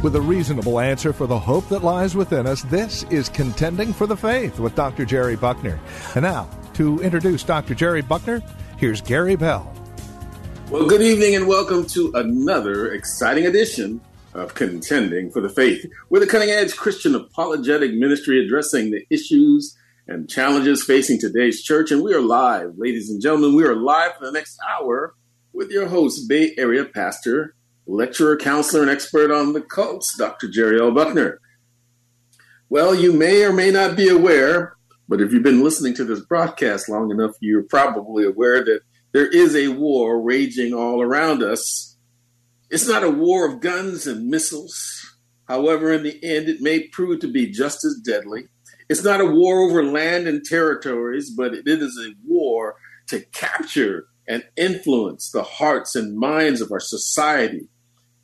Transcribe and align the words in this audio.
With 0.00 0.14
a 0.14 0.20
reasonable 0.20 0.78
answer 0.78 1.12
for 1.12 1.26
the 1.26 1.38
hope 1.38 1.68
that 1.70 1.82
lies 1.82 2.14
within 2.14 2.46
us, 2.46 2.62
this 2.62 3.02
is 3.10 3.28
Contending 3.28 3.92
for 3.92 4.06
the 4.06 4.16
Faith 4.16 4.60
with 4.60 4.76
Dr. 4.76 5.04
Jerry 5.04 5.34
Buckner. 5.34 5.80
And 6.14 6.22
now, 6.22 6.48
to 6.74 7.00
introduce 7.00 7.42
Dr. 7.42 7.74
Jerry 7.74 8.00
Buckner, 8.00 8.40
here's 8.76 9.00
Gary 9.00 9.34
Bell. 9.34 9.74
Well, 10.70 10.86
good 10.86 11.02
evening 11.02 11.34
and 11.34 11.48
welcome 11.48 11.84
to 11.88 12.12
another 12.14 12.92
exciting 12.92 13.46
edition 13.46 14.00
of 14.34 14.54
Contending 14.54 15.30
for 15.32 15.40
the 15.40 15.48
Faith. 15.48 15.84
We're 16.10 16.20
the 16.20 16.28
cutting 16.28 16.50
edge 16.50 16.76
Christian 16.76 17.16
apologetic 17.16 17.92
ministry 17.92 18.44
addressing 18.44 18.92
the 18.92 19.04
issues 19.10 19.76
and 20.06 20.30
challenges 20.30 20.84
facing 20.84 21.18
today's 21.18 21.62
church. 21.62 21.90
And 21.90 22.02
we 22.02 22.14
are 22.14 22.20
live, 22.20 22.78
ladies 22.78 23.10
and 23.10 23.20
gentlemen. 23.20 23.56
We 23.56 23.64
are 23.64 23.74
live 23.74 24.16
for 24.16 24.26
the 24.26 24.32
next 24.32 24.58
hour 24.70 25.14
with 25.58 25.70
your 25.72 25.88
host, 25.88 26.28
Bay 26.28 26.54
Area 26.56 26.84
pastor, 26.84 27.56
lecturer, 27.84 28.36
counselor, 28.36 28.82
and 28.82 28.90
expert 28.90 29.32
on 29.32 29.54
the 29.54 29.60
cults, 29.60 30.16
Dr. 30.16 30.48
Jerry 30.48 30.80
L. 30.80 30.92
Buckner. 30.92 31.40
Well, 32.68 32.94
you 32.94 33.12
may 33.12 33.42
or 33.42 33.52
may 33.52 33.72
not 33.72 33.96
be 33.96 34.08
aware, 34.08 34.76
but 35.08 35.20
if 35.20 35.32
you've 35.32 35.42
been 35.42 35.64
listening 35.64 35.94
to 35.94 36.04
this 36.04 36.20
broadcast 36.20 36.88
long 36.88 37.10
enough, 37.10 37.32
you're 37.40 37.64
probably 37.64 38.24
aware 38.24 38.64
that 38.64 38.82
there 39.10 39.26
is 39.26 39.56
a 39.56 39.68
war 39.68 40.22
raging 40.22 40.72
all 40.72 41.02
around 41.02 41.42
us. 41.42 41.96
It's 42.70 42.86
not 42.86 43.02
a 43.02 43.10
war 43.10 43.44
of 43.44 43.60
guns 43.60 44.06
and 44.06 44.28
missiles. 44.28 45.16
However, 45.48 45.92
in 45.92 46.04
the 46.04 46.22
end, 46.22 46.48
it 46.48 46.60
may 46.60 46.86
prove 46.86 47.18
to 47.20 47.32
be 47.32 47.50
just 47.50 47.84
as 47.84 47.96
deadly. 47.96 48.44
It's 48.88 49.02
not 49.02 49.20
a 49.20 49.26
war 49.26 49.62
over 49.62 49.82
land 49.82 50.28
and 50.28 50.44
territories, 50.44 51.30
but 51.36 51.52
it 51.52 51.66
is 51.66 51.98
a 51.98 52.14
war 52.24 52.76
to 53.08 53.22
capture 53.32 54.06
and 54.28 54.44
influence 54.56 55.30
the 55.30 55.42
hearts 55.42 55.96
and 55.96 56.16
minds 56.16 56.60
of 56.60 56.70
our 56.70 56.80
society. 56.80 57.66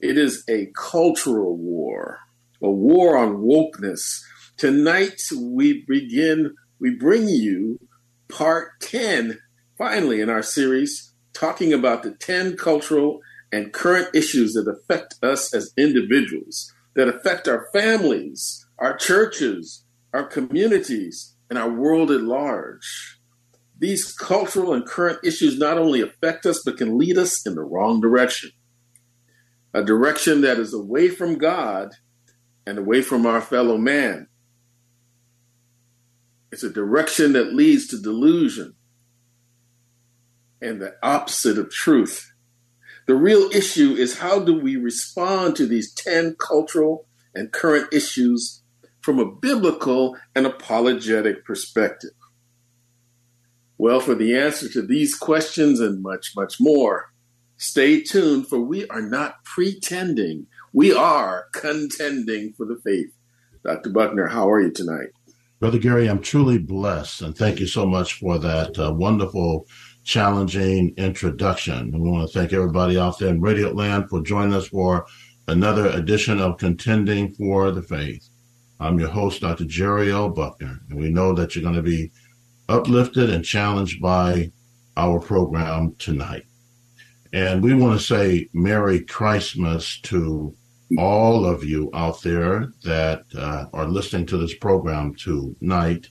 It 0.01 0.19
is 0.19 0.45
a 0.49 0.71
cultural 0.77 1.57
war, 1.57 2.19
a 2.63 2.71
war 2.71 3.17
on 3.17 3.39
wokeness. 3.39 4.23
Tonight, 4.59 5.23
we 5.35 5.83
begin, 5.89 6.55
we 6.79 6.91
bring 6.91 7.29
you 7.29 7.81
part 8.29 8.79
10 8.81 9.39
finally 9.79 10.21
in 10.21 10.29
our 10.29 10.43
series 10.43 11.13
talking 11.33 11.73
about 11.73 12.03
the 12.03 12.13
10 12.13 12.57
cultural 12.57 13.21
and 13.51 13.73
current 13.73 14.09
issues 14.15 14.53
that 14.55 14.69
affect 14.69 15.17
us 15.23 15.55
as 15.55 15.73
individuals, 15.77 16.73
that 16.95 17.09
affect 17.09 17.49
our 17.49 17.67
families, 17.73 18.67
our 18.79 18.97
churches, 18.97 19.85
our 20.13 20.25
communities, 20.25 21.35
and 21.51 21.59
our 21.59 21.71
world 21.71 22.11
at 22.11 22.23
large. 22.23 23.14
These 23.79 24.13
cultural 24.13 24.73
and 24.73 24.87
current 24.87 25.19
issues 25.25 25.59
not 25.59 25.79
only 25.79 26.01
affect 26.01 26.47
us, 26.47 26.63
but 26.65 26.77
can 26.77 26.97
lead 26.99 27.19
us 27.19 27.45
in 27.47 27.55
the 27.55 27.63
wrong 27.63 28.01
direction. 28.01 28.51
A 29.73 29.83
direction 29.83 30.43
that 30.43 30.59
is 30.59 30.73
away 30.73 31.09
from 31.09 31.39
God 31.39 31.91
and 32.67 32.79
away 32.79 33.03
from 33.03 33.27
our 33.27 33.41
fellow 33.41 33.77
man. 33.77 34.29
It's 36.53 36.63
a 36.63 36.71
direction 36.71 37.33
that 37.33 37.53
leads 37.53 37.89
to 37.89 38.01
delusion, 38.01 38.77
and 40.63 40.81
the 40.81 40.95
opposite 41.03 41.59
of 41.59 41.71
truth. 41.71 42.33
The 43.07 43.17
real 43.17 43.51
issue 43.51 43.93
is 43.93 44.19
how 44.19 44.39
do 44.39 44.59
we 44.59 44.77
respond 44.77 45.57
to 45.57 45.67
these 45.67 45.93
10 45.93 46.37
cultural 46.39 47.07
and 47.35 47.53
current 47.53 47.93
issues 47.93 48.63
from 49.03 49.19
a 49.19 49.31
biblical 49.31 50.17
and 50.35 50.47
apologetic 50.47 51.45
perspective? 51.45 52.13
Well, 53.79 54.01
for 54.01 54.15
the 54.15 54.37
answer 54.37 54.69
to 54.71 54.83
these 54.83 55.17
questions 55.17 55.81
and 55.81 56.03
much, 56.03 56.33
much 56.37 56.61
more, 56.61 57.13
stay 57.57 58.01
tuned 58.01 58.49
for 58.49 58.61
we 58.61 58.87
are 58.89 59.03
not 59.03 59.45
pretending. 59.45 60.47
We 60.73 60.93
are 60.95 61.47
contending 61.53 62.53
for 62.57 62.67
the 62.67 62.81
faith. 62.85 63.13
Dr. 63.65 63.91
Buckner, 63.91 64.27
how 64.27 64.51
are 64.51 64.61
you 64.61 64.71
tonight? 64.71 65.09
Brother 65.61 65.79
Gary, 65.79 66.09
I'm 66.09 66.21
truly 66.21 66.59
blessed, 66.59 67.23
and 67.23 67.37
thank 67.37 67.59
you 67.59 67.67
so 67.67 67.87
much 67.87 68.15
for 68.15 68.39
that 68.39 68.79
uh, 68.79 68.93
wonderful 68.93 69.67
challenging 70.05 70.93
introduction. 70.97 71.79
And 71.79 72.01
we 72.01 72.11
want 72.11 72.31
to 72.31 72.39
thank 72.39 72.53
everybody 72.53 72.99
out 72.99 73.19
there 73.19 73.31
in 73.31 73.41
Radio 73.41 73.71
Land 73.71 74.11
for 74.11 74.21
joining 74.21 74.53
us 74.53 74.69
for 74.69 75.07
another 75.49 75.87
edition 75.89 76.41
of 76.41 76.59
Contending 76.59 77.33
for 77.35 77.71
the 77.71 77.83
Faith. 77.83 78.29
I'm 78.79 78.99
your 78.99 79.09
host, 79.09 79.41
Dr. 79.41 79.65
Jerry 79.65 80.13
L. 80.13 80.29
Buckner, 80.29 80.81
and 80.91 80.99
we 80.99 81.09
know 81.11 81.33
that 81.33 81.55
you're 81.55 81.63
going 81.63 81.77
to 81.77 81.83
be 81.83 82.11
uplifted 82.69 83.31
and 83.31 83.45
challenged 83.45 84.01
by 84.01 84.51
our 84.97 85.21
program 85.21 85.95
tonight. 85.99 86.45
And 87.33 87.63
we 87.63 87.75
want 87.75 87.99
to 87.99 88.07
say 88.07 88.49
Merry 88.53 89.01
Christmas 89.01 89.99
to 90.03 90.55
all 90.99 91.45
of 91.45 91.65
you 91.65 91.91
out 91.93 92.23
there 92.23 92.73
that 92.85 93.25
uh, 93.37 93.67
are 93.73 93.89
listening 93.89 94.27
to 94.27 94.37
this 94.37 94.55
program 94.55 95.15
tonight. 95.15 96.09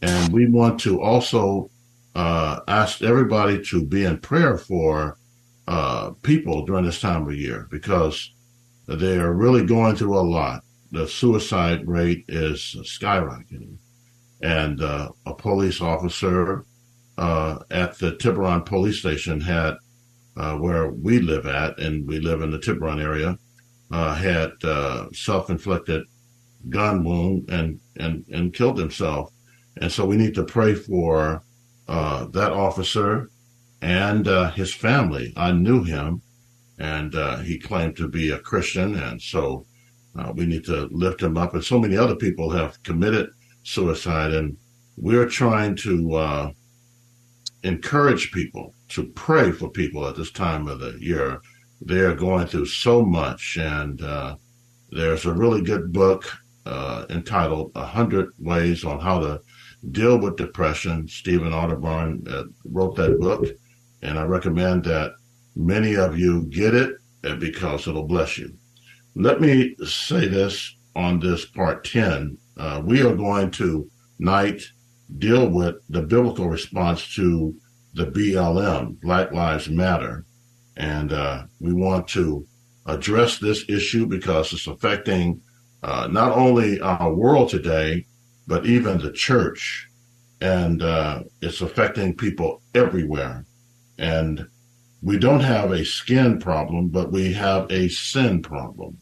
And 0.00 0.32
we 0.32 0.48
want 0.48 0.80
to 0.80 1.00
also 1.00 1.70
uh, 2.14 2.60
asked 2.68 3.02
everybody 3.02 3.62
to 3.66 3.84
be 3.84 4.04
in 4.04 4.18
prayer 4.18 4.56
for 4.56 5.18
uh, 5.68 6.10
people 6.22 6.64
during 6.64 6.84
this 6.84 7.00
time 7.00 7.26
of 7.26 7.34
year 7.34 7.68
because 7.70 8.32
they 8.88 9.18
are 9.18 9.32
really 9.32 9.64
going 9.64 9.96
through 9.96 10.18
a 10.18 10.20
lot. 10.20 10.62
The 10.90 11.06
suicide 11.06 11.86
rate 11.86 12.24
is 12.28 12.76
skyrocketing. 12.80 13.76
And 14.42 14.82
uh, 14.82 15.10
a 15.26 15.34
police 15.34 15.80
officer 15.80 16.64
uh, 17.16 17.60
at 17.70 17.98
the 17.98 18.16
Tiburon 18.16 18.62
police 18.64 18.98
station 18.98 19.40
had, 19.40 19.74
uh, 20.36 20.56
where 20.56 20.90
we 20.90 21.20
live 21.20 21.46
at, 21.46 21.78
and 21.78 22.06
we 22.08 22.18
live 22.18 22.42
in 22.42 22.50
the 22.50 22.58
Tiburon 22.58 23.00
area, 23.00 23.38
uh, 23.92 24.14
had 24.14 24.50
self-inflicted 25.14 26.04
gun 26.68 27.04
wound 27.04 27.48
and, 27.50 27.80
and, 27.96 28.24
and 28.32 28.54
killed 28.54 28.78
himself. 28.78 29.30
And 29.80 29.90
so 29.90 30.04
we 30.04 30.16
need 30.16 30.34
to 30.34 30.44
pray 30.44 30.74
for 30.74 31.44
uh, 31.88 32.26
that 32.26 32.52
officer 32.52 33.30
and 33.80 34.28
uh, 34.28 34.50
his 34.52 34.72
family. 34.72 35.32
I 35.36 35.52
knew 35.52 35.82
him, 35.82 36.22
and 36.78 37.14
uh, 37.14 37.38
he 37.38 37.58
claimed 37.58 37.96
to 37.96 38.08
be 38.08 38.30
a 38.30 38.38
Christian, 38.38 38.94
and 38.94 39.20
so 39.20 39.66
uh, 40.18 40.32
we 40.34 40.46
need 40.46 40.64
to 40.64 40.88
lift 40.90 41.22
him 41.22 41.36
up. 41.36 41.54
And 41.54 41.64
so 41.64 41.78
many 41.78 41.96
other 41.96 42.16
people 42.16 42.50
have 42.50 42.82
committed 42.82 43.30
suicide, 43.62 44.32
and 44.32 44.56
we're 44.96 45.28
trying 45.28 45.76
to 45.76 46.14
uh, 46.14 46.52
encourage 47.62 48.32
people 48.32 48.74
to 48.88 49.04
pray 49.08 49.52
for 49.52 49.68
people 49.70 50.06
at 50.06 50.16
this 50.16 50.30
time 50.30 50.68
of 50.68 50.80
the 50.80 50.96
year. 51.00 51.40
They're 51.80 52.14
going 52.14 52.46
through 52.46 52.66
so 52.66 53.04
much, 53.04 53.56
and 53.58 54.00
there's 54.90 55.24
a 55.24 55.32
really 55.32 55.62
good 55.62 55.92
book 55.92 56.24
entitled 57.10 57.72
"A 57.74 57.86
Hundred 57.86 58.30
Ways 58.38 58.84
on 58.84 59.00
How 59.00 59.20
to." 59.20 59.40
deal 59.90 60.18
with 60.18 60.36
depression. 60.36 61.08
Stephen 61.08 61.52
Arterburn 61.52 62.28
uh, 62.30 62.44
wrote 62.64 62.96
that 62.96 63.18
book, 63.18 63.44
and 64.02 64.18
I 64.18 64.22
recommend 64.22 64.84
that 64.84 65.12
many 65.56 65.96
of 65.96 66.18
you 66.18 66.44
get 66.44 66.74
it 66.74 66.94
uh, 67.24 67.34
because 67.36 67.88
it'll 67.88 68.06
bless 68.06 68.38
you. 68.38 68.54
Let 69.14 69.40
me 69.40 69.74
say 69.84 70.28
this 70.28 70.76
on 70.94 71.18
this 71.18 71.44
part 71.44 71.84
10. 71.84 72.38
Uh, 72.56 72.82
we 72.84 73.02
are 73.02 73.14
going 73.14 73.50
to 73.50 73.88
night 74.18 74.62
deal 75.18 75.48
with 75.48 75.76
the 75.88 76.02
biblical 76.02 76.48
response 76.48 77.14
to 77.14 77.54
the 77.94 78.06
BLM, 78.06 79.00
Black 79.00 79.32
Lives 79.32 79.68
Matter. 79.68 80.24
And 80.76 81.12
uh, 81.12 81.44
we 81.60 81.72
want 81.72 82.08
to 82.08 82.46
address 82.86 83.38
this 83.38 83.64
issue 83.68 84.06
because 84.06 84.52
it's 84.52 84.66
affecting 84.66 85.40
uh, 85.82 86.08
not 86.10 86.32
only 86.32 86.80
our 86.80 87.12
world 87.12 87.50
today, 87.50 88.06
but 88.46 88.66
even 88.66 88.98
the 88.98 89.12
church. 89.12 89.88
And 90.40 90.82
uh, 90.82 91.22
it's 91.40 91.60
affecting 91.60 92.16
people 92.16 92.62
everywhere. 92.74 93.44
And 93.98 94.46
we 95.02 95.18
don't 95.18 95.40
have 95.40 95.72
a 95.72 95.84
skin 95.84 96.38
problem, 96.38 96.88
but 96.88 97.12
we 97.12 97.32
have 97.34 97.70
a 97.70 97.88
sin 97.88 98.42
problem. 98.42 98.98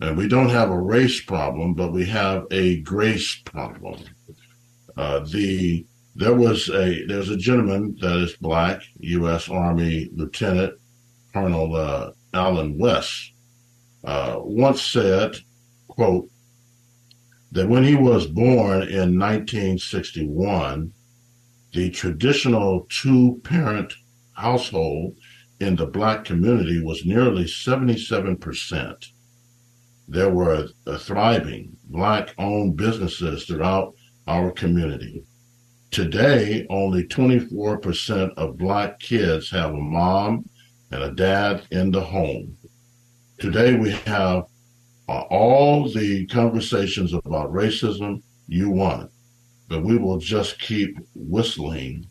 And 0.00 0.16
we 0.16 0.28
don't 0.28 0.48
have 0.48 0.70
a 0.70 0.80
race 0.80 1.20
problem, 1.22 1.74
but 1.74 1.92
we 1.92 2.06
have 2.06 2.46
a 2.50 2.80
grace 2.80 3.36
problem. 3.44 4.02
Uh, 4.96 5.20
the 5.20 5.86
there 6.16 6.34
was 6.34 6.68
a 6.70 7.06
there's 7.06 7.28
a 7.28 7.36
gentleman 7.36 7.96
that 8.00 8.16
is 8.16 8.34
black, 8.36 8.82
U.S. 8.98 9.48
Army 9.48 10.08
lieutenant, 10.12 10.74
Colonel 11.32 11.76
uh, 11.76 12.12
West, 12.76 13.32
uh, 14.04 14.36
once 14.38 14.82
said, 14.82 15.36
quote, 15.88 16.28
that 17.52 17.68
when 17.68 17.84
he 17.84 17.94
was 17.94 18.26
born 18.26 18.82
in 18.82 19.18
1961, 19.18 20.92
the 21.72 21.90
traditional 21.90 22.86
two 22.88 23.40
parent 23.44 23.92
household 24.32 25.16
in 25.60 25.76
the 25.76 25.86
black 25.86 26.24
community 26.24 26.82
was 26.82 27.04
nearly 27.04 27.44
77%. 27.44 29.06
There 30.10 30.30
were 30.30 30.66
thriving 30.98 31.76
black 31.84 32.34
owned 32.36 32.76
businesses 32.76 33.44
throughout 33.44 33.94
our 34.26 34.50
community. 34.50 35.22
Today, 35.92 36.66
only 36.68 37.04
24% 37.04 38.34
of 38.36 38.58
black 38.58 38.98
kids 38.98 39.52
have 39.52 39.70
a 39.70 39.80
mom 39.80 40.48
and 40.90 41.04
a 41.04 41.12
dad 41.12 41.62
in 41.70 41.92
the 41.92 42.00
home. 42.00 42.56
Today, 43.38 43.76
we 43.76 43.92
have 43.92 44.46
uh, 45.08 45.20
all 45.30 45.88
the 45.88 46.26
conversations 46.26 47.12
about 47.12 47.52
racism 47.52 48.20
you 48.48 48.68
want, 48.68 49.12
but 49.68 49.84
we 49.84 49.96
will 49.96 50.18
just 50.18 50.58
keep 50.58 50.98
whistling 51.14 52.04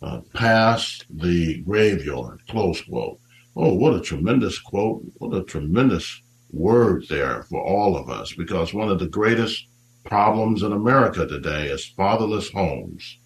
uh, 0.00 0.22
past 0.32 1.04
the 1.10 1.60
graveyard, 1.60 2.40
close 2.48 2.80
quote. 2.80 3.18
Oh, 3.54 3.74
what 3.74 3.92
a 3.92 4.00
tremendous 4.00 4.58
quote. 4.58 5.02
What 5.18 5.36
a 5.36 5.44
tremendous 5.44 6.22
word 6.54 7.04
there 7.08 7.42
for 7.44 7.62
all 7.62 7.96
of 7.96 8.08
us, 8.08 8.32
because 8.32 8.72
one 8.72 8.88
of 8.88 8.98
the 8.98 9.08
greatest 9.08 9.66
problems 10.04 10.62
in 10.62 10.72
America 10.72 11.26
today 11.26 11.66
is 11.66 11.84
fatherless 11.84 12.50
homes 12.50 13.18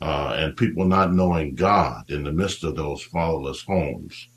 uh, 0.00 0.34
and 0.36 0.56
people 0.56 0.84
not 0.84 1.12
knowing 1.12 1.54
God 1.54 2.10
in 2.10 2.24
the 2.24 2.32
midst 2.32 2.64
of 2.64 2.74
those 2.74 3.02
fatherless 3.02 3.62
homes. 3.62 4.28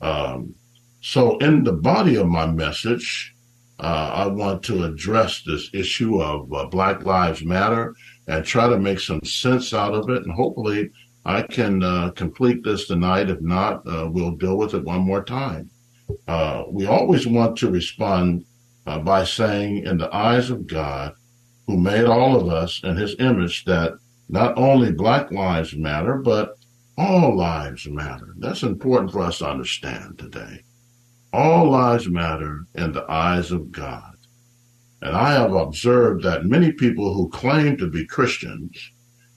Um, 0.00 0.54
so, 1.00 1.38
in 1.38 1.64
the 1.64 1.72
body 1.72 2.16
of 2.16 2.28
my 2.28 2.46
message, 2.46 3.34
uh, 3.80 4.10
I 4.14 4.26
want 4.26 4.62
to 4.64 4.84
address 4.84 5.42
this 5.42 5.70
issue 5.72 6.22
of 6.22 6.52
uh, 6.52 6.66
Black 6.66 7.04
Lives 7.04 7.42
Matter 7.42 7.94
and 8.28 8.44
try 8.44 8.68
to 8.68 8.78
make 8.78 9.00
some 9.00 9.24
sense 9.24 9.72
out 9.72 9.94
of 9.94 10.08
it. 10.10 10.22
And 10.22 10.32
hopefully, 10.32 10.90
I 11.24 11.42
can 11.42 11.82
uh, 11.82 12.10
complete 12.10 12.62
this 12.62 12.86
tonight. 12.86 13.30
If 13.30 13.40
not, 13.40 13.86
uh, 13.86 14.08
we'll 14.10 14.32
deal 14.32 14.56
with 14.56 14.74
it 14.74 14.84
one 14.84 15.00
more 15.00 15.24
time. 15.24 15.70
Uh, 16.28 16.64
we 16.68 16.86
always 16.86 17.26
want 17.26 17.56
to 17.58 17.70
respond 17.70 18.44
uh, 18.86 18.98
by 18.98 19.24
saying, 19.24 19.84
in 19.84 19.98
the 19.98 20.14
eyes 20.14 20.50
of 20.50 20.66
God, 20.66 21.14
who 21.66 21.76
made 21.76 22.04
all 22.04 22.36
of 22.36 22.48
us 22.48 22.80
in 22.82 22.96
his 22.96 23.14
image, 23.18 23.64
that 23.64 23.92
not 24.28 24.56
only 24.56 24.92
Black 24.92 25.30
Lives 25.30 25.74
Matter, 25.74 26.16
but 26.16 26.56
all 27.00 27.34
lives 27.34 27.88
matter. 27.88 28.34
That's 28.38 28.62
important 28.62 29.10
for 29.12 29.20
us 29.20 29.38
to 29.38 29.48
understand 29.48 30.18
today. 30.18 30.62
All 31.32 31.70
lives 31.70 32.08
matter 32.08 32.66
in 32.74 32.92
the 32.92 33.10
eyes 33.10 33.50
of 33.52 33.72
God. 33.72 34.16
And 35.00 35.16
I 35.16 35.32
have 35.32 35.54
observed 35.54 36.22
that 36.24 36.44
many 36.44 36.72
people 36.72 37.14
who 37.14 37.30
claim 37.30 37.78
to 37.78 37.88
be 37.88 38.04
Christians, 38.04 38.90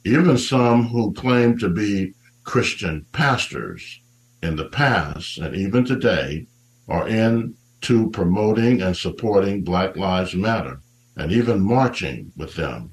even 0.03 0.37
some 0.37 0.87
who 0.87 1.13
claim 1.13 1.57
to 1.59 1.69
be 1.69 2.13
Christian 2.43 3.05
pastors 3.13 4.01
in 4.41 4.57
the 4.57 4.65
past 4.65 5.37
and 5.37 5.55
even 5.55 5.85
today, 5.85 6.47
are 6.87 7.07
into 7.07 8.09
promoting 8.11 8.81
and 8.81 8.95
supporting 8.95 9.63
Black 9.63 9.95
Lives 9.95 10.35
Matter 10.35 10.81
and 11.15 11.31
even 11.31 11.61
marching 11.61 12.31
with 12.35 12.55
them 12.55 12.91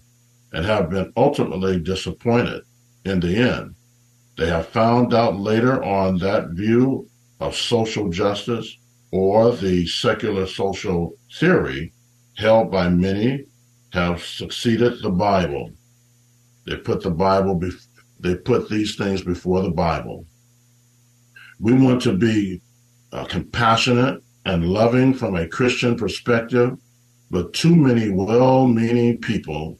and 0.52 0.64
have 0.64 0.90
been 0.90 1.12
ultimately 1.16 1.80
disappointed 1.80 2.62
in 3.04 3.20
the 3.20 3.36
end. 3.36 3.74
They 4.36 4.48
have 4.48 4.68
found 4.68 5.14
out 5.14 5.38
later 5.38 5.82
on 5.82 6.18
that 6.18 6.50
view 6.50 7.08
of 7.40 7.56
social 7.56 8.08
justice 8.10 8.76
or 9.12 9.52
the 9.52 9.86
secular 9.86 10.46
social 10.46 11.14
theory 11.34 11.92
held 12.36 12.70
by 12.70 12.88
many 12.88 13.44
have 13.92 14.22
succeeded 14.22 15.02
the 15.02 15.10
Bible. 15.10 15.72
They 16.66 16.76
put 16.76 17.02
the 17.02 17.10
Bible, 17.10 17.58
bef- 17.58 17.86
they 18.20 18.36
put 18.36 18.68
these 18.68 18.96
things 18.96 19.22
before 19.22 19.62
the 19.62 19.70
Bible. 19.70 20.26
We 21.58 21.72
want 21.72 22.02
to 22.02 22.16
be 22.16 22.62
uh, 23.12 23.24
compassionate 23.24 24.22
and 24.44 24.68
loving 24.68 25.14
from 25.14 25.36
a 25.36 25.48
Christian 25.48 25.96
perspective, 25.96 26.76
but 27.30 27.52
too 27.52 27.74
many 27.74 28.10
well 28.10 28.66
meaning 28.66 29.18
people 29.18 29.78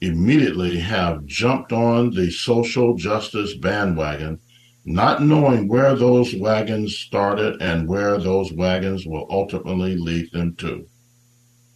immediately 0.00 0.78
have 0.78 1.24
jumped 1.26 1.72
on 1.72 2.10
the 2.10 2.30
social 2.30 2.94
justice 2.94 3.54
bandwagon, 3.54 4.38
not 4.84 5.22
knowing 5.22 5.68
where 5.68 5.94
those 5.94 6.34
wagons 6.34 6.96
started 6.96 7.60
and 7.60 7.86
where 7.86 8.18
those 8.18 8.52
wagons 8.52 9.04
will 9.06 9.26
ultimately 9.30 9.96
lead 9.96 10.30
them 10.32 10.54
to. 10.56 10.86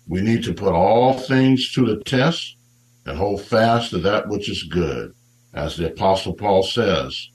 We 0.06 0.20
need 0.20 0.42
to 0.44 0.54
put 0.54 0.72
all 0.72 1.14
things 1.14 1.72
to 1.72 1.84
the 1.84 2.02
test 2.04 2.56
and 3.06 3.16
hold 3.16 3.42
fast 3.42 3.90
to 3.90 3.98
that 3.98 4.28
which 4.28 4.48
is 4.48 4.62
good, 4.64 5.14
as 5.52 5.76
the 5.76 5.88
Apostle 5.88 6.34
Paul 6.34 6.62
says. 6.62 7.28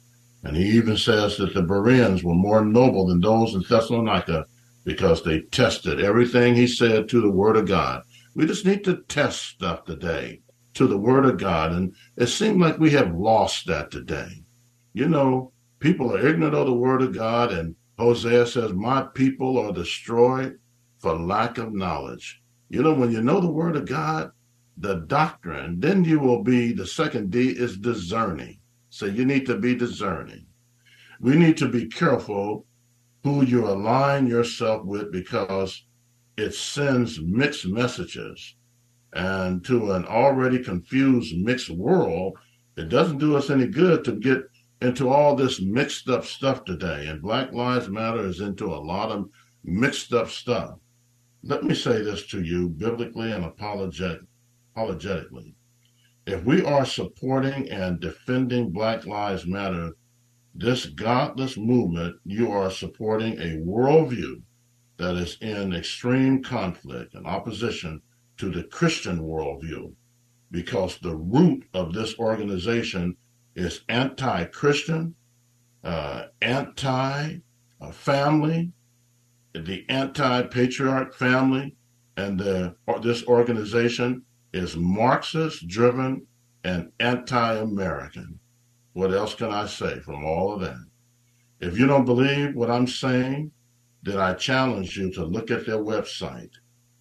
And 0.44 0.56
he 0.56 0.70
even 0.78 0.98
says 0.98 1.38
that 1.38 1.54
the 1.54 1.62
Bereans 1.62 2.24
were 2.24 2.34
more 2.34 2.64
noble 2.64 3.08
than 3.08 3.20
those 3.20 3.54
in 3.54 3.64
Thessalonica 3.68 4.46
because 4.86 5.24
they 5.24 5.42
tested 5.42 6.00
everything 6.00 6.56
he 6.56 6.68
said 6.68 7.10
to 7.10 7.22
the 7.22 7.32
Word 7.32 7.58
of 7.58 7.68
God. 7.68 8.04
We 8.36 8.46
just 8.46 8.66
need 8.66 8.84
to 8.86 9.04
test 9.08 9.42
stuff 9.42 9.84
today 9.84 10.42
to 10.76 10.88
the 10.88 10.98
Word 10.98 11.26
of 11.26 11.38
God. 11.38 11.74
And 11.74 11.94
it 12.16 12.28
seems 12.28 12.58
like 12.58 12.80
we 12.80 12.92
have 12.92 13.14
lost 13.14 13.68
that 13.68 13.92
today. 13.92 14.44
You 14.94 15.10
know, 15.10 15.52
people 15.80 16.16
are 16.16 16.26
ignorant 16.26 16.56
of 16.56 16.68
the 16.68 16.74
Word 16.74 17.02
of 17.02 17.14
God, 17.14 17.52
and 17.52 17.76
Hosea 17.98 18.48
says, 18.48 18.72
My 18.74 19.04
people 19.14 19.58
are 19.58 19.74
destroyed 19.74 20.58
for 21.00 21.20
lack 21.20 21.58
of 21.58 21.74
knowledge. 21.74 22.42
You 22.70 22.84
know, 22.84 22.94
when 22.94 23.12
you 23.12 23.22
know 23.22 23.42
the 23.42 23.52
Word 23.52 23.76
of 23.76 23.86
God, 23.86 24.32
the 24.78 24.96
doctrine, 24.96 25.80
then 25.82 26.06
you 26.06 26.20
will 26.20 26.44
be, 26.44 26.72
the 26.72 26.88
second 26.88 27.32
D 27.32 27.50
is 27.50 27.78
discerning. 27.78 28.59
So 28.90 29.06
you 29.06 29.26
need 29.26 29.46
to 29.46 29.58
be 29.58 29.76
discerning. 29.76 30.46
We 31.20 31.36
need 31.36 31.58
to 31.58 31.68
be 31.68 31.88
careful 31.88 32.66
who 33.24 33.44
you 33.44 33.68
align 33.68 34.28
yourself 34.28 34.86
with 34.86 35.12
because 35.12 35.84
it 36.38 36.54
sends 36.54 37.20
mixed 37.22 37.68
messages. 37.68 38.56
And 39.14 39.64
to 39.66 39.92
an 39.92 40.06
already 40.06 40.64
confused, 40.64 41.36
mixed 41.38 41.70
world, 41.70 42.38
it 42.78 42.90
doesn't 42.90 43.18
do 43.18 43.36
us 43.36 43.50
any 43.50 43.68
good 43.68 44.04
to 44.06 44.14
get 44.14 44.44
into 44.82 45.10
all 45.10 45.36
this 45.36 45.60
mixed 45.62 46.08
up 46.10 46.24
stuff 46.24 46.64
today. 46.64 47.08
And 47.08 47.22
Black 47.22 47.52
Lives 47.52 47.90
Matter 47.90 48.26
is 48.26 48.40
into 48.40 48.74
a 48.74 48.78
lot 48.78 49.12
of 49.12 49.30
mixed 49.64 50.14
up 50.14 50.30
stuff. 50.30 50.76
Let 51.44 51.64
me 51.64 51.74
say 51.74 52.02
this 52.02 52.26
to 52.28 52.42
you 52.42 52.70
biblically 52.70 53.32
and 53.32 53.46
apologetic, 53.46 54.22
apologetically. 54.74 55.56
If 56.32 56.44
we 56.46 56.64
are 56.64 56.86
supporting 56.86 57.72
and 57.72 58.00
defending 58.00 58.70
Black 58.70 59.08
Lives 59.08 59.48
Matter, 59.48 59.94
this 60.54 60.86
godless 60.86 61.58
movement, 61.58 62.18
you 62.24 62.52
are 62.52 62.70
supporting 62.70 63.34
a 63.40 63.58
worldview 63.58 64.44
that 64.98 65.16
is 65.16 65.40
in 65.42 65.74
extreme 65.74 66.44
conflict 66.44 67.16
and 67.16 67.26
opposition 67.26 68.04
to 68.38 68.52
the 68.52 68.64
Christian 68.66 69.22
worldview 69.22 69.92
because 70.52 71.00
the 71.00 71.16
root 71.16 71.66
of 71.74 71.94
this 71.94 72.20
organization 72.20 73.18
is 73.56 73.82
anti 73.90 74.46
Christian, 74.46 75.16
uh, 75.84 76.26
anti 76.44 77.38
family, 77.92 78.72
the 79.54 79.84
anti 79.90 80.44
patriarch 80.44 81.16
family, 81.16 81.76
and 82.18 82.40
the, 82.40 82.76
this 83.02 83.26
organization 83.26 84.24
is 84.54 84.76
Marxist 84.76 85.68
driven 85.68 86.26
and 86.64 86.92
anti 87.00 87.56
American. 87.56 88.40
What 88.94 89.14
else 89.14 89.36
can 89.36 89.52
I 89.52 89.68
say 89.68 90.00
from 90.00 90.26
all 90.26 90.54
of 90.54 90.62
that? 90.62 90.86
If 91.60 91.78
you 91.78 91.88
don't 91.88 92.06
believe 92.06 92.56
what 92.56 92.72
I'm 92.72 92.88
saying, 92.88 93.52
then 94.02 94.18
I 94.18 94.34
challenge 94.34 94.98
you 94.98 95.12
to 95.14 95.26
look 95.26 95.52
at 95.52 95.66
their 95.66 95.78
website 95.78 96.52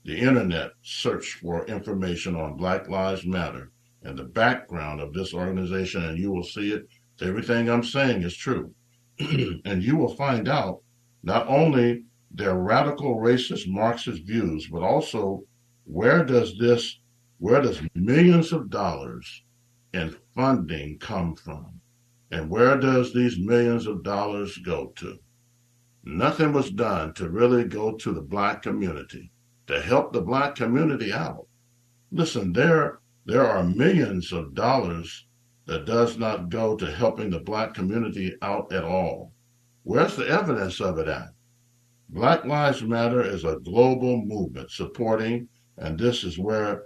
the 0.05 0.19
internet 0.19 0.71
search 0.81 1.35
for 1.35 1.67
information 1.67 2.35
on 2.35 2.57
Black 2.57 2.88
Lives 2.88 3.26
Matter 3.26 3.71
and 4.02 4.19
the 4.19 4.25
background 4.25 5.02
of 5.02 5.12
this 5.12 5.35
organization, 5.35 6.02
and 6.02 6.19
you 6.19 6.31
will 6.31 6.45
see 6.45 6.73
it. 6.73 6.88
Everything 7.21 7.69
I'm 7.69 7.85
saying 7.85 8.23
is 8.23 8.35
true. 8.35 8.73
and 9.19 9.83
you 9.83 9.97
will 9.97 10.14
find 10.14 10.49
out 10.49 10.81
not 11.23 11.47
only 11.47 12.05
their 12.31 12.55
radical 12.55 13.17
racist 13.17 13.69
Marxist 13.69 14.23
views, 14.23 14.67
but 14.69 14.83
also 14.83 15.43
where 15.85 16.25
does 16.25 16.57
this, 16.59 17.00
where 17.38 17.61
does 17.62 17.80
millions 17.95 18.52
of 18.52 18.71
dollars 18.71 19.42
in 19.92 20.16
funding 20.35 20.99
come 20.99 21.37
from? 21.37 21.80
And 22.30 22.50
where 22.50 22.76
does 22.78 23.14
these 23.14 23.38
millions 23.38 23.87
of 23.87 24.02
dollars 24.02 24.59
go 24.59 24.92
to? 24.97 25.18
Nothing 26.04 26.52
was 26.52 26.71
done 26.71 27.14
to 27.14 27.30
really 27.30 27.64
go 27.64 27.92
to 27.92 28.12
the 28.12 28.21
black 28.21 28.62
community 28.62 29.30
to 29.68 29.80
help 29.80 30.12
the 30.12 30.21
black 30.21 30.54
community 30.54 31.12
out. 31.12 31.47
Listen, 32.11 32.52
there 32.52 33.00
there 33.26 33.47
are 33.47 33.62
millions 33.62 34.33
of 34.33 34.54
dollars 34.54 35.26
that 35.66 35.85
does 35.85 36.16
not 36.16 36.49
go 36.49 36.75
to 36.76 36.90
helping 36.90 37.28
the 37.28 37.40
black 37.40 37.75
community 37.75 38.35
out 38.40 38.73
at 38.73 38.85
all. 38.85 39.35
Where's 39.83 40.16
the 40.16 40.26
evidence 40.26 40.80
of 40.80 40.99
it 40.99 41.09
at? 41.09 41.35
Black 42.09 42.47
Lives 42.47 42.83
Matter 42.83 43.21
is 43.21 43.45
a 43.45 43.61
global 43.62 44.25
movement 44.25 44.71
supporting, 44.71 45.49
and 45.76 45.99
this 45.99 46.25
is 46.25 46.38
where 46.38 46.85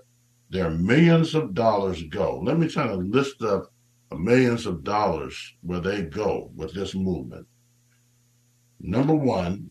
their 0.53 0.71
millions 0.71 1.35
of 1.35 1.55
dollars 1.55 2.03
go. 2.11 2.39
Let 2.45 2.59
me 2.59 2.69
try 2.69 2.87
to 2.87 2.95
list 2.95 3.43
up 3.43 3.73
millions 4.15 4.67
of 4.67 4.85
dollars 4.85 5.55
where 5.63 5.81
they 5.81 6.03
go 6.03 6.51
with 6.55 6.75
this 6.75 6.95
movement. 6.95 7.47
Number 8.79 9.15
one, 9.15 9.71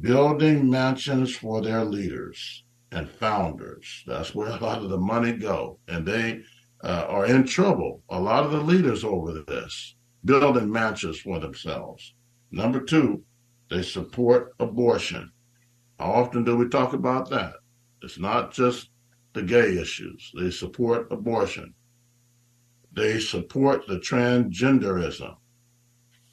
building 0.00 0.68
mansions 0.68 1.36
for 1.36 1.62
their 1.62 1.84
leaders 1.84 2.64
and 2.90 3.08
founders. 3.08 4.02
That's 4.04 4.34
where 4.34 4.48
a 4.48 4.56
lot 4.56 4.82
of 4.82 4.90
the 4.90 4.98
money 4.98 5.34
go, 5.34 5.78
and 5.86 6.04
they 6.04 6.42
uh, 6.82 7.06
are 7.08 7.26
in 7.26 7.44
trouble. 7.44 8.02
A 8.10 8.18
lot 8.18 8.44
of 8.44 8.50
the 8.50 8.60
leaders 8.60 9.04
over 9.04 9.44
this 9.46 9.94
building 10.24 10.70
mansions 10.70 11.20
for 11.20 11.38
themselves. 11.38 12.14
Number 12.50 12.80
two, 12.80 13.22
they 13.70 13.82
support 13.82 14.54
abortion. 14.58 15.30
How 16.00 16.10
often 16.10 16.42
do 16.42 16.56
we 16.56 16.68
talk 16.68 16.92
about 16.92 17.30
that? 17.30 17.54
It's 18.02 18.18
not 18.18 18.52
just 18.52 18.90
the 19.32 19.42
gay 19.42 19.78
issues. 19.78 20.32
They 20.38 20.50
support 20.50 21.10
abortion. 21.10 21.74
They 22.94 23.18
support 23.20 23.86
the 23.86 23.98
transgenderism. 23.98 25.36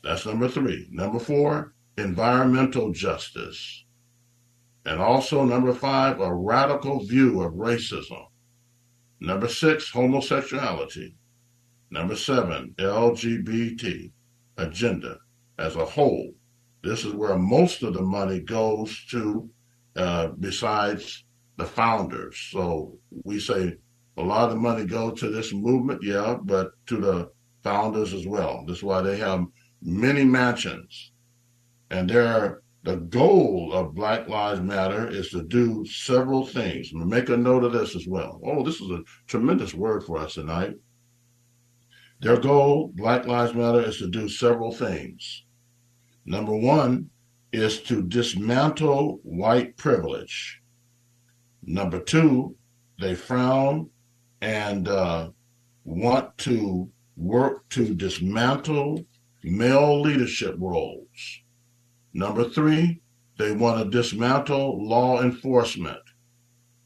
That's 0.03 0.25
number 0.25 0.47
three. 0.47 0.87
Number 0.91 1.19
four, 1.19 1.73
environmental 1.97 2.91
justice. 2.91 3.85
And 4.85 4.99
also, 5.01 5.43
number 5.45 5.73
five, 5.73 6.19
a 6.19 6.33
radical 6.33 7.05
view 7.05 7.41
of 7.41 7.53
racism. 7.53 8.25
Number 9.19 9.47
six, 9.47 9.89
homosexuality. 9.89 11.15
Number 11.91 12.15
seven, 12.15 12.73
LGBT 12.77 14.11
agenda 14.57 15.17
as 15.57 15.75
a 15.75 15.85
whole. 15.85 16.33
This 16.83 17.03
is 17.03 17.13
where 17.13 17.37
most 17.37 17.83
of 17.83 17.93
the 17.93 18.01
money 18.01 18.39
goes 18.39 19.05
to, 19.11 19.49
uh, 19.95 20.27
besides 20.39 21.25
the 21.59 21.65
founders. 21.65 22.49
So 22.51 22.97
we 23.23 23.39
say 23.39 23.75
a 24.17 24.21
lot 24.23 24.49
of 24.49 24.57
money 24.57 24.85
go 24.85 25.11
to 25.11 25.29
this 25.29 25.53
movement, 25.53 26.01
yeah, 26.03 26.37
but 26.43 26.71
to 26.87 26.97
the 26.97 27.29
founders 27.63 28.13
as 28.13 28.25
well. 28.25 28.63
That's 28.67 28.83
why 28.83 29.01
they 29.01 29.17
have 29.17 29.45
many 29.81 30.23
mansions. 30.23 31.11
And 31.91 32.09
they're, 32.09 32.61
the 32.83 32.95
goal 32.95 33.71
of 33.73 33.93
Black 33.93 34.29
Lives 34.29 34.61
Matter 34.61 35.07
is 35.09 35.29
to 35.29 35.43
do 35.43 35.85
several 35.85 36.45
things. 36.45 36.91
Make 36.93 37.29
a 37.29 37.37
note 37.37 37.63
of 37.63 37.73
this 37.73 37.95
as 37.95 38.07
well. 38.07 38.39
Oh, 38.45 38.63
this 38.63 38.79
is 38.79 38.89
a 38.89 39.03
tremendous 39.27 39.73
word 39.73 40.03
for 40.03 40.17
us 40.17 40.35
tonight. 40.35 40.75
Their 42.21 42.37
goal, 42.37 42.91
Black 42.95 43.25
Lives 43.25 43.53
Matter, 43.53 43.81
is 43.81 43.97
to 43.97 44.09
do 44.09 44.27
several 44.29 44.71
things. 44.71 45.43
Number 46.25 46.55
one 46.55 47.09
is 47.51 47.81
to 47.83 48.03
dismantle 48.03 49.19
white 49.23 49.75
privilege. 49.77 50.58
Number 51.71 51.99
two, 51.99 52.55
they 52.99 53.13
frown 53.13 53.91
and 54.41 54.87
uh, 54.87 55.29
want 55.83 56.35
to 56.39 56.89
work 57.15 57.69
to 57.69 57.93
dismantle 57.93 59.05
male 59.43 60.01
leadership 60.01 60.55
roles. 60.57 61.41
Number 62.11 62.49
three, 62.49 63.01
they 63.37 63.51
want 63.51 63.83
to 63.83 63.89
dismantle 63.91 64.83
law 64.83 65.21
enforcement. 65.21 66.01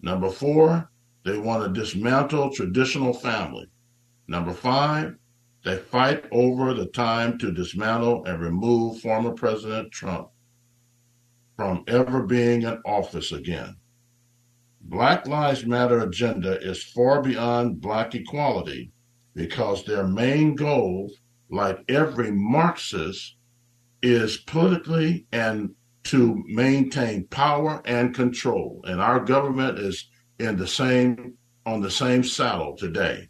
Number 0.02 0.30
four, 0.30 0.92
they 1.24 1.38
want 1.38 1.64
to 1.64 1.80
dismantle 1.80 2.54
traditional 2.54 3.14
family. 3.14 3.68
Number 4.28 4.52
five, 4.52 5.16
they 5.64 5.78
fight 5.78 6.26
over 6.34 6.74
the 6.74 6.88
time 6.88 7.38
to 7.38 7.54
dismantle 7.54 8.26
and 8.26 8.42
remove 8.42 9.00
former 9.00 9.32
President 9.32 9.94
Trump 9.94 10.28
from 11.56 11.86
ever 11.88 12.24
being 12.24 12.64
in 12.64 12.82
office 12.86 13.32
again. 13.32 13.78
Black 14.86 15.28
Lives 15.28 15.66
Matter 15.66 16.00
agenda 16.02 16.60
is 16.62 16.84
far 16.84 17.22
beyond 17.22 17.80
black 17.80 18.14
equality 18.16 18.92
because 19.34 19.86
their 19.86 20.06
main 20.06 20.56
goal, 20.56 21.10
like 21.50 21.80
every 21.88 22.32
Marxist, 22.32 23.38
is 24.02 24.38
politically 24.38 25.26
and 25.32 25.74
to 26.04 26.44
maintain 26.48 27.26
power 27.28 27.82
and 27.86 28.14
control. 28.14 28.84
And 28.86 29.00
our 29.00 29.22
government 29.22 29.80
is 29.80 30.10
in 30.38 30.58
the 30.58 30.68
same 30.68 31.38
on 31.66 31.82
the 31.82 31.92
same 31.92 32.24
saddle 32.24 32.76
today. 32.76 33.30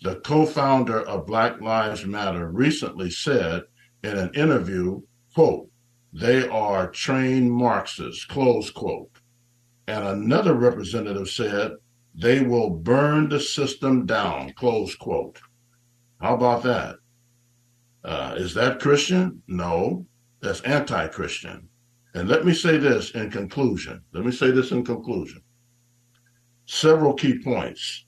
The 0.00 0.16
co-founder 0.16 1.02
of 1.02 1.26
Black 1.26 1.60
Lives 1.60 2.06
Matter 2.06 2.50
recently 2.50 3.10
said 3.10 3.62
in 4.02 4.16
an 4.16 4.32
interview, 4.34 5.02
quote, 5.34 5.68
they 6.14 6.48
are 6.48 6.90
trained 6.90 7.52
Marxists, 7.52 8.24
close 8.24 8.70
quote. 8.70 9.10
And 9.88 10.04
another 10.04 10.54
representative 10.54 11.28
said, 11.28 11.72
they 12.14 12.40
will 12.40 12.70
burn 12.70 13.28
the 13.28 13.40
system 13.40 14.06
down, 14.06 14.52
close 14.52 14.94
quote. 14.94 15.40
How 16.20 16.34
about 16.34 16.62
that? 16.64 16.96
Uh, 18.04 18.34
is 18.36 18.54
that 18.54 18.80
Christian? 18.80 19.42
No, 19.48 20.06
that's 20.40 20.60
anti 20.62 21.08
Christian. 21.08 21.68
And 22.14 22.28
let 22.28 22.44
me 22.44 22.52
say 22.52 22.76
this 22.76 23.12
in 23.12 23.30
conclusion. 23.30 24.02
Let 24.12 24.24
me 24.24 24.32
say 24.32 24.50
this 24.50 24.70
in 24.70 24.84
conclusion. 24.84 25.42
Several 26.66 27.14
key 27.14 27.38
points. 27.42 28.04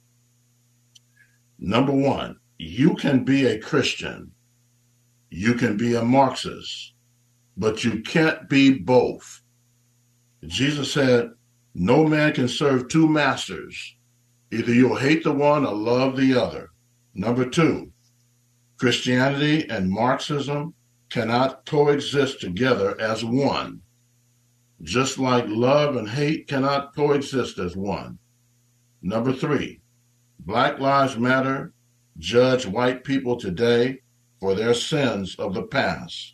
Number 1.59 1.93
one, 1.93 2.37
you 2.59 2.95
can 2.95 3.25
be 3.25 3.47
a 3.47 3.59
Christian, 3.59 4.31
you 5.31 5.55
can 5.55 5.77
be 5.77 5.95
a 5.95 6.05
Marxist, 6.05 6.93
but 7.57 7.85
you 7.85 8.03
can't 8.03 8.49
be 8.49 8.79
both. 8.79 9.43
Jesus 10.47 10.93
said, 10.93 11.31
no 11.75 12.07
man 12.07 12.33
can 12.33 12.49
serve 12.49 12.89
two 12.89 13.09
masters. 13.09 13.97
Either 14.53 14.73
you'll 14.73 14.97
hate 14.97 15.25
the 15.25 15.33
one 15.33 15.67
or 15.67 15.75
love 15.75 16.17
the 16.17 16.35
other. 16.41 16.71
Number 17.15 17.45
two, 17.49 17.91
Christianity 18.77 19.69
and 19.69 19.91
Marxism 19.91 20.75
cannot 21.11 21.67
coexist 21.67 22.41
together 22.41 23.01
as 23.01 23.25
one, 23.25 23.81
just 24.83 25.19
like 25.19 25.45
love 25.49 25.97
and 25.97 26.09
hate 26.09 26.47
cannot 26.49 26.95
coexist 26.95 27.59
as 27.59 27.77
one. 27.77 28.19
Number 29.03 29.33
three, 29.33 29.81
Black 30.41 30.79
Lives 30.79 31.17
Matter 31.17 31.73
judge 32.19 32.67
white 32.67 33.03
people 33.03 33.37
today 33.37 34.01
for 34.41 34.55
their 34.55 34.75
sins 34.75 35.35
of 35.37 35.55
the 35.55 35.63
past. 35.63 36.34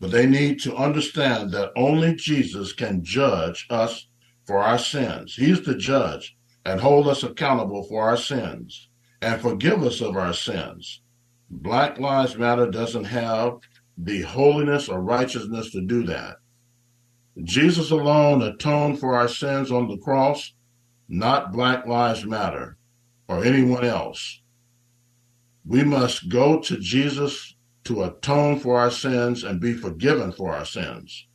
But 0.00 0.10
they 0.10 0.26
need 0.26 0.60
to 0.62 0.74
understand 0.74 1.52
that 1.52 1.72
only 1.76 2.14
Jesus 2.14 2.72
can 2.72 3.04
judge 3.04 3.66
us 3.68 4.08
for 4.46 4.58
our 4.58 4.78
sins. 4.78 5.36
He's 5.36 5.60
the 5.62 5.76
judge 5.76 6.36
and 6.64 6.80
hold 6.80 7.06
us 7.06 7.22
accountable 7.22 7.84
for 7.84 8.02
our 8.02 8.16
sins 8.16 8.88
and 9.20 9.40
forgive 9.40 9.82
us 9.82 10.00
of 10.00 10.16
our 10.16 10.32
sins. 10.32 11.02
Black 11.50 11.98
Lives 11.98 12.36
Matter 12.36 12.70
doesn't 12.70 13.04
have 13.04 13.58
the 13.98 14.22
holiness 14.22 14.88
or 14.88 15.02
righteousness 15.02 15.70
to 15.72 15.82
do 15.82 16.04
that. 16.04 16.36
Jesus 17.42 17.90
alone 17.90 18.42
atoned 18.42 18.98
for 18.98 19.14
our 19.14 19.28
sins 19.28 19.70
on 19.70 19.88
the 19.88 19.98
cross, 19.98 20.54
not 21.08 21.52
Black 21.52 21.86
Lives 21.86 22.24
Matter 22.24 22.76
or 23.28 23.44
anyone 23.44 23.84
else. 23.84 24.40
We 25.64 25.84
must 25.84 26.28
go 26.28 26.60
to 26.60 26.78
Jesus 26.78 27.49
to 27.90 28.04
atone 28.04 28.60
for 28.60 28.78
our 28.78 28.90
sins 28.90 29.42
and 29.42 29.60
be 29.60 29.74
forgiven 29.74 30.30
for 30.30 30.54
our 30.54 30.64
sins. 30.64 31.26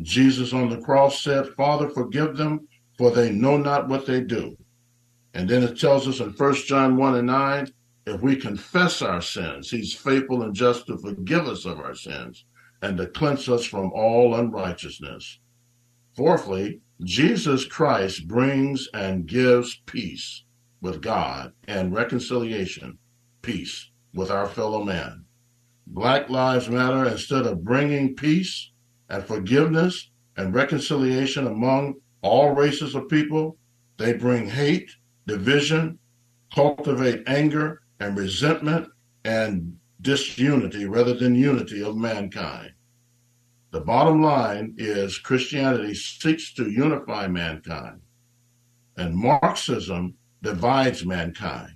Jesus 0.00 0.52
on 0.52 0.70
the 0.70 0.80
cross 0.80 1.24
said, 1.24 1.48
Father, 1.56 1.90
forgive 1.90 2.36
them, 2.36 2.68
for 2.96 3.10
they 3.10 3.32
know 3.32 3.56
not 3.56 3.88
what 3.88 4.06
they 4.06 4.20
do. 4.20 4.56
And 5.34 5.48
then 5.48 5.64
it 5.64 5.76
tells 5.76 6.06
us 6.06 6.20
in 6.20 6.30
1 6.30 6.54
John 6.66 6.96
1 6.96 7.16
and 7.16 7.26
9, 7.26 7.72
if 8.06 8.20
we 8.20 8.36
confess 8.36 9.02
our 9.02 9.20
sins, 9.20 9.68
he's 9.72 9.92
faithful 9.92 10.44
and 10.44 10.54
just 10.54 10.86
to 10.86 10.96
forgive 10.98 11.48
us 11.48 11.64
of 11.64 11.80
our 11.80 11.96
sins 11.96 12.44
and 12.80 12.96
to 12.98 13.08
cleanse 13.08 13.48
us 13.48 13.64
from 13.64 13.90
all 13.92 14.36
unrighteousness. 14.36 15.40
Fourthly, 16.16 16.80
Jesus 17.02 17.64
Christ 17.64 18.28
brings 18.28 18.88
and 18.94 19.26
gives 19.26 19.82
peace 19.86 20.44
with 20.80 21.02
God 21.02 21.54
and 21.66 21.92
reconciliation, 21.92 22.98
peace 23.42 23.90
with 24.14 24.30
our 24.30 24.46
fellow 24.46 24.84
man. 24.84 25.23
Black 25.86 26.28
Lives 26.30 26.68
Matter, 26.68 27.06
instead 27.06 27.46
of 27.46 27.64
bringing 27.64 28.14
peace 28.14 28.70
and 29.08 29.24
forgiveness 29.24 30.10
and 30.36 30.54
reconciliation 30.54 31.46
among 31.46 31.94
all 32.22 32.54
races 32.54 32.94
of 32.94 33.08
people, 33.08 33.56
they 33.98 34.12
bring 34.14 34.48
hate, 34.48 34.90
division, 35.26 35.98
cultivate 36.54 37.22
anger 37.26 37.82
and 38.00 38.16
resentment 38.16 38.88
and 39.24 39.76
disunity 40.00 40.84
rather 40.86 41.14
than 41.14 41.34
unity 41.34 41.82
of 41.82 41.96
mankind. 41.96 42.72
The 43.70 43.80
bottom 43.80 44.22
line 44.22 44.74
is 44.78 45.18
Christianity 45.18 45.94
seeks 45.94 46.52
to 46.54 46.70
unify 46.70 47.26
mankind, 47.26 48.00
and 48.96 49.16
Marxism 49.16 50.14
divides 50.42 51.04
mankind. 51.04 51.73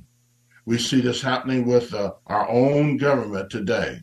We 0.69 0.77
see 0.77 1.01
this 1.01 1.23
happening 1.23 1.67
with 1.67 1.95
uh, 1.95 2.13
our 2.27 2.47
own 2.47 2.99
government 2.99 3.49
today. 3.49 4.01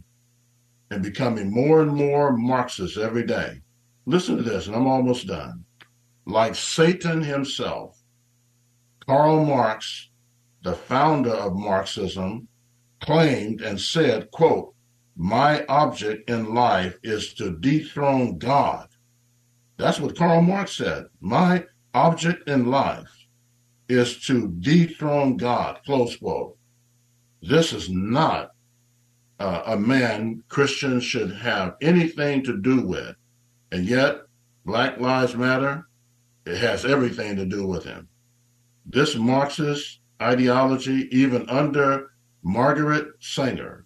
and 0.91 1.03
becoming 1.03 1.51
more 1.51 1.81
and 1.81 1.93
more 1.93 2.35
Marxist 2.35 2.97
every 2.97 3.25
day. 3.25 3.61
Listen 4.05 4.37
to 4.37 4.43
this, 4.43 4.67
and 4.67 4.75
I'm 4.75 4.87
almost 4.87 5.27
done. 5.27 5.65
Like 6.25 6.55
Satan 6.55 7.21
himself, 7.21 8.01
Karl 9.07 9.45
Marx, 9.45 10.09
the 10.63 10.73
founder 10.73 11.31
of 11.33 11.55
Marxism, 11.55 12.47
claimed 13.01 13.61
and 13.61 13.79
said, 13.79 14.31
quote, 14.31 14.73
my 15.15 15.65
object 15.67 16.29
in 16.29 16.53
life 16.53 16.97
is 17.03 17.33
to 17.35 17.57
dethrone 17.59 18.37
God. 18.37 18.87
That's 19.77 19.99
what 19.99 20.17
Karl 20.17 20.41
Marx 20.41 20.77
said. 20.77 21.05
My 21.21 21.65
object 21.93 22.49
in 22.49 22.65
life 22.71 23.27
is 23.89 24.25
to 24.27 24.49
dethrone 24.59 25.37
God, 25.37 25.79
close 25.85 26.17
quote. 26.17 26.54
This 27.47 27.73
is 27.73 27.89
not 27.91 28.53
uh, 29.39 29.61
a 29.67 29.77
man 29.77 30.43
Christians 30.49 31.03
should 31.03 31.31
have 31.31 31.75
anything 31.79 32.43
to 32.43 32.57
do 32.57 32.81
with. 32.81 33.15
And 33.71 33.85
yet, 33.85 34.21
Black 34.65 34.99
Lives 34.99 35.35
Matter, 35.35 35.87
it 36.47 36.57
has 36.57 36.85
everything 36.85 37.35
to 37.35 37.45
do 37.45 37.67
with 37.67 37.83
him. 37.83 38.07
This 38.87 39.15
Marxist 39.15 39.99
ideology, 40.19 41.07
even 41.11 41.47
under 41.47 42.13
Margaret 42.41 43.09
Sanger, 43.19 43.85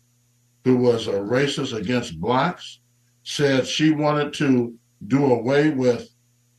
who 0.64 0.78
was 0.78 1.08
a 1.08 1.14
racist 1.14 1.76
against 1.76 2.22
blacks, 2.22 2.80
said 3.24 3.68
she 3.68 3.92
wanted 3.92 4.34
to 4.36 4.74
do 5.08 5.34
away 5.34 5.70
with 5.70 6.10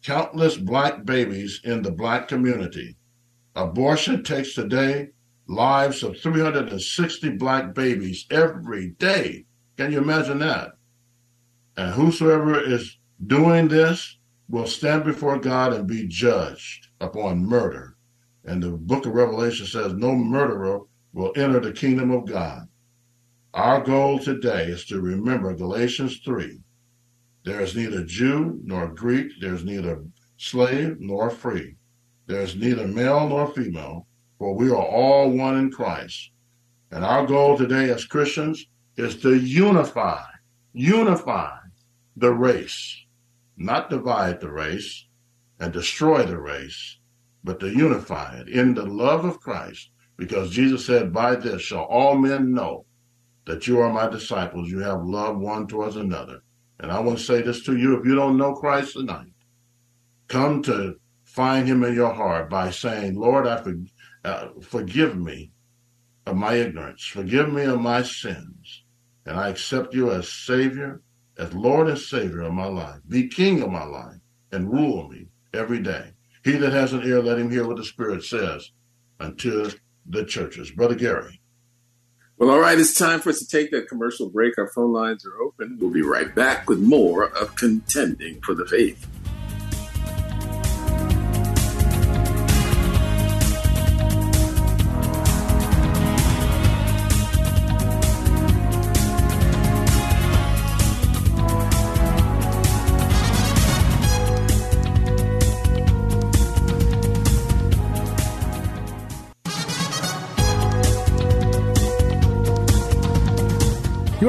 countless 0.02 0.58
black 0.58 1.06
babies 1.06 1.62
in 1.64 1.80
the 1.80 1.92
black 1.92 2.28
community. 2.28 2.96
Abortion 3.54 4.22
takes 4.22 4.54
today 4.54 5.10
lives 5.50 6.04
of 6.04 6.16
360 6.16 7.30
black 7.30 7.74
babies 7.74 8.24
every 8.30 8.90
day. 8.90 9.44
Can 9.76 9.90
you 9.90 9.98
imagine 9.98 10.38
that? 10.38 10.72
And 11.76 11.92
whosoever 11.92 12.62
is 12.62 12.98
doing 13.26 13.66
this 13.66 14.18
will 14.48 14.66
stand 14.66 15.04
before 15.04 15.38
God 15.38 15.72
and 15.72 15.88
be 15.88 16.06
judged 16.06 16.88
upon 17.00 17.44
murder. 17.44 17.96
And 18.44 18.62
the 18.62 18.70
book 18.70 19.06
of 19.06 19.14
Revelation 19.14 19.66
says, 19.66 19.92
No 19.94 20.14
murderer 20.14 20.82
will 21.12 21.32
enter 21.34 21.58
the 21.58 21.72
kingdom 21.72 22.12
of 22.12 22.26
God. 22.26 22.68
Our 23.52 23.82
goal 23.82 24.20
today 24.20 24.66
is 24.66 24.84
to 24.86 25.00
remember 25.00 25.52
Galatians 25.54 26.20
3. 26.24 26.60
There 27.44 27.60
is 27.60 27.74
neither 27.74 28.04
Jew 28.04 28.60
nor 28.62 28.86
Greek, 28.86 29.32
there 29.40 29.54
is 29.54 29.64
neither 29.64 30.04
slave 30.36 30.98
nor 31.00 31.28
free, 31.28 31.76
there 32.26 32.40
is 32.40 32.54
neither 32.54 32.86
male 32.86 33.28
nor 33.28 33.52
female, 33.52 34.06
for 34.40 34.54
we 34.54 34.70
are 34.70 34.74
all 34.74 35.30
one 35.30 35.58
in 35.58 35.70
Christ. 35.70 36.30
And 36.90 37.04
our 37.04 37.26
goal 37.26 37.58
today 37.58 37.90
as 37.90 38.06
Christians 38.06 38.64
is 38.96 39.20
to 39.20 39.36
unify, 39.36 40.24
unify 40.72 41.58
the 42.16 42.32
race, 42.32 43.04
not 43.58 43.90
divide 43.90 44.40
the 44.40 44.50
race 44.50 45.04
and 45.60 45.74
destroy 45.74 46.22
the 46.22 46.38
race, 46.38 46.96
but 47.44 47.60
to 47.60 47.68
unify 47.68 48.38
it 48.38 48.48
in 48.48 48.72
the 48.72 48.86
love 48.86 49.26
of 49.26 49.40
Christ, 49.40 49.90
because 50.16 50.50
Jesus 50.50 50.86
said, 50.86 51.12
By 51.12 51.36
this 51.36 51.60
shall 51.60 51.84
all 51.84 52.16
men 52.16 52.54
know 52.54 52.86
that 53.44 53.66
you 53.66 53.78
are 53.80 53.92
my 53.92 54.08
disciples. 54.08 54.70
You 54.70 54.78
have 54.78 55.04
love 55.04 55.36
one 55.36 55.66
towards 55.66 55.96
another. 55.96 56.40
And 56.78 56.90
I 56.90 56.98
want 57.00 57.18
to 57.18 57.24
say 57.24 57.42
this 57.42 57.62
to 57.64 57.76
you 57.76 57.98
if 57.98 58.06
you 58.06 58.14
don't 58.14 58.38
know 58.38 58.54
Christ 58.54 58.94
tonight, 58.94 59.34
come 60.28 60.62
to 60.62 60.98
find 61.24 61.68
him 61.68 61.84
in 61.84 61.94
your 61.94 62.14
heart 62.14 62.48
by 62.48 62.70
saying, 62.70 63.16
Lord, 63.16 63.46
I 63.46 63.62
for, 63.62 63.74
uh, 64.24 64.48
forgive 64.62 65.16
me 65.16 65.52
of 66.26 66.36
my 66.36 66.54
ignorance, 66.54 67.04
forgive 67.04 67.52
me 67.52 67.64
of 67.64 67.80
my 67.80 68.02
sins, 68.02 68.84
and 69.26 69.38
I 69.38 69.48
accept 69.48 69.94
you 69.94 70.10
as 70.10 70.28
Savior, 70.28 71.02
as 71.38 71.52
Lord 71.54 71.88
and 71.88 71.98
Savior 71.98 72.42
of 72.42 72.52
my 72.52 72.66
life. 72.66 73.00
Be 73.08 73.28
King 73.28 73.62
of 73.62 73.70
my 73.70 73.84
life 73.84 74.20
and 74.52 74.72
rule 74.72 75.08
me 75.08 75.26
every 75.54 75.80
day. 75.80 76.12
He 76.44 76.52
that 76.52 76.72
has 76.72 76.92
an 76.92 77.02
ear, 77.02 77.22
let 77.22 77.38
him 77.38 77.50
hear 77.50 77.66
what 77.66 77.76
the 77.76 77.84
Spirit 77.84 78.24
says 78.24 78.70
unto 79.18 79.70
the 80.06 80.24
churches. 80.24 80.70
Brother 80.70 80.94
Gary. 80.94 81.40
Well, 82.38 82.50
all 82.50 82.60
right, 82.60 82.78
it's 82.78 82.94
time 82.94 83.20
for 83.20 83.28
us 83.28 83.38
to 83.40 83.46
take 83.46 83.70
that 83.72 83.88
commercial 83.88 84.30
break. 84.30 84.56
Our 84.56 84.68
phone 84.68 84.94
lines 84.94 85.26
are 85.26 85.36
open. 85.42 85.76
We'll 85.78 85.90
be 85.90 86.00
right 86.00 86.34
back 86.34 86.70
with 86.70 86.80
more 86.80 87.28
of 87.28 87.54
Contending 87.56 88.40
for 88.40 88.54
the 88.54 88.64
Faith. 88.64 89.06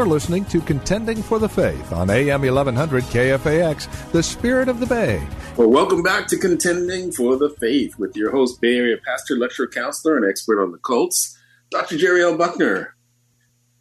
You're 0.01 0.09
listening 0.09 0.45
to 0.45 0.61
Contending 0.61 1.21
for 1.21 1.37
the 1.37 1.47
Faith 1.47 1.93
on 1.93 2.09
AM 2.09 2.41
1100 2.41 3.03
KFAX, 3.03 4.11
the 4.11 4.23
spirit 4.23 4.67
of 4.67 4.79
the 4.79 4.87
Bay. 4.87 5.23
Well, 5.55 5.69
welcome 5.69 6.01
back 6.01 6.25
to 6.29 6.37
Contending 6.37 7.11
for 7.11 7.37
the 7.37 7.51
Faith 7.59 7.99
with 7.99 8.15
your 8.15 8.31
host, 8.31 8.59
Bay 8.59 8.77
Area 8.77 8.97
pastor, 9.05 9.35
lecturer, 9.35 9.67
counselor, 9.67 10.17
and 10.17 10.27
expert 10.27 10.59
on 10.59 10.71
the 10.71 10.79
cults, 10.79 11.37
Dr. 11.69 11.99
Jerry 11.99 12.23
L. 12.23 12.35
Buckner. 12.35 12.95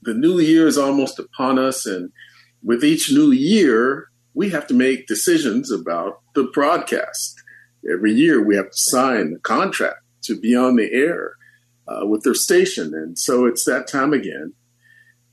The 0.02 0.12
new 0.12 0.38
year 0.40 0.66
is 0.66 0.76
almost 0.76 1.18
upon 1.18 1.58
us, 1.58 1.86
and 1.86 2.12
with 2.62 2.84
each 2.84 3.10
new 3.10 3.30
year, 3.30 4.10
we 4.34 4.50
have 4.50 4.66
to 4.66 4.74
make 4.74 5.06
decisions 5.06 5.72
about 5.72 6.20
the 6.34 6.44
broadcast. 6.52 7.42
Every 7.90 8.12
year, 8.12 8.44
we 8.44 8.56
have 8.56 8.66
to 8.66 8.76
sign 8.76 9.32
a 9.36 9.38
contract 9.38 10.02
to 10.24 10.38
be 10.38 10.54
on 10.54 10.76
the 10.76 10.92
air 10.92 11.36
uh, 11.88 12.04
with 12.04 12.24
their 12.24 12.34
station, 12.34 12.92
and 12.92 13.18
so 13.18 13.46
it's 13.46 13.64
that 13.64 13.88
time 13.88 14.12
again 14.12 14.52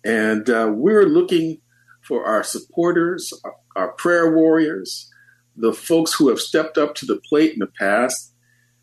and 0.07 0.49
uh, 0.49 0.71
we're 0.73 1.05
looking 1.05 1.59
for 2.01 2.25
our 2.25 2.41
supporters, 2.41 3.33
our, 3.43 3.55
our, 3.75 3.91
prayer 3.91 4.33
warriors, 4.33 5.11
the 5.57 5.73
folks 5.73 6.13
who 6.13 6.29
have 6.29 6.39
stepped 6.39 6.77
up 6.77 6.95
to 6.95 7.05
the 7.05 7.19
plate 7.27 7.51
in 7.51 7.59
the 7.59 7.67
past 7.67 8.33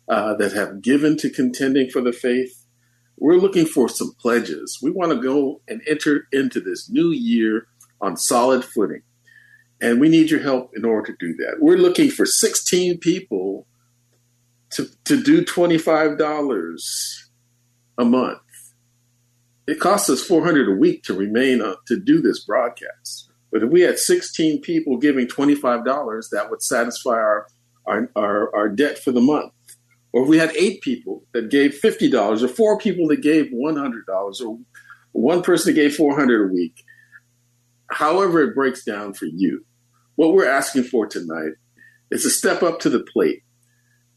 uh, 0.07 0.35
that 0.35 0.53
have 0.53 0.83
given 0.83 1.17
to 1.17 1.31
contending 1.31 1.89
for 1.89 1.99
the 1.99 2.13
faith. 2.13 2.67
We're 3.17 3.37
looking 3.37 3.65
for 3.65 3.89
some 3.89 4.13
pledges. 4.19 4.77
We 4.83 4.91
want 4.91 5.13
to 5.13 5.19
go 5.19 5.61
and 5.67 5.81
enter 5.87 6.27
into 6.31 6.59
this 6.59 6.91
new 6.91 7.09
year 7.09 7.65
on 7.99 8.17
solid 8.17 8.63
footing. 8.63 9.01
And 9.81 9.99
we 9.99 10.09
need 10.09 10.29
your 10.29 10.43
help 10.43 10.73
in 10.75 10.85
order 10.85 11.11
to 11.11 11.17
do 11.19 11.33
that. 11.37 11.55
We're 11.59 11.77
looking 11.77 12.11
for 12.11 12.27
16 12.27 12.99
people 12.99 13.65
to, 14.71 14.87
to 15.05 15.23
do 15.23 15.43
$25 15.43 17.29
a 17.97 18.05
month 18.05 18.39
it 19.67 19.79
costs 19.79 20.09
us 20.09 20.23
400 20.23 20.69
a 20.69 20.75
week 20.75 21.03
to 21.03 21.13
remain 21.13 21.61
uh, 21.61 21.75
to 21.87 21.99
do 21.99 22.21
this 22.21 22.43
broadcast. 22.43 23.29
But 23.51 23.63
if 23.63 23.69
we 23.69 23.81
had 23.81 23.97
16 23.97 24.61
people 24.61 24.97
giving 24.97 25.27
$25, 25.27 26.29
that 26.31 26.49
would 26.49 26.61
satisfy 26.61 27.11
our, 27.11 27.47
our, 27.85 28.09
our, 28.15 28.55
our 28.55 28.69
debt 28.69 28.99
for 28.99 29.11
the 29.11 29.21
month. 29.21 29.53
Or 30.11 30.23
if 30.23 30.29
we 30.29 30.37
had 30.37 30.55
eight 30.55 30.81
people 30.81 31.23
that 31.33 31.49
gave 31.49 31.79
$50 31.81 32.41
or 32.41 32.47
four 32.47 32.77
people 32.77 33.07
that 33.07 33.21
gave 33.21 33.51
$100 33.51 34.45
or 34.45 34.59
one 35.11 35.41
person 35.41 35.73
that 35.73 35.81
gave 35.81 35.95
400 35.95 36.49
a 36.49 36.53
week, 36.53 36.83
however 37.89 38.41
it 38.41 38.55
breaks 38.55 38.83
down 38.83 39.13
for 39.13 39.25
you, 39.25 39.65
what 40.15 40.33
we're 40.33 40.49
asking 40.49 40.83
for 40.83 41.05
tonight 41.05 41.53
is 42.11 42.23
to 42.23 42.29
step 42.29 42.63
up 42.63 42.79
to 42.79 42.89
the 42.89 43.05
plate 43.11 43.43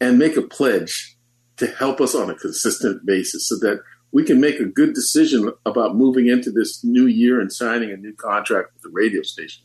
and 0.00 0.18
make 0.18 0.36
a 0.36 0.42
pledge 0.42 1.16
to 1.56 1.66
help 1.66 2.00
us 2.00 2.14
on 2.14 2.30
a 2.30 2.34
consistent 2.34 3.04
basis 3.04 3.48
so 3.48 3.56
that 3.56 3.82
we 4.12 4.24
can 4.24 4.40
make 4.40 4.58
a 4.58 4.64
good 4.64 4.94
decision 4.94 5.52
about 5.66 5.96
moving 5.96 6.28
into 6.28 6.50
this 6.50 6.82
new 6.82 7.06
year 7.06 7.40
and 7.40 7.52
signing 7.52 7.90
a 7.90 7.96
new 7.96 8.14
contract 8.14 8.72
with 8.74 8.82
the 8.82 8.90
radio 8.90 9.22
station. 9.22 9.64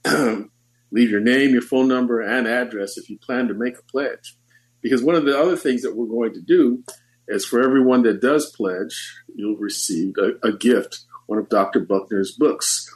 leave 0.91 1.09
your 1.09 1.21
name, 1.21 1.51
your 1.51 1.61
phone 1.61 1.87
number, 1.87 2.21
and 2.21 2.47
address 2.47 2.97
if 2.97 3.09
you 3.09 3.17
plan 3.17 3.47
to 3.47 3.53
make 3.53 3.77
a 3.77 3.83
pledge. 3.83 4.35
Because 4.81 5.03
one 5.03 5.15
of 5.15 5.25
the 5.25 5.37
other 5.37 5.55
things 5.55 5.81
that 5.83 5.95
we're 5.95 6.07
going 6.07 6.33
to 6.33 6.41
do 6.41 6.83
is 7.27 7.45
for 7.45 7.63
everyone 7.63 8.03
that 8.03 8.21
does 8.21 8.51
pledge, 8.51 9.15
you'll 9.35 9.57
receive 9.57 10.15
a, 10.17 10.47
a 10.47 10.51
gift, 10.51 11.01
one 11.27 11.39
of 11.39 11.49
Dr. 11.49 11.79
Buckner's 11.79 12.31
books. 12.31 12.89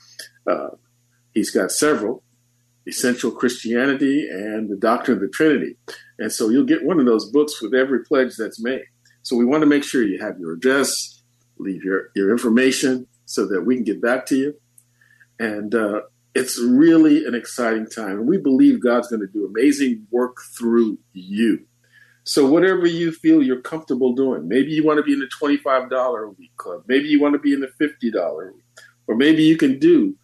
Uh, 0.50 0.70
he's 1.34 1.52
got 1.52 1.72
several 1.72 2.24
Essential 2.88 3.32
Christianity 3.32 4.28
and 4.30 4.70
the 4.70 4.76
Doctrine 4.76 5.18
of 5.18 5.22
the 5.22 5.28
Trinity. 5.30 5.76
And 6.20 6.32
so 6.32 6.50
you'll 6.50 6.66
get 6.66 6.86
one 6.86 7.00
of 7.00 7.06
those 7.06 7.32
books 7.32 7.62
with 7.62 7.74
every 7.74 8.04
pledge 8.04 8.36
that's 8.38 8.62
made. 8.62 8.84
So 9.24 9.36
we 9.36 9.46
want 9.46 9.62
to 9.62 9.68
make 9.68 9.84
sure 9.84 10.04
you 10.04 10.20
have 10.20 10.40
your 10.40 10.54
address, 10.54 11.24
leave 11.58 11.84
your, 11.84 12.12
your 12.16 12.32
information 12.32 13.08
so 13.26 13.48
that 13.48 13.64
we 13.64 13.76
can 13.76 13.84
get 13.84 14.02
back 14.02 14.28
to 14.28 14.36
you. 14.36 14.54
And 15.40 15.74
uh, 15.74 16.02
it's 16.36 16.62
really 16.62 17.26
an 17.26 17.34
exciting 17.34 17.88
time. 17.88 18.20
And 18.20 18.28
we 18.28 18.38
believe 18.38 18.82
God's 18.82 19.08
going 19.08 19.22
to 19.22 19.28
do 19.28 19.46
amazing 19.46 20.06
work 20.12 20.38
through 20.58 21.00
you. 21.14 21.66
So 22.26 22.46
whatever 22.46 22.86
you 22.86 23.12
feel 23.12 23.42
you're 23.42 23.62
comfortable 23.62 24.14
doing, 24.14 24.48
maybe 24.48 24.72
you 24.72 24.84
want 24.84 24.98
to 24.98 25.04
be 25.04 25.14
in 25.14 25.20
the 25.20 25.30
$25 25.42 26.26
a 26.26 26.30
week 26.32 26.56
club, 26.58 26.84
maybe 26.88 27.08
you 27.08 27.22
want 27.22 27.34
to 27.34 27.40
be 27.40 27.54
in 27.54 27.62
the 27.62 27.72
$50 27.80 28.50
a 28.50 28.52
week, 28.52 28.64
or 29.08 29.16
maybe 29.16 29.44
you 29.44 29.58
can 29.58 29.80
do 29.80 30.16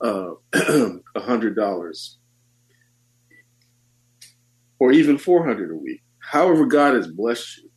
uh, 0.00 0.30
$100 0.52 2.14
or 4.78 4.92
even 4.92 5.18
400 5.18 5.70
a 5.70 5.76
week. 5.76 6.02
However, 6.18 6.64
God 6.64 6.94
has 6.94 7.06
blessed 7.06 7.58
you. 7.58 7.70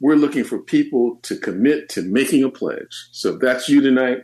We're 0.00 0.16
looking 0.16 0.44
for 0.44 0.58
people 0.58 1.18
to 1.22 1.36
commit 1.36 1.88
to 1.90 2.02
making 2.02 2.44
a 2.44 2.50
pledge. 2.50 3.08
So 3.12 3.34
if 3.34 3.40
that's 3.40 3.68
you 3.68 3.80
tonight, 3.80 4.20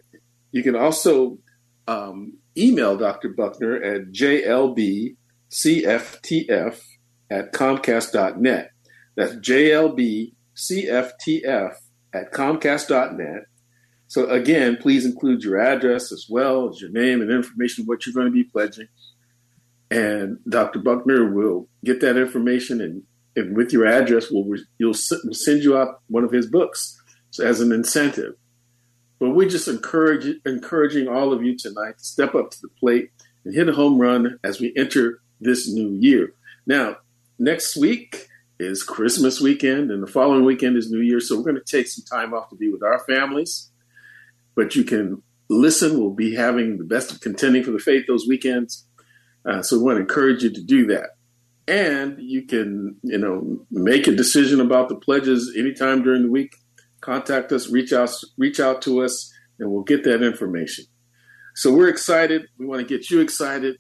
you 0.51 0.63
can 0.63 0.77
also 0.77 1.39
um, 1.87 2.39
email 2.57 2.97
Dr. 2.97 3.31
Buckner 3.31 3.83
at 3.83 4.13
jlbcftf 4.13 5.17
at 7.31 7.53
comcast.net. 7.53 8.71
That's 9.17 9.35
jlbcftf 9.35 10.33
at 12.15 12.33
comcast.net. 12.33 13.43
So 14.07 14.29
again, 14.29 14.77
please 14.77 15.07
include 15.07 15.43
your 15.43 15.59
address 15.59 16.13
as 16.13 16.27
well 16.29 16.69
as 16.69 16.81
your 16.81 16.91
name 16.91 17.23
and 17.23 17.31
information 17.31 17.87
what 17.87 18.05
you're 18.05 18.15
going 18.15 18.27
to 18.27 18.33
be 18.33 18.45
pledging. 18.45 18.89
And 19.91 20.39
Dr. 20.49 20.81
Buckner 20.81 21.33
will 21.33 21.69
get 21.85 22.01
that 22.01 22.17
information 22.19 22.81
and, 22.81 23.03
and 23.35 23.57
with 23.57 23.73
your 23.73 23.87
address, 23.87 24.31
we'll, 24.31 24.45
you'll, 24.79 24.95
we'll 25.25 25.35
send 25.35 25.63
you 25.63 25.79
out 25.79 26.03
one 26.09 26.25
of 26.25 26.31
his 26.31 26.47
books 26.47 27.01
so 27.31 27.47
as 27.47 27.61
an 27.61 27.73
incentive. 27.73 28.35
But 29.23 29.31
we're 29.31 29.49
just 29.49 29.69
encourage 29.69 30.27
encouraging 30.45 31.07
all 31.07 31.33
of 31.33 31.45
you 31.45 31.57
tonight 31.57 31.99
to 31.99 32.05
step 32.05 32.35
up 32.35 32.51
to 32.51 32.61
the 32.61 32.69
plate 32.69 33.11
and 33.45 33.55
hit 33.55 33.69
a 33.69 33.73
home 33.73 33.99
run 33.99 34.41
as 34.43 34.61
we 34.61 34.73
enter 34.77 35.21
this 35.41 35.69
new 35.69 35.91
year. 35.91 36.35
Now, 36.67 36.97
next 37.39 37.77
week 37.77 38.27
is 38.59 38.83
Christmas 38.83 39.41
weekend, 39.41 39.93
and 39.93 40.03
the 40.03 40.09
following 40.09 40.45
weekend 40.45 40.77
is 40.77 40.91
New 40.91 41.01
Year. 41.01 41.21
So 41.21 41.37
we're 41.37 41.45
going 41.45 41.55
to 41.55 41.65
take 41.65 41.87
some 41.87 42.05
time 42.05 42.35
off 42.35 42.51
to 42.51 42.57
be 42.57 42.69
with 42.69 42.83
our 42.83 42.99
families 42.99 43.71
but 44.55 44.75
you 44.75 44.85
can 44.85 45.23
listen. 45.49 45.99
We'll 45.99 46.11
be 46.11 46.35
having 46.35 46.79
the 46.79 46.85
best 46.85 47.13
of 47.13 47.21
contending 47.21 47.63
for 47.63 47.71
the 47.71 47.79
faith 47.79 48.07
those 48.07 48.27
weekends. 48.27 48.87
Uh, 49.45 49.63
so 49.63 49.79
we 49.79 49.85
want 49.85 49.97
to 49.97 50.03
encourage 50.03 50.43
you 50.43 50.51
to 50.53 50.63
do 50.63 50.87
that. 50.87 51.11
And 51.69 52.21
you 52.21 52.43
can, 52.43 52.97
you 53.03 53.19
know, 53.19 53.65
make 53.71 54.07
a 54.07 54.15
decision 54.15 54.61
about 54.61 54.89
the 54.89 54.97
pledges 54.97 55.55
anytime 55.57 56.03
during 56.03 56.23
the 56.23 56.31
week. 56.31 56.57
Contact 57.03 57.53
us, 57.53 57.69
reach 57.69 57.93
out, 57.93 58.11
reach 58.39 58.61
out 58.61 58.81
to 58.83 59.03
us, 59.03 59.31
and 59.59 59.71
we'll 59.71 59.83
get 59.83 60.05
that 60.05 60.23
information. 60.23 60.87
So 61.55 61.75
we're 61.75 61.89
excited. 61.89 62.47
We 62.57 62.65
want 62.65 62.81
to 62.81 62.87
get 62.87 63.11
you 63.11 63.21
excited 63.21 63.77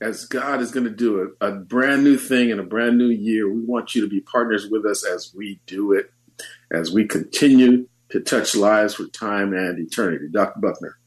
as 0.00 0.24
God 0.24 0.60
is 0.60 0.72
going 0.72 0.84
to 0.84 0.90
do 0.90 1.34
a, 1.40 1.46
a 1.46 1.52
brand 1.52 2.02
new 2.02 2.16
thing 2.16 2.50
in 2.50 2.58
a 2.58 2.64
brand 2.64 2.98
new 2.98 3.08
year. 3.08 3.52
We 3.52 3.60
want 3.60 3.94
you 3.94 4.02
to 4.02 4.08
be 4.08 4.20
partners 4.20 4.66
with 4.68 4.84
us 4.84 5.04
as 5.04 5.32
we 5.36 5.60
do 5.66 5.92
it, 5.92 6.10
as 6.72 6.90
we 6.90 7.06
continue 7.06 7.86
to 8.10 8.20
touch 8.20 8.56
lives 8.56 8.94
for 8.94 9.06
time 9.06 9.52
and 9.52 9.78
eternity. 9.78 10.26
Dr. 10.30 10.60
Buckner. 10.60 10.98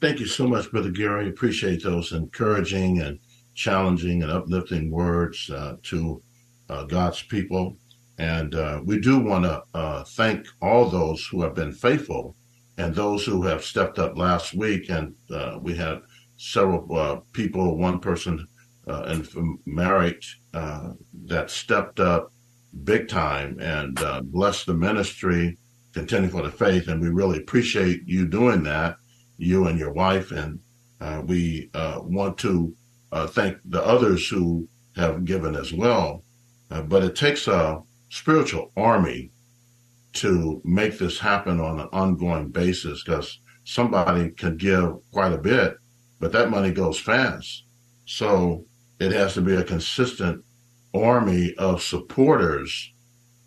Thank 0.00 0.20
you 0.20 0.26
so 0.26 0.48
much, 0.48 0.70
Brother 0.70 0.90
Gary. 0.90 1.28
Appreciate 1.28 1.82
those 1.82 2.12
encouraging 2.12 3.00
and 3.00 3.18
challenging 3.54 4.22
and 4.22 4.32
uplifting 4.32 4.90
words 4.90 5.50
uh, 5.50 5.76
to 5.84 6.22
uh, 6.68 6.84
God's 6.84 7.22
people. 7.22 7.76
And 8.18 8.54
uh, 8.54 8.80
we 8.84 9.00
do 9.00 9.18
want 9.18 9.44
to 9.44 9.62
uh, 9.74 10.04
thank 10.04 10.46
all 10.60 10.88
those 10.88 11.26
who 11.26 11.42
have 11.42 11.54
been 11.54 11.72
faithful 11.72 12.36
and 12.78 12.94
those 12.94 13.24
who 13.24 13.42
have 13.44 13.64
stepped 13.64 13.98
up 13.98 14.16
last 14.16 14.54
week. 14.54 14.88
And 14.90 15.14
uh, 15.30 15.58
we 15.60 15.76
had 15.76 16.00
several 16.36 16.96
uh, 16.96 17.20
people, 17.32 17.76
one 17.76 17.98
person 18.00 18.46
and 18.86 19.28
married 19.64 20.20
that 20.52 21.50
stepped 21.50 22.00
up 22.00 22.32
big 22.84 23.08
time 23.08 23.58
and 23.60 23.98
blessed 24.32 24.66
the 24.66 24.74
ministry 24.74 25.56
contending 25.92 26.30
for 26.30 26.42
the 26.42 26.50
faith, 26.50 26.88
and 26.88 27.00
we 27.00 27.08
really 27.08 27.38
appreciate 27.38 28.02
you 28.06 28.26
doing 28.26 28.62
that, 28.64 28.96
you 29.38 29.66
and 29.66 29.78
your 29.78 29.92
wife. 29.92 30.30
And 30.30 30.58
uh, 31.00 31.22
we 31.24 31.70
uh, 31.74 32.00
want 32.02 32.38
to 32.38 32.74
uh, 33.10 33.26
thank 33.26 33.58
the 33.64 33.84
others 33.84 34.28
who 34.28 34.68
have 34.96 35.24
given 35.24 35.54
as 35.54 35.72
well. 35.72 36.22
Uh, 36.70 36.82
but 36.82 37.02
it 37.02 37.14
takes 37.14 37.46
a 37.46 37.80
spiritual 38.12 38.70
army 38.76 39.30
to 40.12 40.60
make 40.64 40.98
this 40.98 41.18
happen 41.18 41.58
on 41.58 41.80
an 41.80 41.88
ongoing 41.94 42.50
basis 42.50 43.02
because 43.02 43.40
somebody 43.64 44.28
can 44.32 44.54
give 44.58 44.92
quite 45.12 45.32
a 45.32 45.38
bit, 45.38 45.76
but 46.20 46.30
that 46.30 46.50
money 46.50 46.70
goes 46.70 46.98
fast. 46.98 47.64
So 48.04 48.66
it 49.00 49.12
has 49.12 49.32
to 49.34 49.40
be 49.40 49.54
a 49.54 49.64
consistent 49.64 50.44
army 50.94 51.54
of 51.56 51.82
supporters 51.82 52.92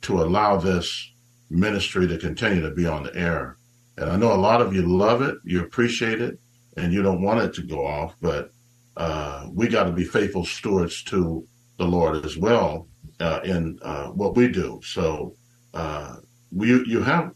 to 0.02 0.20
allow 0.20 0.58
this 0.58 1.12
ministry 1.52 2.08
to 2.08 2.18
continue 2.18 2.64
to 2.64 2.72
be 2.72 2.88
on 2.88 3.04
the 3.04 3.16
air. 3.16 3.58
And 3.98 4.10
I 4.10 4.16
know 4.16 4.34
a 4.34 4.46
lot 4.50 4.62
of 4.62 4.74
you 4.74 4.82
love 4.82 5.22
it, 5.22 5.36
you 5.44 5.62
appreciate 5.62 6.22
it, 6.22 6.40
and 6.76 6.92
you 6.92 7.04
don't 7.04 7.22
want 7.22 7.40
it 7.40 7.54
to 7.54 7.62
go 7.62 7.86
off, 7.86 8.16
but 8.20 8.50
uh, 8.98 9.46
we 9.54 9.68
got 9.68 9.84
to 9.84 9.92
be 9.92 10.06
faithful 10.06 10.44
stewards 10.44 11.04
to 11.04 11.48
the 11.78 11.86
Lord 11.86 12.26
as 12.26 12.38
well 12.38 12.88
uh, 13.20 13.42
in 13.44 13.80
uh, 13.82 14.08
what 14.08 14.36
we 14.36 14.48
do. 14.48 14.80
So 14.84 15.36
uh, 15.74 16.18
we, 16.52 16.70
you 16.86 17.02
have 17.02 17.32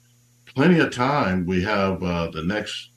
plenty 0.56 0.80
of 0.80 0.92
time. 0.92 1.46
We 1.46 1.62
have 1.64 2.02
uh, 2.04 2.30
the 2.32 2.44
next 2.44 2.92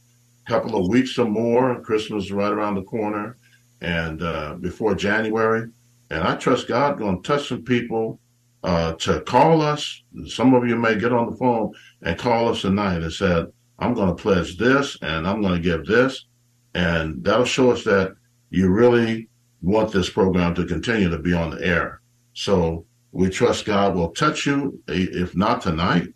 couple 0.46 0.76
of 0.76 0.88
weeks 0.88 1.18
or 1.18 1.26
more. 1.26 1.80
Christmas 1.82 2.24
is 2.24 2.32
right 2.32 2.52
around 2.52 2.74
the 2.74 2.82
corner, 2.82 3.36
and 3.80 4.22
uh, 4.22 4.54
before 4.54 4.94
January. 4.94 5.68
And 6.10 6.22
I 6.22 6.36
trust 6.36 6.68
God 6.68 6.98
going 6.98 7.22
to 7.22 7.26
touch 7.26 7.48
some 7.48 7.62
people 7.62 8.20
uh, 8.62 8.92
to 8.94 9.20
call 9.22 9.62
us. 9.62 10.02
Some 10.26 10.54
of 10.54 10.66
you 10.66 10.76
may 10.76 10.98
get 10.98 11.12
on 11.12 11.30
the 11.30 11.36
phone 11.36 11.72
and 12.02 12.18
call 12.18 12.48
us 12.48 12.62
tonight 12.62 13.02
and 13.02 13.12
said, 13.12 13.46
I'm 13.78 13.94
going 13.94 14.08
to 14.08 14.22
pledge 14.22 14.56
this 14.58 14.96
and 15.02 15.26
I'm 15.26 15.40
going 15.40 15.54
to 15.54 15.60
give 15.60 15.84
this. 15.86 16.26
And 16.74 17.24
that'll 17.24 17.44
show 17.44 17.72
us 17.72 17.82
that 17.84 18.14
you 18.50 18.68
really 18.68 19.28
want 19.62 19.92
this 19.92 20.10
program 20.10 20.54
to 20.54 20.66
continue 20.66 21.08
to 21.08 21.18
be 21.18 21.32
on 21.32 21.50
the 21.50 21.64
air. 21.64 22.00
So 22.34 22.84
we 23.12 23.28
trust 23.28 23.64
God 23.64 23.94
will 23.94 24.10
touch 24.10 24.46
you, 24.46 24.82
if 24.88 25.36
not 25.36 25.62
tonight, 25.62 26.08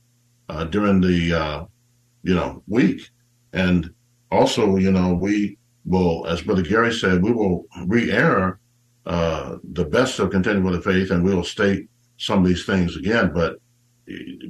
uh, 0.48 0.64
during 0.64 1.00
the, 1.00 1.32
uh, 1.32 1.64
you 2.22 2.34
know, 2.34 2.62
week. 2.66 3.08
And 3.52 3.90
also, 4.30 4.76
you 4.76 4.90
know, 4.90 5.14
we 5.14 5.58
will, 5.84 6.26
as 6.26 6.42
Brother 6.42 6.62
Gary 6.62 6.92
said, 6.92 7.22
we 7.22 7.32
will 7.32 7.66
re-air 7.86 8.58
uh, 9.04 9.56
the 9.72 9.84
best 9.84 10.18
of 10.18 10.30
Contending 10.30 10.64
with 10.64 10.74
the 10.74 10.80
Faith, 10.80 11.10
and 11.10 11.24
we 11.24 11.34
will 11.34 11.44
state 11.44 11.88
some 12.18 12.40
of 12.40 12.46
these 12.46 12.64
things 12.64 12.96
again, 12.96 13.32
but 13.32 13.58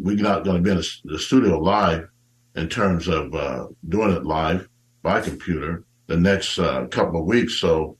we're 0.00 0.16
not 0.16 0.44
going 0.44 0.56
to 0.56 0.62
be 0.62 0.70
in 0.70 0.82
the 1.04 1.18
studio 1.18 1.58
live 1.58 2.08
in 2.54 2.68
terms 2.68 3.08
of 3.08 3.34
uh, 3.34 3.66
doing 3.88 4.12
it 4.12 4.24
live 4.24 4.68
by 5.02 5.20
computer 5.20 5.84
the 6.06 6.16
next 6.16 6.58
uh, 6.58 6.86
couple 6.86 7.20
of 7.20 7.26
weeks. 7.26 7.54
So 7.54 7.98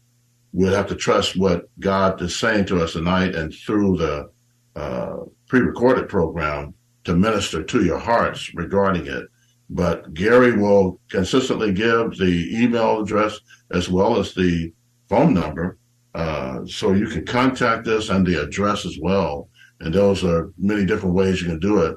we'll 0.56 0.74
have 0.74 0.88
to 0.88 0.96
trust 0.96 1.36
what 1.36 1.68
God 1.80 2.20
is 2.22 2.38
saying 2.38 2.64
to 2.66 2.82
us 2.82 2.94
tonight 2.94 3.34
and 3.34 3.54
through 3.54 3.98
the 3.98 4.30
uh, 4.74 5.16
pre-recorded 5.48 6.08
program 6.08 6.74
to 7.04 7.14
minister 7.14 7.62
to 7.62 7.84
your 7.84 7.98
hearts 7.98 8.52
regarding 8.54 9.06
it. 9.06 9.26
But 9.68 10.14
Gary 10.14 10.56
will 10.56 11.00
consistently 11.08 11.72
give 11.72 12.16
the 12.16 12.48
email 12.52 13.02
address 13.02 13.38
as 13.70 13.88
well 13.88 14.18
as 14.18 14.34
the 14.34 14.72
phone 15.08 15.34
number. 15.34 15.78
Uh, 16.14 16.64
so 16.66 16.92
you 16.92 17.06
can 17.06 17.26
contact 17.26 17.86
us 17.86 18.08
and 18.08 18.26
the 18.26 18.42
address 18.42 18.86
as 18.86 18.98
well 19.00 19.50
and 19.80 19.92
those 19.92 20.24
are 20.24 20.52
many 20.58 20.84
different 20.86 21.14
ways 21.14 21.40
you 21.40 21.48
can 21.48 21.58
do 21.58 21.82
it. 21.82 21.96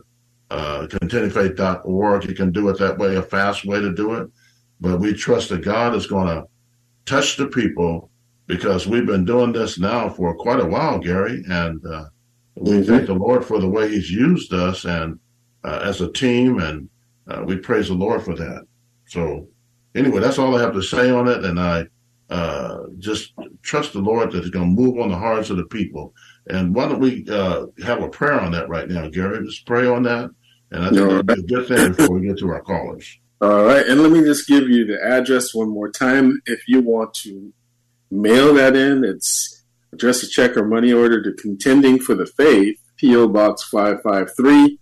Uh, 0.49 0.87
contendingfaith.org, 0.87 2.25
you 2.25 2.33
can 2.33 2.51
do 2.51 2.69
it 2.69 2.77
that 2.79 2.97
way, 2.97 3.15
a 3.15 3.21
fast 3.21 3.65
way 3.65 3.79
to 3.79 3.93
do 3.93 4.15
it. 4.15 4.27
But 4.81 4.99
we 4.99 5.13
trust 5.13 5.49
that 5.49 5.63
God 5.63 5.95
is 5.95 6.07
going 6.07 6.27
to 6.27 6.45
touch 7.05 7.37
the 7.37 7.47
people 7.47 8.08
because 8.49 8.87
we've 8.87 9.05
been 9.05 9.25
doing 9.25 9.53
this 9.53 9.77
now 9.77 10.09
for 10.09 10.35
quite 10.35 10.59
a 10.59 10.65
while, 10.65 10.97
Gary, 10.97 11.43
and 11.49 11.85
uh, 11.85 12.05
we 12.55 12.71
mm-hmm. 12.71 12.91
thank 12.91 13.05
the 13.05 13.13
Lord 13.13 13.45
for 13.45 13.59
the 13.59 13.69
way 13.69 13.87
He's 13.87 14.09
used 14.09 14.51
us 14.53 14.85
and 14.85 15.19
uh, 15.63 15.81
as 15.83 16.01
a 16.01 16.11
team, 16.11 16.59
and 16.59 16.89
uh, 17.29 17.43
we 17.45 17.57
praise 17.57 17.89
the 17.89 17.93
Lord 17.93 18.23
for 18.23 18.35
that. 18.35 18.65
So, 19.05 19.47
anyway, 19.93 20.19
that's 20.19 20.39
all 20.39 20.57
I 20.57 20.61
have 20.61 20.73
to 20.73 20.81
say 20.81 21.11
on 21.11 21.27
it, 21.27 21.45
and 21.45 21.59
I 21.59 21.85
uh, 22.31 22.87
just 22.97 23.33
trust 23.61 23.93
the 23.93 23.99
Lord 23.99 24.31
that 24.31 24.41
He's 24.41 24.49
going 24.49 24.75
to 24.75 24.81
move 24.81 24.97
on 24.97 25.09
the 25.09 25.15
hearts 25.15 25.51
of 25.51 25.57
the 25.57 25.65
people. 25.65 26.15
And 26.47 26.73
why 26.73 26.87
don't 26.87 26.99
we 26.99 27.27
uh, 27.29 27.67
have 27.85 28.01
a 28.01 28.09
prayer 28.09 28.41
on 28.41 28.51
that 28.53 28.67
right 28.67 28.89
now, 28.89 29.09
Gary? 29.09 29.45
Just 29.45 29.67
pray 29.67 29.85
on 29.85 30.01
that, 30.03 30.27
and 30.71 30.83
I 30.83 30.89
think 30.89 31.01
it'll 31.01 31.21
be 31.21 31.33
a 31.33 31.41
good 31.43 31.67
thing 31.67 31.91
before 31.93 32.17
we 32.17 32.27
get 32.27 32.39
to 32.39 32.49
our 32.49 32.63
callers. 32.63 33.19
All 33.41 33.65
right, 33.65 33.85
and 33.85 34.01
let 34.01 34.11
me 34.11 34.21
just 34.21 34.47
give 34.47 34.67
you 34.67 34.87
the 34.87 34.99
address 35.01 35.53
one 35.53 35.69
more 35.69 35.91
time 35.91 36.41
if 36.47 36.67
you 36.67 36.81
want 36.81 37.13
to 37.13 37.53
mail 38.11 38.53
that 38.55 38.75
in. 38.75 39.03
It's 39.03 39.63
address 39.93 40.23
a 40.23 40.27
check 40.27 40.55
or 40.57 40.65
money 40.65 40.91
order 40.93 41.21
to 41.21 41.33
Contending 41.33 41.99
for 41.99 42.15
the 42.15 42.25
Faith, 42.25 42.79
P.O. 42.97 43.27
Box 43.29 43.63
553, 43.63 44.79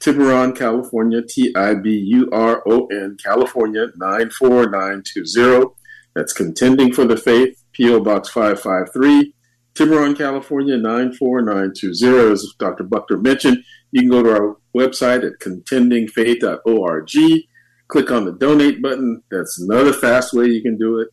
Tiburon, 0.00 0.56
California, 0.56 1.22
T 1.22 1.54
I 1.54 1.74
B 1.74 1.90
U 1.90 2.28
R 2.32 2.62
O 2.66 2.86
N, 2.86 3.16
California 3.22 3.86
94920. 3.96 5.74
That's 6.14 6.32
Contending 6.32 6.92
for 6.92 7.04
the 7.04 7.16
Faith, 7.16 7.62
P.O. 7.72 8.00
Box 8.00 8.28
553, 8.30 9.34
Tiburon, 9.74 10.16
California 10.16 10.76
94920. 10.76 12.32
As 12.32 12.44
Dr. 12.58 12.84
Buckner 12.84 13.18
mentioned, 13.18 13.64
you 13.92 14.02
can 14.02 14.10
go 14.10 14.22
to 14.22 14.30
our 14.30 14.56
website 14.76 15.24
at 15.24 15.38
contendingfaith.org. 15.38 17.10
Click 17.88 18.10
on 18.10 18.24
the 18.24 18.32
donate 18.32 18.82
button. 18.82 19.22
That's 19.30 19.60
another 19.60 19.92
fast 19.92 20.32
way 20.32 20.46
you 20.46 20.62
can 20.62 20.78
do 20.78 20.98
it. 20.98 21.08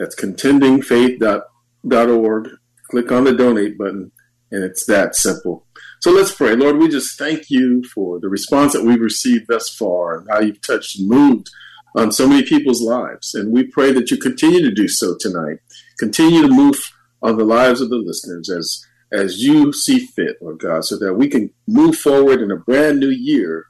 That's 0.00 0.16
contendingfaith.org. 0.16 2.48
Click 2.90 3.12
on 3.12 3.24
the 3.24 3.34
donate 3.34 3.78
button, 3.78 4.10
and 4.50 4.64
it's 4.64 4.84
that 4.86 5.14
simple. 5.14 5.66
So 6.00 6.10
let's 6.10 6.34
pray. 6.34 6.56
Lord, 6.56 6.78
we 6.78 6.88
just 6.88 7.18
thank 7.18 7.50
you 7.50 7.84
for 7.84 8.18
the 8.18 8.30
response 8.30 8.72
that 8.72 8.82
we've 8.82 9.00
received 9.00 9.46
thus 9.48 9.68
far 9.68 10.16
and 10.16 10.26
how 10.30 10.40
you've 10.40 10.62
touched 10.62 10.98
and 10.98 11.08
moved 11.08 11.50
on 11.94 12.10
so 12.12 12.26
many 12.26 12.42
people's 12.42 12.80
lives. 12.80 13.34
And 13.34 13.52
we 13.52 13.64
pray 13.64 13.92
that 13.92 14.10
you 14.10 14.16
continue 14.16 14.62
to 14.62 14.72
do 14.72 14.88
so 14.88 15.16
tonight. 15.20 15.58
Continue 15.98 16.40
to 16.42 16.48
move 16.48 16.76
on 17.20 17.36
the 17.36 17.44
lives 17.44 17.82
of 17.82 17.90
the 17.90 17.96
listeners 17.96 18.48
as 18.48 18.86
as 19.12 19.42
you 19.42 19.72
see 19.72 20.06
fit, 20.06 20.36
Lord 20.40 20.60
God, 20.60 20.84
so 20.84 20.96
that 20.96 21.14
we 21.14 21.26
can 21.28 21.50
move 21.66 21.96
forward 21.96 22.40
in 22.40 22.52
a 22.52 22.56
brand 22.56 23.00
new 23.00 23.10
year 23.10 23.66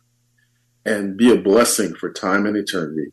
and 0.85 1.17
be 1.17 1.33
a 1.33 1.41
blessing 1.41 1.95
for 1.95 2.13
time 2.13 2.45
and 2.45 2.55
eternity. 2.57 3.13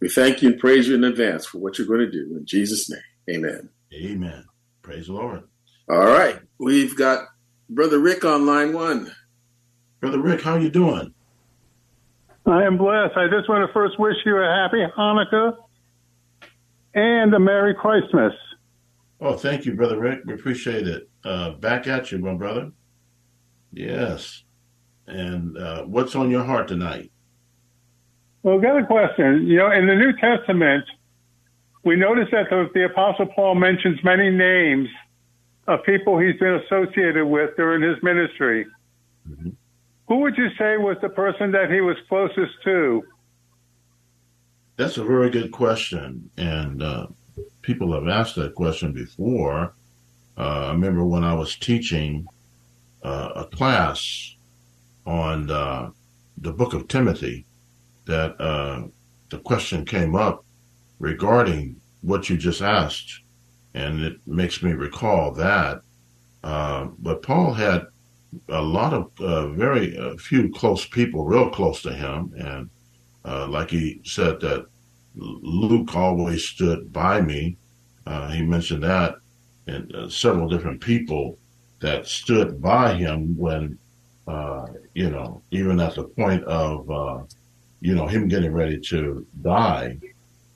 We 0.00 0.08
thank 0.08 0.42
you 0.42 0.50
and 0.50 0.60
praise 0.60 0.88
you 0.88 0.94
in 0.94 1.04
advance 1.04 1.46
for 1.46 1.58
what 1.58 1.78
you're 1.78 1.86
going 1.86 2.00
to 2.00 2.10
do. 2.10 2.36
In 2.36 2.44
Jesus' 2.44 2.90
name, 2.90 3.00
amen. 3.30 3.70
Amen. 3.94 4.44
Praise 4.82 5.06
the 5.06 5.14
Lord. 5.14 5.44
All 5.88 6.06
right. 6.06 6.38
We've 6.58 6.96
got 6.96 7.26
Brother 7.70 7.98
Rick 7.98 8.24
on 8.24 8.46
line 8.46 8.72
one. 8.72 9.12
Brother 10.00 10.20
Rick, 10.20 10.42
how 10.42 10.52
are 10.52 10.60
you 10.60 10.70
doing? 10.70 11.14
I 12.44 12.64
am 12.64 12.76
blessed. 12.76 13.16
I 13.16 13.26
just 13.28 13.48
want 13.48 13.66
to 13.66 13.72
first 13.72 13.98
wish 13.98 14.16
you 14.24 14.36
a 14.36 14.44
happy 14.44 14.84
Hanukkah 14.96 15.56
and 16.94 17.34
a 17.34 17.40
Merry 17.40 17.74
Christmas. 17.74 18.32
Oh, 19.20 19.36
thank 19.36 19.64
you, 19.64 19.74
Brother 19.74 19.98
Rick. 19.98 20.20
We 20.26 20.34
appreciate 20.34 20.86
it. 20.86 21.08
Uh, 21.24 21.52
back 21.52 21.86
at 21.86 22.12
you, 22.12 22.18
my 22.18 22.34
brother. 22.34 22.70
Yes. 23.72 24.44
And 25.06 25.56
uh, 25.56 25.84
what's 25.84 26.14
on 26.14 26.30
your 26.30 26.44
heart 26.44 26.68
tonight? 26.68 27.10
Well, 28.46 28.60
got 28.60 28.80
a 28.80 28.86
question. 28.86 29.48
You 29.48 29.56
know, 29.56 29.72
in 29.72 29.88
the 29.88 29.96
New 29.96 30.12
Testament, 30.12 30.84
we 31.82 31.96
notice 31.96 32.28
that 32.30 32.48
the, 32.48 32.70
the 32.72 32.84
Apostle 32.84 33.26
Paul 33.26 33.56
mentions 33.56 33.98
many 34.04 34.30
names 34.30 34.88
of 35.66 35.82
people 35.82 36.16
he's 36.16 36.38
been 36.38 36.62
associated 36.64 37.24
with 37.26 37.56
during 37.56 37.82
his 37.82 38.00
ministry. 38.04 38.64
Mm-hmm. 39.28 39.48
Who 40.06 40.16
would 40.20 40.36
you 40.38 40.50
say 40.56 40.76
was 40.76 40.96
the 41.02 41.08
person 41.08 41.50
that 41.50 41.72
he 41.72 41.80
was 41.80 41.96
closest 42.08 42.52
to? 42.62 43.02
That's 44.76 44.96
a 44.96 45.04
very 45.04 45.28
good 45.28 45.50
question. 45.50 46.30
And 46.36 46.84
uh, 46.84 47.08
people 47.62 47.94
have 47.94 48.06
asked 48.06 48.36
that 48.36 48.54
question 48.54 48.92
before. 48.92 49.74
Uh, 50.38 50.66
I 50.66 50.70
remember 50.70 51.04
when 51.04 51.24
I 51.24 51.34
was 51.34 51.56
teaching 51.56 52.28
uh, 53.02 53.30
a 53.34 53.44
class 53.46 54.36
on 55.04 55.50
uh, 55.50 55.90
the 56.38 56.52
book 56.52 56.74
of 56.74 56.86
Timothy, 56.86 57.45
that 58.06 58.40
uh, 58.40 58.84
the 59.30 59.38
question 59.38 59.84
came 59.84 60.14
up 60.14 60.44
regarding 60.98 61.76
what 62.00 62.30
you 62.30 62.36
just 62.36 62.62
asked, 62.62 63.20
and 63.74 64.00
it 64.00 64.16
makes 64.26 64.62
me 64.62 64.72
recall 64.72 65.32
that. 65.32 65.82
Uh, 66.42 66.88
but 66.98 67.22
Paul 67.22 67.52
had 67.52 67.86
a 68.48 68.62
lot 68.62 68.92
of 68.92 69.10
uh, 69.20 69.48
very 69.48 69.96
uh, 69.98 70.16
few 70.16 70.50
close 70.50 70.86
people, 70.86 71.24
real 71.24 71.50
close 71.50 71.82
to 71.82 71.92
him, 71.92 72.32
and 72.38 72.70
uh, 73.24 73.46
like 73.48 73.70
he 73.70 74.00
said 74.04 74.40
that 74.40 74.66
Luke 75.16 75.94
always 75.94 76.44
stood 76.44 76.92
by 76.92 77.20
me. 77.20 77.56
Uh, 78.06 78.28
he 78.28 78.42
mentioned 78.42 78.84
that, 78.84 79.16
and 79.66 80.12
several 80.12 80.48
different 80.48 80.80
people 80.80 81.38
that 81.80 82.06
stood 82.06 82.62
by 82.62 82.94
him 82.94 83.36
when, 83.36 83.78
you 84.94 85.10
know, 85.10 85.42
even 85.50 85.80
at 85.80 85.94
the 85.96 86.04
point 86.04 86.44
of 86.44 87.26
you 87.86 87.94
know, 87.94 88.08
him 88.08 88.26
getting 88.26 88.52
ready 88.52 88.80
to 88.80 89.24
die. 89.42 89.96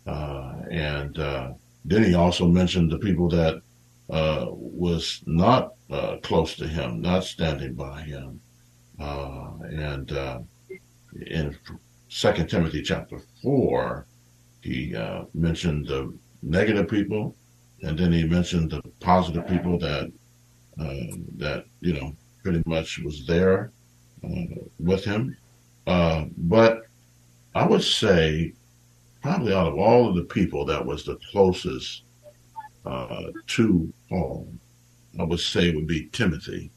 Uh, 0.05 0.55
and 0.69 1.16
uh, 1.21 1.53
then 1.85 2.03
he 2.03 2.14
also 2.14 2.45
mentioned 2.45 2.90
the 2.90 2.99
people 2.99 3.29
that 3.29 3.62
uh, 4.11 4.47
was 4.51 5.23
not 5.27 5.75
uh, 5.93 6.16
close 6.25 6.57
to 6.57 6.66
him, 6.66 7.01
not 7.01 7.23
standing 7.23 7.75
by 7.75 8.03
him. 8.03 8.40
Uh, 8.99 9.53
and 9.62 10.11
uh, 10.11 10.40
in 11.29 11.57
Second 12.09 12.51
Timothy 12.51 12.83
chapter 12.83 13.21
four, 13.40 14.07
he 14.62 14.97
mentioned 15.33 15.87
the 15.87 16.12
negative 16.43 16.88
people, 16.88 17.37
and 17.83 17.97
then 17.97 18.12
he 18.12 18.25
mentioned 18.25 18.73
the 18.73 18.83
positive 18.99 19.47
people 19.47 19.79
that 19.79 20.11
that 21.37 21.64
you 21.81 21.93
know 21.93 22.12
pretty 22.43 22.62
much 22.66 22.99
was 22.99 23.25
there 23.25 23.71
with 24.81 25.05
him. 25.05 25.37
but 25.87 26.89
I 27.55 27.67
would 27.67 27.83
say 27.83 28.53
probably 29.23 29.53
out 29.53 29.67
of 29.67 29.79
all 29.79 30.09
of 30.09 30.15
the 30.15 30.23
people 30.23 30.65
that 30.67 30.85
was 30.85 31.05
the 31.05 31.19
closest 31.31 32.03
uh, 32.87 33.25
to 33.49 33.93
Paul, 34.09 34.53
I 35.19 35.25
would 35.25 35.41
say 35.41 35.75
would 35.75 35.87
be 35.87 36.07
Timothy. 36.13 36.71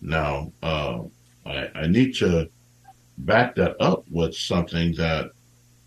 Now, 0.00 0.52
uh, 0.62 1.00
I, 1.44 1.68
I, 1.74 1.86
need 1.86 2.14
to 2.16 2.48
back 3.18 3.54
that 3.56 3.76
up 3.80 4.04
with 4.10 4.34
something 4.34 4.94
that 4.94 5.30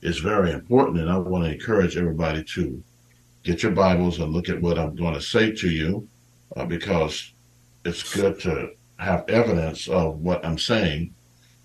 is 0.02 0.19
very 0.19 0.52
important, 0.52 1.00
and 1.00 1.10
I 1.10 1.17
want 1.17 1.45
to 1.45 1.52
encourage 1.52 1.98
everybody 1.98 2.43
to 2.43 2.84
get 3.43 3.63
your 3.63 3.71
Bibles 3.71 4.19
and 4.19 4.32
look 4.32 4.50
at 4.50 4.62
what 4.62 4.78
I'm 4.78 4.95
going 4.95 5.15
to 5.15 5.21
say 5.21 5.52
to 5.52 5.69
you, 5.69 6.08
uh, 6.56 6.65
because 6.65 7.32
it's 7.84 8.15
good 8.15 8.39
to 8.41 8.71
have 8.98 9.28
evidence 9.28 9.88
of 9.88 10.19
what 10.19 10.45
I'm 10.45 10.60
saying 10.60 11.14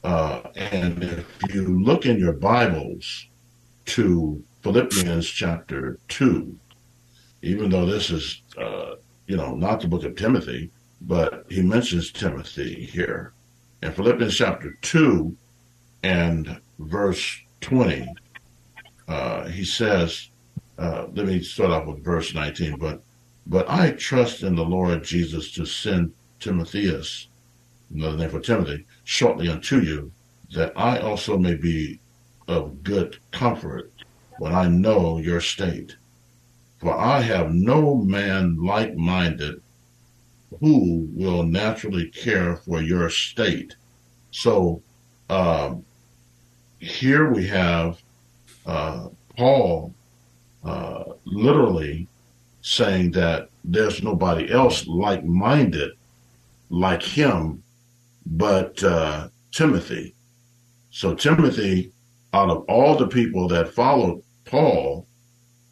uh, 0.02 0.40
and 0.56 1.02
if 1.02 1.26
you 1.54 1.82
look 1.82 2.06
in 2.06 2.18
your 2.18 2.32
Bibles 2.32 3.26
to 3.86 4.42
Philippians 4.62 5.28
chapter 5.28 5.98
2, 6.08 6.56
even 7.42 7.70
though 7.70 7.86
this 7.86 8.10
is, 8.10 8.42
uh, 8.58 8.96
you 9.26 9.36
know, 9.36 9.54
not 9.54 9.80
the 9.80 9.88
book 9.88 10.04
of 10.04 10.16
Timothy, 10.16 10.70
but 11.00 11.46
he 11.48 11.62
mentions 11.62 12.12
Timothy 12.12 12.86
here. 12.86 13.32
In 13.82 13.92
Philippians 13.92 14.36
chapter 14.36 14.76
2 14.82 15.34
and 16.02 16.60
verse 16.78 17.38
20, 17.62 18.12
uh, 19.08 19.48
he 19.48 19.64
says, 19.64 20.28
uh, 20.78 21.06
let 21.14 21.26
me 21.26 21.42
start 21.42 21.70
off 21.70 21.86
with 21.86 22.04
verse 22.04 22.34
19, 22.34 22.76
but 22.78 23.02
but 23.46 23.68
I 23.68 23.90
trust 23.92 24.42
in 24.42 24.54
the 24.54 24.64
Lord 24.64 25.02
Jesus 25.02 25.50
to 25.52 25.64
send 25.64 26.12
Timotheus, 26.38 27.26
another 27.92 28.16
name 28.16 28.30
for 28.30 28.38
Timothy, 28.40 28.86
shortly 29.04 29.48
unto 29.48 29.80
you, 29.80 30.12
that 30.54 30.72
I 30.76 30.98
also 30.98 31.38
may 31.38 31.54
be 31.54 32.00
of 32.48 32.82
good 32.82 33.18
comfort 33.30 33.92
when 34.38 34.54
I 34.54 34.68
know 34.68 35.18
your 35.18 35.40
state. 35.40 35.96
For 36.78 36.96
I 36.96 37.20
have 37.20 37.52
no 37.52 37.96
man 37.96 38.56
like 38.62 38.96
minded 38.96 39.60
who 40.60 41.08
will 41.12 41.44
naturally 41.44 42.08
care 42.08 42.56
for 42.56 42.80
your 42.80 43.10
state. 43.10 43.76
So 44.32 44.82
um, 45.28 45.84
here 46.78 47.30
we 47.30 47.46
have 47.46 48.02
uh, 48.66 49.08
Paul 49.36 49.94
uh, 50.64 51.04
literally 51.24 52.08
saying 52.62 53.12
that 53.12 53.48
there's 53.64 54.02
nobody 54.02 54.50
else 54.50 54.86
like 54.86 55.24
minded 55.24 55.92
like 56.68 57.02
him 57.02 57.62
but 58.26 58.82
uh, 58.82 59.28
Timothy. 59.52 60.14
So 60.90 61.14
Timothy, 61.14 61.92
out 62.32 62.50
of 62.50 62.64
all 62.68 62.96
the 62.96 63.08
people 63.08 63.48
that 63.48 63.74
followed 63.74 64.22
Paul, 64.44 65.06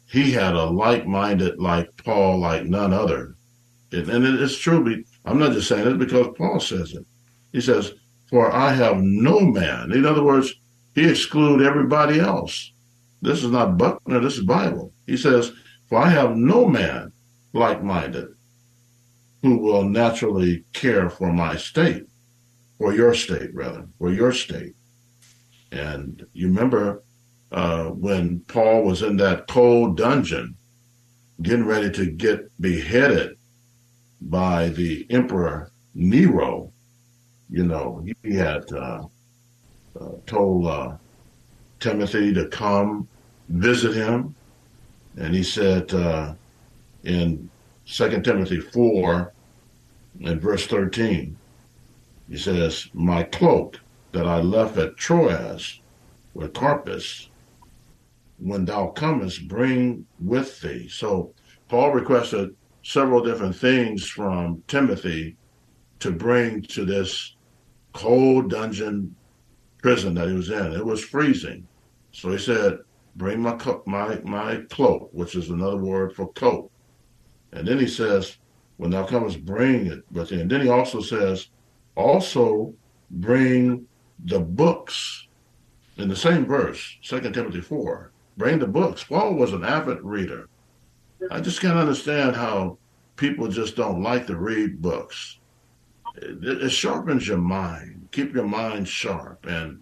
he 0.09 0.31
had 0.31 0.55
a 0.55 0.65
like-minded 0.65 1.59
like 1.59 1.89
Paul, 2.03 2.39
like 2.39 2.65
none 2.65 2.93
other. 2.93 3.35
And, 3.91 4.09
and 4.09 4.39
it's 4.39 4.57
true. 4.57 5.03
I'm 5.25 5.39
not 5.39 5.53
just 5.53 5.67
saying 5.67 5.87
it 5.87 5.99
because 5.99 6.27
Paul 6.37 6.59
says 6.59 6.93
it. 6.93 7.05
He 7.51 7.61
says, 7.61 7.93
"For 8.29 8.51
I 8.51 8.73
have 8.73 8.97
no 9.01 9.41
man." 9.41 9.91
In 9.91 10.05
other 10.05 10.23
words, 10.23 10.53
he 10.95 11.09
exclude 11.09 11.61
everybody 11.61 12.19
else. 12.19 12.71
This 13.21 13.43
is 13.43 13.51
not 13.51 13.77
Buckner. 13.77 14.19
This 14.19 14.37
is 14.37 14.45
Bible. 14.45 14.93
He 15.05 15.17
says, 15.17 15.51
"For 15.87 15.97
I 15.97 16.09
have 16.09 16.35
no 16.35 16.67
man 16.67 17.11
like-minded 17.53 18.27
who 19.41 19.57
will 19.57 19.83
naturally 19.83 20.63
care 20.73 21.09
for 21.09 21.31
my 21.31 21.55
state, 21.55 22.05
for 22.79 22.95
your 22.95 23.13
state 23.13 23.53
rather, 23.53 23.87
for 23.99 24.11
your 24.11 24.31
state." 24.31 24.73
And 25.71 26.25
you 26.33 26.47
remember 26.47 27.03
uh, 27.51 27.89
when 27.89 28.39
Paul 28.47 28.83
was 28.83 29.03
in 29.03 29.17
that 29.17 29.47
cold 29.47 29.97
dungeon, 29.97 30.55
getting 31.41 31.65
ready 31.65 31.91
to 31.91 32.05
get 32.09 32.49
beheaded 32.59 33.37
by 34.21 34.69
the 34.69 35.05
Emperor 35.09 35.71
Nero. 35.93 36.71
You 37.49 37.65
know, 37.65 38.05
he 38.23 38.35
had 38.35 38.71
uh, 38.71 39.05
uh, 39.99 40.11
told 40.25 40.67
uh, 40.67 40.97
Timothy 41.79 42.33
to 42.33 42.47
come 42.47 43.07
visit 43.47 43.95
him, 43.95 44.35
and 45.17 45.33
he 45.33 45.43
said 45.43 45.93
uh, 45.93 46.33
in 47.03 47.49
Second 47.85 48.23
Timothy 48.23 48.59
four, 48.59 49.33
in 50.19 50.39
verse 50.39 50.67
thirteen, 50.67 51.37
he 52.29 52.37
says, 52.37 52.89
"My 52.93 53.23
cloak 53.23 53.79
that 54.11 54.27
I 54.27 54.41
left 54.41 54.77
at 54.77 54.97
Troas 54.97 55.81
with 56.33 56.53
Carpus." 56.53 57.29
when 58.39 58.65
thou 58.65 58.87
comest, 58.87 59.47
bring 59.47 60.05
with 60.19 60.59
thee. 60.61 60.87
So 60.87 61.33
Paul 61.67 61.91
requested 61.91 62.55
several 62.83 63.23
different 63.23 63.55
things 63.55 64.07
from 64.07 64.63
Timothy 64.67 65.35
to 65.99 66.11
bring 66.11 66.61
to 66.63 66.85
this 66.85 67.35
cold 67.93 68.49
dungeon 68.49 69.15
prison 69.81 70.13
that 70.15 70.29
he 70.29 70.33
was 70.33 70.49
in. 70.49 70.73
It 70.73 70.85
was 70.85 71.03
freezing. 71.03 71.67
So 72.11 72.31
he 72.31 72.37
said, 72.37 72.79
bring 73.15 73.41
my, 73.41 73.57
my, 73.85 74.19
my 74.23 74.63
cloak, 74.69 75.09
which 75.11 75.35
is 75.35 75.49
another 75.49 75.77
word 75.77 76.15
for 76.15 76.31
coat. 76.33 76.71
And 77.51 77.67
then 77.67 77.79
he 77.79 77.87
says, 77.87 78.37
when 78.77 78.91
thou 78.91 79.05
comest, 79.05 79.43
bring 79.45 79.87
it 79.87 80.03
with 80.11 80.29
thee. 80.29 80.39
And 80.39 80.49
then 80.49 80.61
he 80.61 80.69
also 80.69 81.01
says, 81.01 81.49
also 81.99 82.73
bring 83.11 83.85
the 84.25 84.39
books 84.39 85.27
in 85.97 86.07
the 86.07 86.15
same 86.15 86.45
verse, 86.45 86.97
2 87.03 87.19
Timothy 87.31 87.59
4, 87.59 88.11
bring 88.37 88.57
the 88.57 88.67
books. 88.67 89.03
Paul 89.03 89.33
was 89.35 89.51
an 89.51 89.65
avid 89.65 89.99
reader. 90.01 90.47
I 91.29 91.41
just 91.41 91.59
can't 91.59 91.77
understand 91.77 92.37
how 92.37 92.77
people 93.17 93.49
just 93.49 93.75
don't 93.75 94.01
like 94.01 94.25
to 94.27 94.37
read 94.37 94.81
books. 94.81 95.39
It, 96.15 96.63
it 96.63 96.69
sharpens 96.69 97.27
your 97.27 97.37
mind, 97.37 98.07
keep 98.11 98.33
your 98.33 98.47
mind 98.47 98.87
sharp. 98.87 99.45
And 99.45 99.81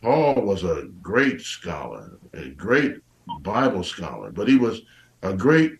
Paul 0.00 0.42
was 0.42 0.62
a 0.62 0.88
great 1.02 1.40
scholar, 1.40 2.18
a 2.34 2.50
great 2.50 2.98
Bible 3.40 3.82
scholar, 3.82 4.30
but 4.30 4.48
he 4.48 4.56
was 4.56 4.82
a 5.22 5.34
great, 5.34 5.78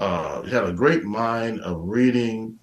uh, 0.00 0.42
had 0.42 0.64
a 0.64 0.72
great 0.72 1.04
mind 1.04 1.60
of 1.60 1.88
reading 1.88 2.58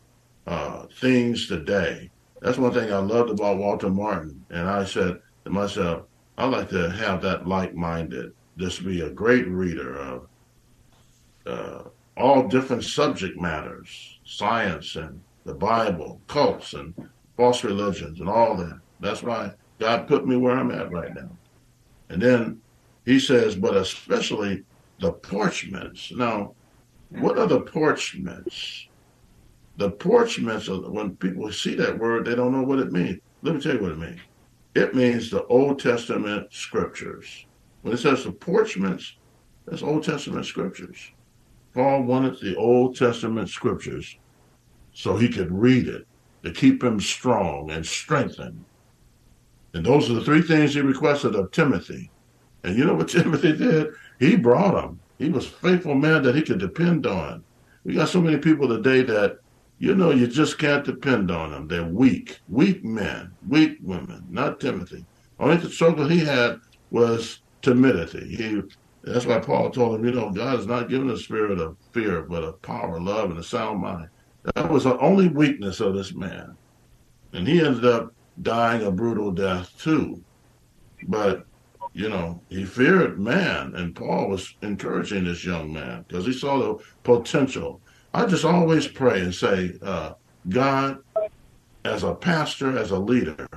uh, 0.46 0.88
things 1.00 1.48
today. 1.48 2.12
That's 2.42 2.58
one 2.58 2.74
thing 2.74 2.92
I 2.92 3.00
loved 3.00 3.30
about 3.30 3.58
Walter 3.58 3.90
Martin. 3.90 4.46
And 4.50 4.70
I 4.70 4.86
said 4.86 5.20
to 5.46 5.50
myself, 5.50 6.04
I'd 6.38 6.46
like 6.52 6.70
to 6.70 6.90
have 6.90 7.22
that 7.22 7.48
like-minded 7.48 8.34
just 8.58 8.86
be 8.86 9.02
a 9.02 9.10
great 9.10 9.48
reader 9.48 9.98
of 9.98 10.28
uh, 11.46 11.84
all 12.18 12.48
different 12.48 12.84
subject 12.84 13.40
matters, 13.40 14.20
science 14.26 14.96
and 14.96 15.22
the 15.46 15.54
Bible, 15.54 16.22
cults 16.28 16.74
and 16.74 16.94
false 17.38 17.64
religions 17.64 18.20
and 18.20 18.30
all 18.30 18.56
that. 18.58 18.80
That's 19.00 19.24
why 19.24 19.54
God 19.80 20.08
put 20.08 20.28
me 20.28 20.36
where 20.36 20.58
I'm 20.58 20.72
at 20.72 20.92
right 20.92 21.16
now. 21.16 21.30
And 22.10 22.22
then 22.22 22.62
he 23.06 23.20
says, 23.20 23.56
but 23.56 23.78
especially 23.78 24.64
the 25.00 25.14
parchments. 25.14 26.12
Now, 26.12 26.54
what 27.10 27.38
are 27.38 27.48
the 27.48 27.62
parchments? 27.62 28.89
The 29.80 29.88
are, 29.88 30.92
when 30.92 31.16
people 31.16 31.50
see 31.54 31.74
that 31.76 31.98
word, 31.98 32.26
they 32.26 32.36
don't 32.36 32.52
know 32.52 32.64
what 32.64 32.80
it 32.80 32.92
means. 32.92 33.20
Let 33.44 33.56
me 33.56 33.62
tell 33.62 33.76
you 33.76 33.82
what 33.82 33.94
it 33.94 33.98
means. 33.98 34.20
It 34.76 34.94
means 34.94 35.32
the 35.32 35.46
Old 35.46 35.80
Testament 35.80 36.52
scriptures. 36.52 37.46
When 37.82 37.94
it 37.94 37.98
says 37.98 38.26
the 38.26 38.34
parchments, 38.34 39.16
that's 39.66 39.82
Old 39.82 40.04
Testament 40.04 40.46
scriptures. 40.46 41.12
Paul 41.74 42.04
wanted 42.04 42.42
the 42.42 42.58
Old 42.58 42.98
Testament 42.98 43.48
scriptures 43.48 44.18
so 44.92 45.16
he 45.16 45.30
could 45.30 45.50
read 45.50 45.88
it 45.88 46.06
to 46.44 46.52
keep 46.52 46.84
him 46.84 47.00
strong 47.00 47.72
and 47.72 47.86
strengthened. 47.86 48.66
And 49.74 49.86
those 49.86 50.10
are 50.10 50.16
the 50.16 50.26
three 50.26 50.42
things 50.42 50.74
he 50.74 50.82
requested 50.82 51.36
of 51.36 51.52
Timothy. 51.52 52.12
And 52.66 52.78
you 52.78 52.84
know 52.84 52.96
what 52.96 53.08
Timothy 53.08 53.56
did? 53.56 53.94
He 54.20 54.36
brought 54.36 54.74
them. 54.74 55.00
He 55.20 55.30
was 55.30 55.48
faithful 55.48 55.96
man 55.96 56.24
that 56.24 56.36
he 56.36 56.42
could 56.42 56.60
depend 56.60 57.08
on. 57.08 57.46
We 57.86 57.94
got 57.94 58.10
so 58.10 58.22
many 58.22 58.40
people 58.40 58.68
today 58.68 59.04
that, 59.04 59.40
you 59.80 59.96
know, 59.96 60.12
you 60.12 60.28
just 60.28 60.60
can't 60.60 60.86
depend 60.86 61.32
on 61.32 61.52
them. 61.52 61.68
They're 61.68 61.86
weak, 61.86 62.40
weak 62.48 62.84
men, 62.84 63.32
weak 63.48 63.78
women, 63.82 64.26
not 64.30 64.60
Timothy. 64.60 65.06
Only 65.40 65.58
the 65.58 65.70
struggle 65.70 66.08
he 66.08 66.20
had 66.20 66.60
was 66.92 67.42
timidity. 67.62 68.36
He 68.36 68.62
that's 69.04 69.26
why 69.26 69.40
Paul 69.40 69.70
told 69.72 69.96
him, 69.96 70.06
you 70.06 70.12
know, 70.12 70.30
God 70.30 70.58
has 70.58 70.68
not 70.68 70.90
given 70.90 71.10
a 71.10 71.18
spirit 71.18 71.60
of 71.60 71.78
fear, 71.94 72.24
but 72.24 72.44
of 72.44 72.62
power, 72.62 73.00
love, 73.00 73.30
and 73.30 73.40
a 73.40 73.44
sound 73.44 73.82
mind. 73.82 74.10
That 74.56 74.70
was 74.70 74.84
the 74.84 74.98
only 75.00 75.30
weakness 75.30 75.80
of 75.80 75.96
this 75.96 76.14
man. 76.14 76.58
And 77.34 77.48
he 77.48 77.64
ended 77.66 77.86
up 77.86 78.14
dying 78.42 78.84
a 78.84 78.92
brutal 78.92 79.32
death 79.32 79.72
too. 79.78 80.22
But, 81.08 81.46
you 81.94 82.10
know, 82.10 82.42
he 82.50 82.66
feared 82.66 83.20
man. 83.20 83.74
And 83.76 83.96
Paul 83.96 84.30
was 84.30 84.54
encouraging 84.62 85.24
this 85.24 85.46
young 85.46 85.72
man 85.72 86.04
because 86.08 86.26
he 86.26 86.34
saw 86.34 86.58
the 86.58 86.84
potential. 87.04 87.82
I 88.14 88.26
just 88.26 88.46
always 88.46 88.88
pray 88.88 89.22
and 89.22 89.34
say, 89.34 89.74
uh, 89.82 90.14
God, 90.48 91.00
as 91.86 92.04
a 92.04 92.16
pastor, 92.16 92.78
as 92.78 92.92
a 92.92 93.00
leader, 93.00 93.48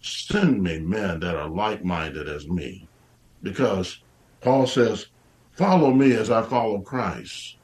send 0.00 0.62
me 0.62 0.78
men 0.78 1.20
that 1.20 1.34
are 1.34 1.48
like 1.48 1.84
minded 1.84 2.28
as 2.28 2.48
me 2.48 2.86
because 3.42 4.00
Paul 4.40 4.66
says, 4.66 5.06
follow 5.52 5.92
me 5.92 6.12
as 6.12 6.30
I 6.30 6.42
follow 6.42 6.80
Christ. 6.80 7.56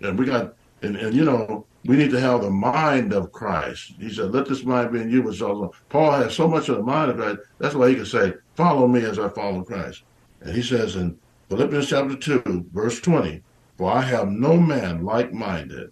And 0.00 0.18
we 0.18 0.24
got, 0.24 0.54
and, 0.82 0.96
and 0.96 1.14
you 1.14 1.24
know, 1.24 1.66
we 1.84 1.96
need 1.96 2.10
to 2.10 2.20
have 2.20 2.40
the 2.40 2.50
mind 2.50 3.12
of 3.12 3.30
Christ. 3.30 3.92
He 3.98 4.12
said, 4.12 4.32
let 4.32 4.46
this 4.46 4.64
mind 4.64 4.92
be 4.92 5.00
in 5.00 5.10
you, 5.10 5.22
which 5.22 5.42
also, 5.42 5.72
Paul 5.90 6.12
has 6.12 6.34
so 6.34 6.48
much 6.48 6.70
of 6.70 6.76
the 6.76 6.82
mind 6.82 7.10
of 7.10 7.18
Christ. 7.18 7.40
That's 7.58 7.74
why 7.74 7.90
he 7.90 7.94
can 7.94 8.06
say, 8.06 8.32
follow 8.54 8.88
me 8.88 9.04
as 9.04 9.18
I 9.18 9.28
follow 9.28 9.62
Christ. 9.62 10.02
And 10.40 10.54
he 10.54 10.62
says 10.62 10.96
in 10.96 11.18
Philippians 11.50 11.88
chapter 11.88 12.16
2, 12.16 12.70
verse 12.72 13.00
20, 13.00 13.42
for 13.76 13.90
I 13.90 14.02
have 14.02 14.28
no 14.28 14.56
man 14.56 15.04
like 15.04 15.32
minded. 15.32 15.90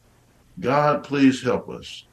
God, 0.61 1.05
please 1.05 1.43
help 1.43 1.69
us 1.69 2.07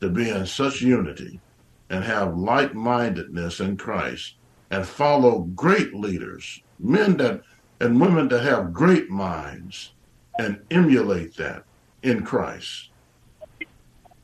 to 0.00 0.10
be 0.10 0.28
in 0.28 0.46
such 0.46 0.82
unity 0.82 1.40
and 1.88 2.04
have 2.04 2.36
like 2.36 2.74
mindedness 2.74 3.60
in 3.60 3.76
Christ 3.76 4.36
and 4.70 4.86
follow 4.86 5.40
great 5.54 5.94
leaders, 5.94 6.62
men 6.78 7.16
that 7.18 7.42
and 7.80 8.00
women 8.00 8.28
that 8.28 8.42
have 8.44 8.72
great 8.72 9.10
minds, 9.10 9.94
and 10.38 10.60
emulate 10.70 11.36
that 11.36 11.62
in 12.02 12.24
Christ. 12.24 12.90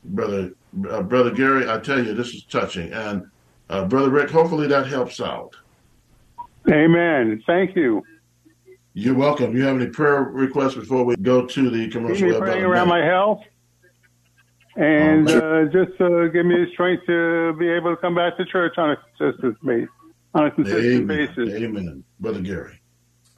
Brother, 0.03 0.51
uh, 0.89 1.03
brother 1.03 1.31
Gary, 1.31 1.69
I 1.69 1.77
tell 1.79 2.03
you, 2.03 2.13
this 2.13 2.29
is 2.29 2.45
touching, 2.45 2.93
and 2.93 3.23
uh, 3.69 3.85
brother 3.85 4.09
Rick, 4.09 4.29
hopefully 4.29 4.67
that 4.67 4.87
helps 4.87 5.19
out. 5.19 5.53
Amen. 6.71 7.43
Thank 7.45 7.75
you. 7.75 8.01
You're 8.99 9.15
welcome. 9.15 9.55
You 9.55 9.63
have 9.63 9.77
any 9.77 9.87
prayer 9.87 10.23
requests 10.23 10.75
before 10.75 11.05
we 11.05 11.15
go 11.15 11.45
to 11.45 11.69
the 11.69 11.89
commercial? 11.89 12.27
Keep 12.27 12.35
me 12.35 12.39
praying 12.39 12.63
around 12.63 12.89
my 12.89 13.03
health, 13.03 13.41
and 14.75 15.29
uh, 15.29 15.65
just 15.65 15.99
uh, 16.01 16.27
give 16.27 16.45
me 16.45 16.55
the 16.55 16.67
strength 16.73 17.05
to 17.05 17.53
be 17.57 17.69
able 17.69 17.95
to 17.95 18.01
come 18.01 18.13
back 18.13 18.35
to 18.37 18.45
church 18.45 18.73
on 18.77 18.91
a 18.91 18.97
consistent 19.17 19.57
basis 19.65 19.89
on 20.33 20.47
a 20.47 20.51
consistent 20.51 20.85
Amen. 20.85 21.07
basis. 21.07 21.49
Amen. 21.49 22.03
Brother 22.19 22.41
Gary. 22.41 22.81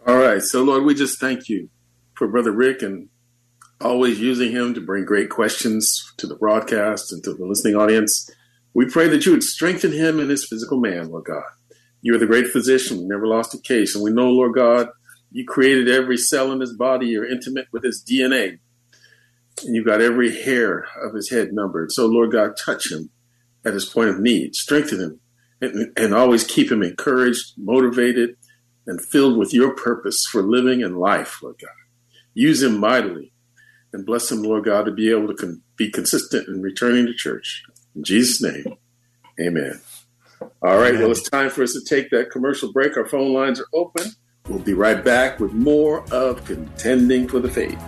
All 0.07 0.17
right. 0.17 0.41
So, 0.41 0.63
Lord, 0.63 0.83
we 0.83 0.95
just 0.95 1.19
thank 1.19 1.47
you 1.47 1.69
for 2.15 2.27
Brother 2.27 2.51
Rick 2.51 2.81
and 2.81 3.09
always 3.79 4.19
using 4.19 4.51
him 4.51 4.73
to 4.73 4.81
bring 4.81 5.05
great 5.05 5.29
questions 5.29 6.11
to 6.17 6.27
the 6.27 6.35
broadcast 6.35 7.13
and 7.13 7.23
to 7.23 7.33
the 7.33 7.45
listening 7.45 7.75
audience. 7.75 8.29
We 8.73 8.87
pray 8.87 9.07
that 9.09 9.25
you 9.25 9.31
would 9.33 9.43
strengthen 9.43 9.91
him 9.91 10.19
in 10.19 10.29
his 10.29 10.47
physical 10.47 10.79
man, 10.79 11.09
Lord 11.09 11.25
God. 11.25 11.43
You 12.01 12.15
are 12.15 12.19
the 12.19 12.25
great 12.25 12.47
physician. 12.47 12.97
We 12.97 13.05
never 13.05 13.27
lost 13.27 13.53
a 13.53 13.59
case. 13.59 13.93
And 13.93 14.03
we 14.03 14.11
know, 14.11 14.29
Lord 14.29 14.55
God, 14.55 14.89
you 15.31 15.45
created 15.45 15.89
every 15.89 16.17
cell 16.17 16.51
in 16.51 16.59
his 16.59 16.73
body. 16.73 17.07
You're 17.07 17.29
intimate 17.29 17.67
with 17.71 17.83
his 17.83 18.03
DNA. 18.03 18.59
And 19.65 19.75
you've 19.75 19.85
got 19.85 20.01
every 20.01 20.41
hair 20.43 20.87
of 21.03 21.13
his 21.13 21.29
head 21.29 21.53
numbered. 21.53 21.91
So, 21.91 22.05
Lord 22.05 22.31
God, 22.31 22.57
touch 22.57 22.91
him 22.91 23.09
at 23.65 23.73
his 23.73 23.85
point 23.85 24.09
of 24.09 24.19
need. 24.19 24.55
Strengthen 24.55 24.99
him 24.99 25.19
and, 25.61 25.93
and 25.95 26.13
always 26.13 26.43
keep 26.43 26.71
him 26.71 26.81
encouraged, 26.81 27.53
motivated, 27.57 28.35
and 28.87 29.03
filled 29.03 29.37
with 29.37 29.53
your 29.53 29.75
purpose 29.75 30.25
for 30.29 30.41
living 30.41 30.83
and 30.83 30.97
life, 30.97 31.41
Lord 31.43 31.57
God. 31.61 31.69
Use 32.33 32.63
him 32.63 32.79
mightily 32.79 33.33
and 33.93 34.05
bless 34.05 34.31
him, 34.31 34.41
Lord 34.41 34.65
God, 34.65 34.85
to 34.85 34.91
be 34.91 35.11
able 35.11 35.27
to 35.27 35.35
con- 35.35 35.61
be 35.75 35.91
consistent 35.91 36.47
in 36.47 36.61
returning 36.61 37.05
to 37.05 37.13
church. 37.13 37.63
In 37.95 38.03
Jesus' 38.03 38.41
name, 38.41 38.75
amen. 39.39 39.81
All 40.63 40.77
right, 40.77 40.95
well, 40.95 41.11
it's 41.11 41.29
time 41.29 41.49
for 41.49 41.61
us 41.61 41.73
to 41.73 41.81
take 41.83 42.09
that 42.09 42.31
commercial 42.31 42.71
break. 42.71 42.97
Our 42.97 43.05
phone 43.05 43.33
lines 43.33 43.59
are 43.59 43.67
open. 43.73 44.11
We'll 44.47 44.59
be 44.59 44.73
right 44.73 45.03
back 45.03 45.39
with 45.39 45.53
more 45.53 46.03
of 46.11 46.43
Contending 46.45 47.27
for 47.27 47.39
the 47.39 47.49
Faith. 47.49 47.79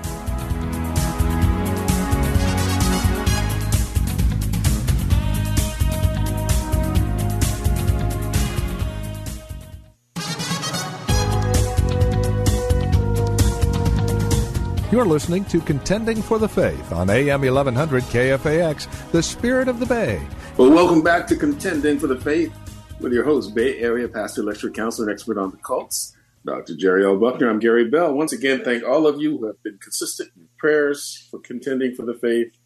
You're 14.94 15.06
listening 15.06 15.44
to 15.46 15.60
Contending 15.60 16.22
for 16.22 16.38
the 16.38 16.48
Faith 16.48 16.92
on 16.92 17.10
AM 17.10 17.42
1100 17.42 18.04
KFAX, 18.04 19.12
the 19.12 19.24
spirit 19.24 19.68
of 19.68 19.80
the 19.80 19.88
Bay. 19.88 20.22
Well, 20.56 20.70
welcome 20.70 21.02
back 21.02 21.26
to 21.28 21.36
Contending 21.36 21.98
for 21.98 22.06
the 22.06 22.22
Faith 22.22 22.54
with 23.00 23.12
your 23.12 23.24
host, 23.24 23.56
Bay 23.56 23.80
Area 23.80 24.08
pastor, 24.08 24.44
lecturer, 24.44 24.70
counselor, 24.70 25.10
and 25.10 25.14
expert 25.14 25.40
on 25.40 25.50
the 25.50 25.58
cults, 25.58 26.14
Dr. 26.46 26.76
Jerry 26.76 27.06
L. 27.06 27.18
Buckner. 27.18 27.50
I'm 27.50 27.60
Gary 27.60 27.90
Bell. 27.90 28.14
Once 28.14 28.34
again, 28.34 28.64
thank 28.64 28.84
all 28.84 29.08
of 29.08 29.22
you 29.22 29.38
who 29.38 29.48
have 29.48 29.62
been 29.64 29.78
consistent 29.78 30.32
in 30.36 30.48
prayers 30.58 31.28
for 31.32 31.40
contending 31.40 31.96
for 31.96 32.06
the 32.06 32.14
faith. 32.14 32.58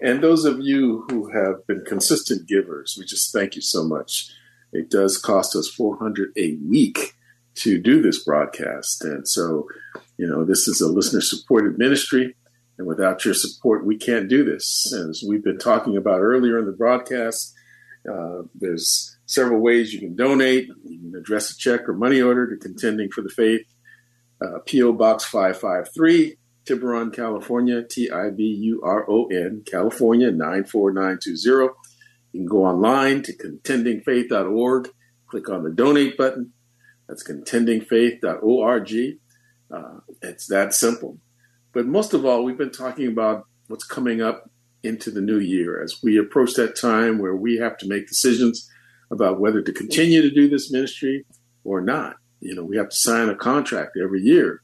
And 0.00 0.20
those 0.20 0.44
of 0.44 0.60
you 0.60 1.06
who 1.08 1.30
have 1.30 1.66
been 1.66 1.84
consistent 1.86 2.48
givers, 2.48 2.96
we 2.98 3.04
just 3.04 3.32
thank 3.32 3.54
you 3.54 3.62
so 3.62 3.84
much. 3.84 4.30
It 4.72 4.90
does 4.90 5.16
cost 5.16 5.54
us 5.54 5.68
400 5.68 6.32
a 6.36 6.56
week 6.68 7.14
to 7.56 7.80
do 7.80 8.02
this 8.02 8.24
broadcast. 8.24 9.04
And 9.04 9.28
so 9.28 9.68
you 10.16 10.26
know, 10.26 10.44
this 10.44 10.68
is 10.68 10.80
a 10.80 10.88
listener 10.88 11.20
supported 11.20 11.78
ministry, 11.78 12.34
and 12.78 12.86
without 12.86 13.24
your 13.24 13.34
support, 13.34 13.84
we 13.84 13.96
can't 13.96 14.28
do 14.28 14.44
this. 14.44 14.92
As 14.92 15.24
we've 15.26 15.44
been 15.44 15.58
talking 15.58 15.96
about 15.96 16.20
earlier 16.20 16.58
in 16.58 16.66
the 16.66 16.72
broadcast, 16.72 17.54
uh, 18.10 18.42
there's 18.54 19.13
several 19.26 19.60
ways 19.60 19.92
you 19.92 20.00
can 20.00 20.16
donate. 20.16 20.68
You 20.84 20.98
can 20.98 21.14
address 21.16 21.50
a 21.50 21.56
check 21.56 21.88
or 21.88 21.94
money 21.94 22.20
order 22.20 22.48
to 22.48 22.56
Contending 22.56 23.10
for 23.10 23.22
the 23.22 23.28
Faith, 23.28 23.66
uh, 24.44 24.58
P.O. 24.64 24.92
Box 24.92 25.24
553, 25.24 26.36
Tiburon, 26.64 27.10
California, 27.12 27.82
T 27.82 28.10
I 28.10 28.30
B 28.30 28.42
U 28.44 28.82
R 28.82 29.08
O 29.08 29.26
N, 29.26 29.62
California 29.66 30.30
94920. 30.30 31.74
You 32.32 32.40
can 32.40 32.46
go 32.46 32.64
online 32.64 33.22
to 33.22 33.32
contendingfaith.org, 33.36 34.90
click 35.28 35.48
on 35.48 35.62
the 35.62 35.70
donate 35.70 36.16
button. 36.16 36.52
That's 37.08 37.22
contendingfaith.org. 37.22 39.18
Uh, 39.70 40.00
it's 40.22 40.46
that 40.48 40.74
simple. 40.74 41.18
But 41.72 41.86
most 41.86 42.14
of 42.14 42.24
all, 42.24 42.44
we've 42.44 42.58
been 42.58 42.70
talking 42.70 43.08
about 43.08 43.46
what's 43.68 43.84
coming 43.84 44.22
up 44.22 44.50
into 44.82 45.10
the 45.10 45.20
new 45.20 45.38
year 45.38 45.82
as 45.82 46.00
we 46.02 46.18
approach 46.18 46.54
that 46.54 46.76
time 46.76 47.18
where 47.18 47.34
we 47.34 47.56
have 47.56 47.76
to 47.78 47.88
make 47.88 48.06
decisions 48.06 48.70
about 49.14 49.40
whether 49.40 49.62
to 49.62 49.72
continue 49.72 50.20
to 50.20 50.30
do 50.30 50.48
this 50.48 50.70
ministry 50.70 51.24
or 51.64 51.80
not. 51.80 52.16
You 52.40 52.54
know, 52.54 52.64
we 52.64 52.76
have 52.76 52.90
to 52.90 52.96
sign 52.96 53.30
a 53.30 53.34
contract 53.34 53.96
every 53.96 54.20
year 54.20 54.60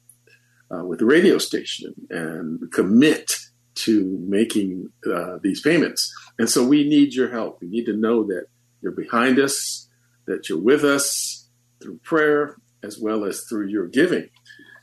uh, 0.70 0.84
with 0.84 0.98
the 0.98 1.06
radio 1.06 1.38
station 1.38 1.94
and 2.10 2.70
commit 2.72 3.36
to 3.76 4.18
making 4.28 4.90
uh, 5.10 5.38
these 5.42 5.60
payments. 5.62 6.12
And 6.38 6.50
so 6.50 6.66
we 6.66 6.86
need 6.86 7.14
your 7.14 7.30
help. 7.30 7.60
We 7.60 7.68
need 7.68 7.86
to 7.86 7.96
know 7.96 8.24
that 8.24 8.46
you're 8.82 8.92
behind 8.92 9.38
us, 9.38 9.88
that 10.26 10.48
you're 10.48 10.60
with 10.60 10.84
us 10.84 11.48
through 11.80 11.98
prayer 11.98 12.56
as 12.82 12.98
well 12.98 13.24
as 13.24 13.44
through 13.48 13.68
your 13.68 13.86
giving. 13.86 14.28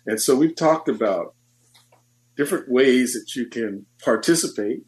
And 0.06 0.22
so 0.22 0.36
we've 0.36 0.56
talked 0.56 0.90
about 0.90 1.36
different 2.36 2.70
ways 2.70 3.14
that 3.14 3.36
you 3.36 3.48
can 3.48 3.86
participate. 4.04 4.84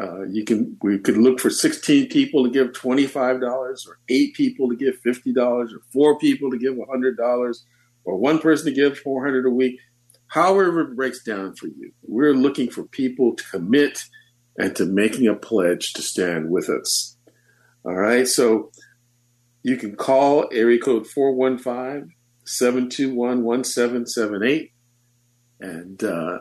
Uh, 0.00 0.22
you 0.24 0.44
can 0.44 0.76
we 0.82 0.98
could 0.98 1.16
look 1.16 1.38
for 1.38 1.50
16 1.50 2.08
people 2.08 2.44
to 2.44 2.50
give 2.50 2.72
$25 2.72 3.42
or 3.86 3.98
eight 4.08 4.34
people 4.34 4.68
to 4.68 4.76
give 4.76 5.00
$50 5.02 5.36
or 5.36 5.68
four 5.92 6.18
people 6.18 6.50
to 6.50 6.58
give 6.58 6.74
$100 6.74 7.56
or 8.04 8.16
one 8.16 8.40
person 8.40 8.66
to 8.66 8.72
give 8.72 8.98
400 8.98 9.46
a 9.46 9.50
week. 9.50 9.78
However 10.26 10.80
it 10.80 10.96
breaks 10.96 11.22
down 11.22 11.54
for 11.54 11.68
you 11.68 11.92
we're 12.02 12.34
looking 12.34 12.70
for 12.70 12.82
people 12.84 13.36
to 13.36 13.44
commit 13.44 14.00
and 14.58 14.74
to 14.76 14.84
making 14.84 15.28
a 15.28 15.34
pledge 15.34 15.92
to 15.92 16.02
stand 16.02 16.50
with 16.50 16.68
us. 16.68 17.16
All 17.84 17.94
right 17.94 18.26
so 18.26 18.72
you 19.62 19.76
can 19.76 19.94
call 19.94 20.48
area 20.50 20.80
code 20.80 21.06
415 21.06 22.12
721 22.44 23.44
1778 23.44 24.72
and 25.60 26.02
uh, 26.02 26.38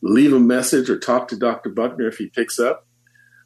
leave 0.00 0.32
a 0.32 0.40
message 0.40 0.88
or 0.90 0.98
talk 0.98 1.28
to 1.28 1.36
Dr. 1.36 1.70
Buckner 1.70 2.08
if 2.08 2.16
he 2.16 2.28
picks 2.28 2.58
up. 2.58 2.86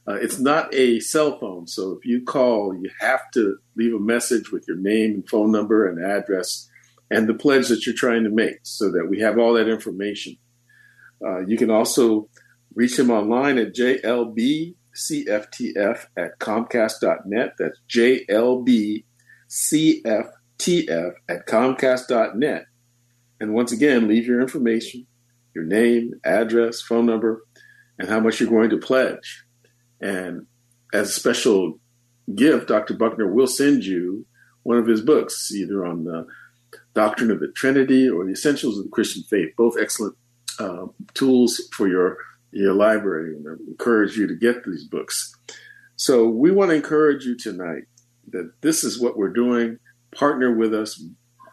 Uh, 0.06 0.14
it's 0.14 0.38
not 0.40 0.74
a 0.74 0.98
cell 1.00 1.38
phone, 1.38 1.66
so 1.66 1.92
if 1.92 2.04
you 2.04 2.22
call, 2.22 2.74
you 2.74 2.90
have 3.00 3.30
to 3.32 3.56
leave 3.76 3.94
a 3.94 4.00
message 4.00 4.50
with 4.50 4.66
your 4.66 4.76
name 4.76 5.14
and 5.14 5.28
phone 5.28 5.52
number 5.52 5.88
and 5.88 6.04
address 6.04 6.68
and 7.12 7.28
the 7.28 7.34
pledge 7.34 7.68
that 7.68 7.86
you're 7.86 7.94
trying 7.94 8.24
to 8.24 8.30
make 8.30 8.56
so 8.62 8.90
that 8.90 9.06
we 9.08 9.20
have 9.20 9.38
all 9.38 9.52
that 9.52 9.68
information. 9.68 10.36
Uh, 11.24 11.40
you 11.46 11.56
can 11.56 11.70
also 11.70 12.28
reach 12.74 12.98
him 12.98 13.10
online 13.10 13.58
at 13.58 13.74
jlbcftf 13.74 14.74
at 16.16 16.38
comcast.net. 16.38 17.52
That's 17.58 17.78
jlbcftf 17.88 19.04
at 21.28 21.46
comcast.net. 21.46 22.66
And 23.40 23.54
once 23.54 23.72
again, 23.72 24.08
leave 24.08 24.26
your 24.26 24.40
information, 24.40 25.06
your 25.54 25.64
name, 25.64 26.14
address, 26.24 26.80
phone 26.80 27.06
number, 27.06 27.44
and 27.98 28.08
how 28.08 28.20
much 28.20 28.40
you're 28.40 28.50
going 28.50 28.70
to 28.70 28.78
pledge. 28.78 29.44
And 30.00 30.46
as 30.92 31.08
a 31.08 31.12
special 31.12 31.78
gift, 32.34 32.68
Dr. 32.68 32.94
Buckner 32.94 33.32
will 33.32 33.46
send 33.46 33.84
you 33.84 34.26
one 34.62 34.78
of 34.78 34.86
his 34.86 35.00
books, 35.00 35.50
either 35.52 35.84
on 35.84 36.04
the 36.04 36.26
doctrine 36.94 37.30
of 37.30 37.40
the 37.40 37.52
Trinity 37.54 38.08
or 38.08 38.24
the 38.24 38.32
essentials 38.32 38.78
of 38.78 38.84
the 38.84 38.90
Christian 38.90 39.22
faith, 39.24 39.50
both 39.56 39.76
excellent 39.80 40.16
uh, 40.58 40.86
tools 41.14 41.60
for 41.72 41.88
your 41.88 42.18
your 42.52 42.74
library. 42.74 43.34
And 43.34 43.46
I 43.48 43.52
encourage 43.66 44.16
you 44.16 44.26
to 44.26 44.34
get 44.34 44.64
these 44.64 44.84
books. 44.84 45.34
So 45.96 46.28
we 46.28 46.50
want 46.50 46.70
to 46.70 46.76
encourage 46.76 47.24
you 47.24 47.36
tonight 47.36 47.84
that 48.28 48.52
this 48.60 48.84
is 48.84 49.00
what 49.00 49.16
we're 49.16 49.32
doing 49.32 49.78
partner 50.14 50.54
with 50.54 50.74
us, 50.74 51.02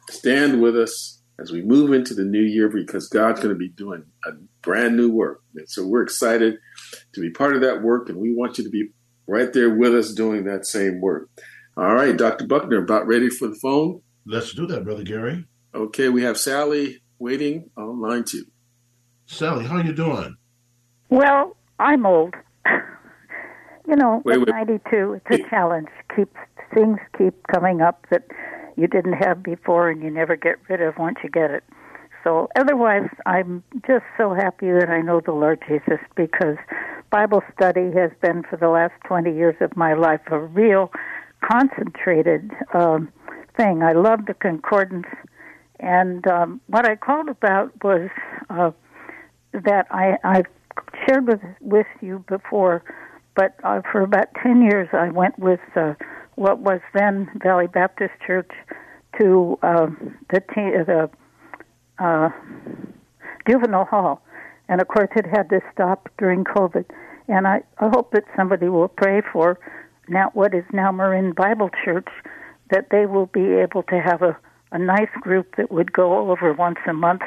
stand 0.10 0.62
with 0.62 0.78
us 0.78 1.19
as 1.42 1.52
we 1.52 1.62
move 1.62 1.94
into 1.94 2.14
the 2.14 2.24
new 2.24 2.42
year 2.42 2.70
because 2.70 3.08
God's 3.08 3.40
going 3.40 3.54
to 3.54 3.60
be 3.60 3.70
doing 3.70 4.04
a 4.26 4.32
brand 4.62 4.98
new 4.98 5.12
work. 5.12 5.42
And 5.56 5.70
so 5.70 5.86
we're 5.86 6.04
excited 6.04 6.56
to 7.14 7.22
be 7.22 7.30
part 7.30 7.56
of 7.56 7.62
that 7.62 7.82
work, 7.82 8.10
and 8.10 8.18
we 8.18 8.34
want 8.34 8.58
you 8.58 8.64
to 8.64 8.70
be 8.70 8.90
right 9.28 9.52
there 9.54 9.70
with 9.70 9.96
us 9.96 10.14
doing 10.14 10.46
that 10.46 10.66
same 10.66 11.02
work. 11.02 11.30
All 11.78 11.94
right, 11.94 12.18
Dr. 12.18 12.46
Buckner, 12.48 12.84
about 12.84 13.08
ready 13.08 13.30
for 13.30 13.48
the 13.48 13.56
phone? 13.56 14.02
Let's 14.26 14.54
do 14.54 14.68
that, 14.68 14.84
Brother 14.84 15.04
Gary. 15.04 15.46
Okay, 15.74 16.10
we 16.10 16.24
have 16.24 16.38
Sally 16.38 17.02
waiting 17.20 17.70
on 17.78 18.02
line 18.02 18.24
two. 18.24 18.46
Sally, 19.28 19.66
how 19.66 19.78
are 19.78 19.84
you 19.84 19.94
doing? 19.94 20.36
Well, 21.10 21.56
I'm 21.80 22.06
old. 22.06 22.34
you 23.88 23.96
know, 23.96 24.22
wait, 24.26 24.40
wait. 24.40 24.50
92, 24.50 25.22
it's 25.26 25.46
a 25.46 25.50
challenge. 25.50 25.88
Keeps 26.16 26.36
things 26.74 27.00
keep 27.18 27.34
coming 27.48 27.82
up 27.82 28.06
that 28.12 28.24
you 28.80 28.88
didn't 28.88 29.14
have 29.14 29.44
before 29.44 29.90
and 29.90 30.02
you 30.02 30.10
never 30.10 30.36
get 30.36 30.56
rid 30.70 30.82
of 30.82 30.98
once 30.98 31.18
you 31.24 31.30
get 31.30 31.52
it. 31.52 31.64
So 32.24 32.50
otherwise, 32.58 33.10
I'm 33.26 33.64
just 33.88 34.04
so 34.18 34.34
happy 34.34 34.72
that 34.72 34.90
I 34.90 35.02
know 35.02 35.22
the 35.22 35.32
Lord 35.32 35.64
Jesus 35.68 36.00
because 36.16 36.58
Bible 37.10 37.42
study 37.54 37.92
has 37.96 38.12
been 38.22 38.44
for 38.50 38.58
the 38.58 38.70
last 38.70 38.94
20 39.06 39.34
years 39.34 39.56
of 39.62 39.76
my 39.76 39.94
life 39.94 40.22
a 40.30 40.40
real 40.40 40.92
concentrated 41.44 42.52
um, 42.74 43.12
thing. 43.58 43.82
I 43.84 43.94
love 43.94 44.26
the 44.28 44.34
concordance, 44.34 45.08
and 45.80 46.28
um, 46.28 46.62
what 46.68 46.86
I 46.86 46.96
called 46.96 47.30
about 47.30 47.72
was 47.84 48.10
uh, 48.50 48.72
that 49.54 49.88
I 49.90 50.18
I 50.24 50.44
shared 51.08 51.28
with 51.28 51.42
with 51.62 51.88
you 52.02 52.24
before, 52.28 52.84
but 53.36 53.56
uh, 53.64 53.82
for 53.92 54.02
about 54.02 54.28
10 54.44 54.62
years 54.62 54.90
I 54.94 55.10
went 55.10 55.40
with. 55.40 55.62
Uh, 55.76 55.94
what 56.40 56.60
was 56.60 56.80
then 56.94 57.30
Valley 57.44 57.68
Baptist 57.68 58.14
Church 58.26 58.50
to 59.20 59.60
uh, 59.62 59.88
the 60.32 60.40
t- 60.40 60.72
the 60.88 61.10
uh, 62.00 62.30
juvenile 63.48 63.84
hall, 63.84 64.22
and 64.70 64.80
of 64.80 64.88
course 64.88 65.10
it 65.18 65.26
had 65.26 65.50
to 65.50 65.60
stop 65.74 66.08
during 66.18 66.46
COVID. 66.46 66.86
And 67.28 67.46
I, 67.46 67.62
I 67.80 67.90
hope 67.90 68.12
that 68.14 68.24
somebody 68.38 68.70
will 68.70 68.88
pray 68.88 69.22
for 69.34 69.60
now 70.08 70.32
what 70.34 70.56
is 70.56 70.64
now 70.72 70.94
Marin 70.94 71.34
Bible 71.34 71.70
Church 71.84 72.08
that 72.72 72.86
they 72.90 73.06
will 73.06 73.26
be 73.26 73.56
able 73.56 73.84
to 73.84 74.00
have 74.00 74.22
a, 74.22 74.38
a 74.72 74.80
nice 74.80 75.12
group 75.20 75.56
that 75.58 75.72
would 75.72 75.92
go 75.92 76.30
over 76.32 76.54
once 76.54 76.80
a 76.88 76.94
month 76.94 77.22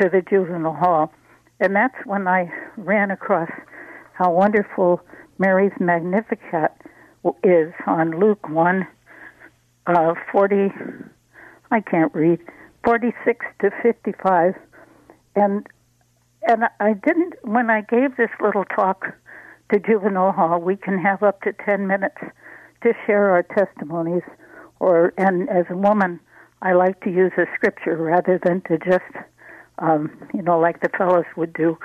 to 0.00 0.08
the 0.08 0.22
juvenile 0.28 0.74
hall. 0.74 1.12
And 1.60 1.76
that's 1.76 1.94
when 2.04 2.26
I 2.26 2.50
ran 2.76 3.12
across 3.12 3.50
how 4.14 4.32
wonderful 4.32 5.00
Mary's 5.38 5.72
Magnificat 5.78 6.72
is 7.42 7.72
on 7.86 8.18
Luke 8.18 8.48
1 8.48 8.86
uh, 9.86 10.14
40, 10.30 10.68
I 11.70 11.80
can't 11.80 12.14
read, 12.14 12.40
46 12.84 13.44
to 13.60 13.70
55. 13.82 14.54
And 15.36 15.66
and 16.48 16.64
I 16.80 16.94
didn't 16.94 17.34
when 17.42 17.68
I 17.70 17.82
gave 17.82 18.16
this 18.16 18.30
little 18.40 18.64
talk 18.64 19.06
to 19.72 19.78
juvenile 19.78 20.32
hall, 20.32 20.60
we 20.60 20.76
can 20.76 20.98
have 20.98 21.22
up 21.22 21.42
to 21.42 21.52
10 21.52 21.86
minutes 21.86 22.16
to 22.82 22.92
share 23.06 23.30
our 23.30 23.42
testimonies 23.42 24.22
or 24.80 25.12
and 25.18 25.48
as 25.50 25.66
a 25.70 25.76
woman, 25.76 26.18
I 26.62 26.72
like 26.72 27.00
to 27.02 27.10
use 27.10 27.32
a 27.36 27.44
scripture 27.54 27.96
rather 27.96 28.40
than 28.42 28.62
to 28.62 28.78
just 28.78 29.26
um, 29.78 30.10
you 30.34 30.42
know 30.42 30.58
like 30.58 30.80
the 30.80 30.90
fellows 30.96 31.26
would 31.36 31.52
do. 31.52 31.78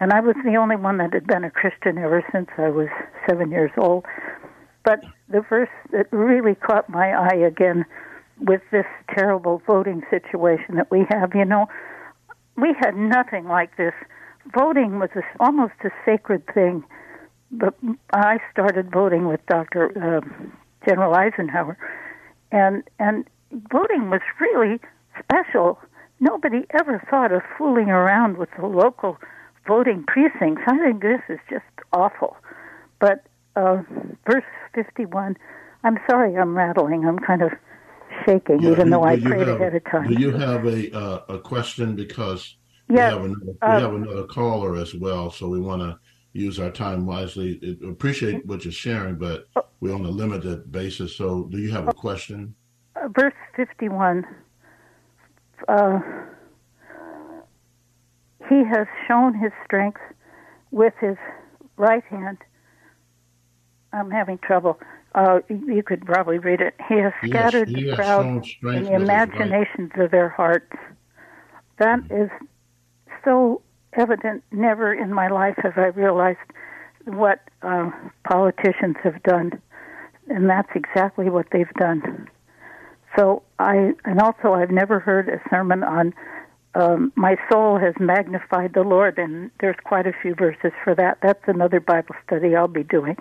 And 0.00 0.12
I 0.12 0.20
was 0.20 0.34
the 0.44 0.56
only 0.56 0.76
one 0.76 0.98
that 0.98 1.14
had 1.14 1.26
been 1.26 1.44
a 1.44 1.50
Christian 1.50 1.98
ever 1.98 2.22
since 2.32 2.48
I 2.58 2.68
was 2.68 2.88
7 3.28 3.50
years 3.50 3.70
old. 3.78 4.04
But 4.84 5.02
the 5.28 5.40
verse 5.40 5.70
that 5.92 6.12
really 6.12 6.54
caught 6.54 6.88
my 6.88 7.12
eye 7.12 7.36
again 7.36 7.84
with 8.40 8.60
this 8.70 8.86
terrible 9.16 9.62
voting 9.66 10.02
situation 10.10 10.76
that 10.76 10.90
we 10.90 11.06
have, 11.08 11.34
you 11.34 11.44
know, 11.44 11.66
we 12.56 12.74
had 12.78 12.94
nothing 12.96 13.46
like 13.46 13.76
this. 13.76 13.94
Voting 14.54 14.98
was 14.98 15.10
a, 15.16 15.22
almost 15.40 15.74
a 15.84 15.90
sacred 16.04 16.42
thing. 16.52 16.84
But 17.50 17.74
I 18.12 18.38
started 18.52 18.90
voting 18.92 19.26
with 19.26 19.40
Dr. 19.46 19.90
Uh, 19.96 20.46
General 20.86 21.14
Eisenhower, 21.14 21.78
and 22.52 22.82
and 22.98 23.24
voting 23.70 24.10
was 24.10 24.20
really 24.40 24.80
special. 25.18 25.78
Nobody 26.20 26.66
ever 26.78 27.02
thought 27.08 27.32
of 27.32 27.42
fooling 27.56 27.90
around 27.90 28.38
with 28.38 28.48
the 28.58 28.66
local 28.66 29.18
voting 29.66 30.04
precincts. 30.06 30.62
I 30.66 30.78
think 30.78 31.02
this 31.02 31.20
is 31.28 31.38
just 31.48 31.64
awful. 31.92 32.36
But 32.98 33.24
uh, 33.56 33.82
verse 34.26 34.44
51. 34.74 35.36
I'm 35.84 35.98
sorry, 36.08 36.36
I'm 36.36 36.56
rattling. 36.56 37.04
I'm 37.04 37.18
kind 37.18 37.42
of 37.42 37.52
shaking, 38.24 38.62
yeah, 38.62 38.72
even 38.72 38.86
do, 38.86 38.90
though 38.92 39.04
I 39.04 39.20
prayed 39.20 39.46
have, 39.46 39.60
ahead 39.60 39.74
of 39.74 39.84
time. 39.84 40.08
Do 40.08 40.20
you 40.20 40.30
have 40.32 40.66
a 40.66 40.96
uh, 40.96 41.20
a 41.28 41.38
question 41.38 41.94
because 41.94 42.56
yes, 42.88 43.14
we 43.14 43.18
have 43.18 43.24
another, 43.24 43.52
uh, 43.62 43.74
we 43.76 43.82
have 43.82 43.94
another 43.94 44.24
caller 44.24 44.76
as 44.76 44.94
well, 44.94 45.30
so 45.30 45.48
we 45.48 45.60
want 45.60 45.82
to 45.82 45.98
use 46.32 46.58
our 46.58 46.70
time 46.70 47.06
wisely. 47.06 47.58
It, 47.62 47.82
appreciate 47.88 48.44
what 48.46 48.64
you're 48.64 48.72
sharing, 48.72 49.16
but 49.16 49.46
oh. 49.56 49.64
we're 49.80 49.94
on 49.94 50.04
a 50.04 50.10
limited 50.10 50.70
basis. 50.70 51.16
So, 51.16 51.44
do 51.44 51.58
you 51.58 51.70
have 51.70 51.88
a 51.88 51.94
question? 51.94 52.54
Uh, 52.96 53.08
verse 53.08 53.34
51. 53.56 54.24
Uh, 55.68 56.00
he 58.48 58.62
has 58.64 58.86
shown 59.08 59.34
his 59.38 59.52
strength 59.64 60.00
with 60.70 60.92
his 61.00 61.16
right 61.76 62.04
hand 62.04 62.38
I'm 63.94 64.10
having 64.10 64.38
trouble. 64.38 64.78
Uh, 65.14 65.40
you 65.48 65.82
could 65.84 66.04
probably 66.04 66.38
read 66.38 66.60
it. 66.60 66.74
He 66.88 66.96
has 66.96 67.12
scattered 67.24 67.70
yes, 67.70 67.78
he 67.78 67.90
the 67.90 67.96
proud 67.96 68.26
in 68.26 68.84
the 68.84 68.94
imaginations 68.94 69.92
of 69.96 70.10
their 70.10 70.28
hearts. 70.28 70.74
That 71.78 72.00
is 72.10 72.28
so 73.24 73.62
evident. 73.92 74.42
Never 74.50 74.92
in 74.92 75.12
my 75.12 75.28
life 75.28 75.54
have 75.62 75.78
I 75.78 75.86
realized 75.86 76.38
what 77.04 77.40
uh, 77.62 77.90
politicians 78.28 78.96
have 79.04 79.22
done, 79.22 79.60
and 80.28 80.50
that's 80.50 80.70
exactly 80.74 81.30
what 81.30 81.46
they've 81.52 81.72
done. 81.78 82.28
So 83.16 83.44
I, 83.60 83.92
and 84.04 84.20
also 84.20 84.54
I've 84.54 84.72
never 84.72 84.98
heard 84.98 85.28
a 85.28 85.40
sermon 85.48 85.84
on 85.84 86.12
um, 86.74 87.12
my 87.14 87.36
soul 87.48 87.78
has 87.78 87.94
magnified 88.00 88.72
the 88.74 88.82
Lord, 88.82 89.16
and 89.18 89.52
there's 89.60 89.76
quite 89.84 90.08
a 90.08 90.12
few 90.20 90.34
verses 90.34 90.72
for 90.82 90.94
that. 90.96 91.18
That's 91.22 91.42
another 91.46 91.78
Bible 91.78 92.16
study 92.26 92.56
I'll 92.56 92.66
be 92.66 92.82
doing. 92.82 93.16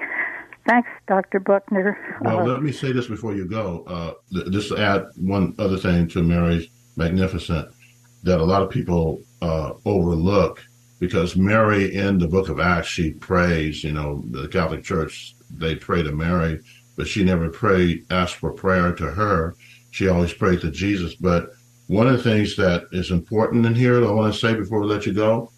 Thanks, 0.65 0.89
Dr. 1.07 1.39
Buckner. 1.39 2.17
Well, 2.21 2.39
uh, 2.39 2.45
let 2.45 2.63
me 2.63 2.71
say 2.71 2.91
this 2.91 3.07
before 3.07 3.35
you 3.35 3.45
go. 3.45 3.83
Uh, 3.85 4.13
th- 4.31 4.51
just 4.51 4.71
add 4.71 5.07
one 5.17 5.55
other 5.59 5.77
thing 5.77 6.07
to 6.09 6.23
Mary's 6.23 6.67
Magnificat 6.95 7.69
that 8.23 8.39
a 8.39 8.43
lot 8.43 8.61
of 8.61 8.69
people 8.69 9.21
uh, 9.41 9.73
overlook 9.85 10.63
because 10.99 11.35
Mary 11.35 11.93
in 11.93 12.17
the 12.17 12.27
book 12.27 12.47
of 12.47 12.61
Acts, 12.61 12.87
she 12.87 13.11
prays, 13.11 13.83
you 13.83 13.91
know, 13.91 14.23
the 14.31 14.47
Catholic 14.47 14.83
Church, 14.83 15.35
they 15.51 15.75
pray 15.75 16.01
to 16.01 16.13
Mary, 16.13 16.61
but 16.95 17.07
she 17.07 17.25
never 17.25 17.49
prayed, 17.49 18.05
asked 18.09 18.35
for 18.35 18.53
prayer 18.53 18.93
to 18.93 19.11
her. 19.11 19.55
She 19.91 20.07
always 20.07 20.33
prayed 20.33 20.61
to 20.61 20.71
Jesus. 20.71 21.15
But 21.15 21.49
one 21.87 22.07
of 22.07 22.15
the 22.15 22.23
things 22.23 22.55
that 22.55 22.87
is 22.93 23.11
important 23.11 23.65
in 23.65 23.75
here, 23.75 23.99
that 23.99 24.07
I 24.07 24.11
want 24.11 24.33
to 24.33 24.39
say 24.39 24.53
before 24.53 24.79
we 24.79 24.87
let 24.87 25.05
you 25.05 25.13
go, 25.13 25.51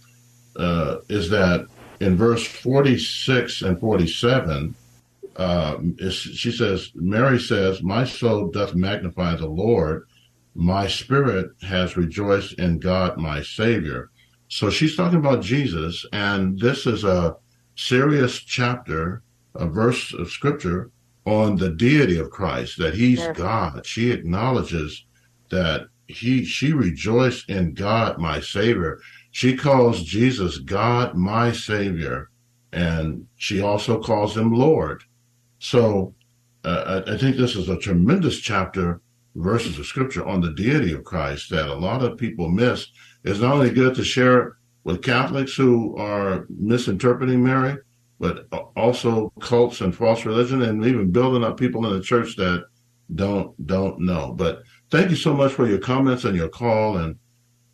uh, 0.56 0.98
is 1.10 1.30
that 1.30 1.68
in 2.00 2.18
verse 2.18 2.44
46 2.46 3.62
and 3.62 3.80
47, 3.80 4.74
uh, 5.36 5.78
she 6.10 6.52
says, 6.52 6.92
Mary 6.96 7.40
says, 7.40 7.84
My 7.84 8.06
soul 8.06 8.50
doth 8.52 8.76
magnify 8.76 9.36
the 9.36 9.48
Lord. 9.48 10.08
My 10.54 10.88
spirit 10.88 11.52
has 11.62 11.98
rejoiced 11.98 12.54
in 12.54 12.80
God, 12.80 13.18
my 13.18 13.42
Savior. 13.42 14.12
So 14.48 14.70
she's 14.70 14.96
talking 14.96 15.20
about 15.20 15.42
Jesus, 15.42 16.06
and 16.14 16.58
this 16.60 16.86
is 16.86 17.04
a 17.04 17.36
serious 17.76 18.40
chapter, 18.40 19.22
a 19.56 19.68
verse 19.68 20.14
of 20.14 20.30
scripture 20.30 20.92
on 21.26 21.58
the 21.58 21.72
deity 21.72 22.18
of 22.20 22.30
Christ, 22.30 22.78
that 22.78 22.94
he's 22.94 23.20
yes. 23.20 23.36
God. 23.36 23.86
She 23.86 24.12
acknowledges 24.12 25.06
that 25.50 25.88
he 26.08 26.46
she 26.46 26.72
rejoiced 26.72 27.50
in 27.50 27.74
God, 27.74 28.20
my 28.20 28.40
Savior. 28.40 29.00
She 29.32 29.58
calls 29.58 30.04
Jesus 30.04 30.60
God, 30.60 31.16
my 31.16 31.52
Savior, 31.52 32.30
and 32.72 33.28
she 33.36 33.62
also 33.62 34.02
calls 34.02 34.38
him 34.38 34.54
Lord. 34.54 35.04
So 35.66 36.14
uh, 36.64 37.02
I, 37.08 37.14
I 37.14 37.18
think 37.18 37.38
this 37.38 37.56
is 37.56 37.70
a 37.70 37.78
tremendous 37.78 38.40
chapter, 38.40 39.02
verses 39.34 39.80
of 39.80 39.86
scripture 39.86 40.26
on 40.26 40.40
the 40.40 40.54
deity 40.54 40.94
of 40.94 41.04
Christ 41.04 41.50
that 41.50 41.68
a 41.68 41.74
lot 41.74 42.04
of 42.04 42.18
people 42.18 42.50
miss. 42.50 42.88
It's 43.24 43.40
not 43.40 43.54
only 43.54 43.72
good 43.72 43.96
to 43.96 44.04
share 44.04 44.40
it 44.42 44.54
with 44.84 45.02
Catholics 45.02 45.56
who 45.56 45.98
are 45.98 46.46
misinterpreting 46.50 47.44
Mary, 47.44 47.78
but 48.20 48.48
also 48.78 49.34
cults 49.42 49.82
and 49.82 49.94
false 49.94 50.24
religion, 50.24 50.62
and 50.62 50.86
even 50.86 51.12
building 51.12 51.44
up 51.44 51.58
people 51.58 51.86
in 51.88 51.94
the 51.98 52.04
church 52.04 52.36
that 52.36 52.66
don't 53.16 53.50
don't 53.66 54.00
know. 54.00 54.34
But 54.38 54.62
thank 54.92 55.10
you 55.10 55.18
so 55.18 55.34
much 55.34 55.52
for 55.52 55.68
your 55.68 55.80
comments 55.80 56.26
and 56.26 56.38
your 56.38 56.50
call, 56.50 56.98
and 56.98 57.16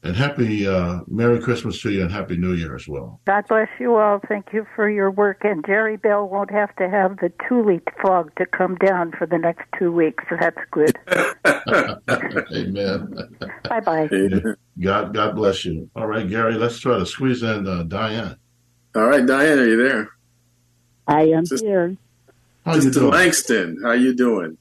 and 0.04 0.16
happy 0.16 0.68
uh, 0.68 1.02
Merry 1.08 1.40
Christmas 1.40 1.80
to 1.82 1.92
you 1.92 2.02
and 2.02 2.12
Happy 2.12 2.36
New 2.36 2.54
Year 2.54 2.76
as 2.76 2.88
well. 2.88 3.20
God 3.28 3.48
bless 3.48 3.68
you 3.80 3.96
all. 3.96 4.20
Thank 4.28 4.48
you 4.52 4.66
for 4.76 4.90
your 4.90 5.12
work. 5.12 5.42
And 5.44 5.64
Jerry 5.66 5.98
Bell 5.98 6.28
won't 6.28 6.52
have 6.52 6.76
to 6.78 6.90
have 6.90 7.18
the 7.18 7.32
tule 7.48 7.80
fog 8.02 8.32
to 8.38 8.46
come 8.46 8.76
down 8.76 9.12
for 9.12 9.28
the 9.28 9.38
next 9.38 9.66
two 9.78 9.92
weeks. 9.92 10.24
So 10.30 10.38
that's 10.40 10.58
good. 10.72 10.98
Amen. 12.56 13.38
bye 13.70 13.80
bye. 13.80 14.10
God, 14.80 15.14
God 15.14 15.36
bless 15.36 15.66
you. 15.66 15.90
All 15.96 16.08
right, 16.08 16.28
Gary, 16.28 16.56
let's 16.56 16.80
try 16.80 16.98
to 16.98 17.06
squeeze 17.06 17.44
in 17.44 17.68
uh, 17.68 17.84
Diane. 17.84 18.38
All 18.96 19.06
right, 19.08 19.26
Diane, 19.26 19.60
are 19.60 19.68
you 19.68 19.88
there? 19.88 20.10
I 21.08 21.24
am 21.28 21.46
Sister, 21.46 21.68
here. 21.68 21.98
How 22.66 22.74
Sister 22.74 22.88
you 22.88 22.94
doing? 22.94 23.12
Langston, 23.12 23.78
how 23.84 23.92
you 23.92 24.16
doing? 24.16 24.58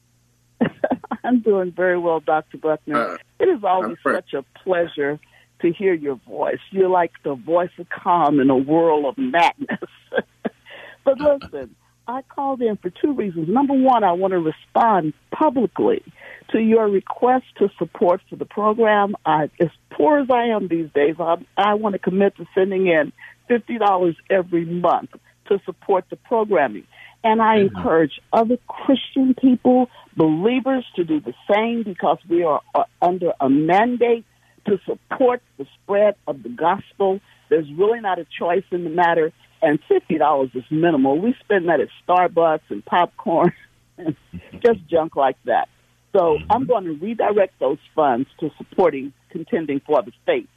I'm 1.23 1.39
doing 1.39 1.71
very 1.71 1.97
well, 1.97 2.19
Dr. 2.19 2.57
Buckner. 2.57 3.13
Uh, 3.13 3.17
it 3.39 3.45
is 3.45 3.63
always 3.63 3.97
such 4.03 4.33
a 4.33 4.43
pleasure 4.63 5.19
to 5.61 5.71
hear 5.71 5.93
your 5.93 6.15
voice. 6.27 6.59
You're 6.71 6.89
like 6.89 7.11
the 7.23 7.35
voice 7.35 7.71
of 7.77 7.87
calm 7.89 8.39
in 8.39 8.49
a 8.49 8.57
world 8.57 9.05
of 9.05 9.17
madness. 9.17 9.89
but 11.03 11.19
listen, 11.19 11.75
I 12.07 12.23
called 12.23 12.61
in 12.61 12.77
for 12.77 12.89
two 12.89 13.13
reasons. 13.13 13.47
Number 13.47 13.73
one, 13.73 14.03
I 14.03 14.11
want 14.13 14.31
to 14.31 14.39
respond 14.39 15.13
publicly 15.31 16.03
to 16.51 16.59
your 16.59 16.87
request 16.89 17.45
to 17.59 17.69
support 17.77 18.21
for 18.29 18.35
the 18.35 18.45
program. 18.45 19.15
I, 19.25 19.49
as 19.59 19.69
poor 19.91 20.19
as 20.19 20.27
I 20.29 20.47
am 20.47 20.67
these 20.67 20.89
days, 20.93 21.15
I, 21.19 21.35
I 21.57 21.75
want 21.75 21.93
to 21.93 21.99
commit 21.99 22.35
to 22.37 22.45
sending 22.53 22.87
in 22.87 23.13
$50 23.49 24.15
every 24.29 24.65
month 24.65 25.11
to 25.47 25.59
support 25.65 26.05
the 26.09 26.15
programming. 26.15 26.85
And 27.23 27.41
I 27.41 27.57
mm-hmm. 27.57 27.75
encourage 27.75 28.19
other 28.33 28.57
Christian 28.67 29.35
people, 29.35 29.89
believers, 30.17 30.85
to 30.95 31.03
do 31.03 31.19
the 31.19 31.33
same 31.53 31.83
because 31.83 32.17
we 32.27 32.43
are 32.43 32.61
under 33.01 33.33
a 33.39 33.49
mandate 33.49 34.25
to 34.65 34.79
support 34.85 35.41
the 35.57 35.65
spread 35.81 36.15
of 36.27 36.43
the 36.43 36.49
gospel. 36.49 37.19
There's 37.49 37.71
really 37.73 37.99
not 37.99 38.19
a 38.19 38.25
choice 38.37 38.63
in 38.71 38.83
the 38.83 38.89
matter, 38.89 39.31
and 39.61 39.79
fifty 39.87 40.17
dollars 40.17 40.51
is 40.53 40.63
minimal. 40.69 41.19
We 41.19 41.35
spend 41.43 41.69
that 41.69 41.79
at 41.79 41.89
Starbucks 42.07 42.69
and 42.69 42.85
popcorn 42.85 43.53
and 43.97 44.15
just 44.63 44.87
junk 44.87 45.15
like 45.15 45.37
that. 45.45 45.67
So 46.13 46.37
mm-hmm. 46.37 46.51
I'm 46.51 46.65
going 46.65 46.85
to 46.85 46.93
redirect 46.93 47.59
those 47.59 47.79
funds 47.95 48.27
to 48.39 48.51
supporting 48.57 49.13
contending 49.29 49.81
for 49.85 50.01
the 50.01 50.11
faith 50.25 50.47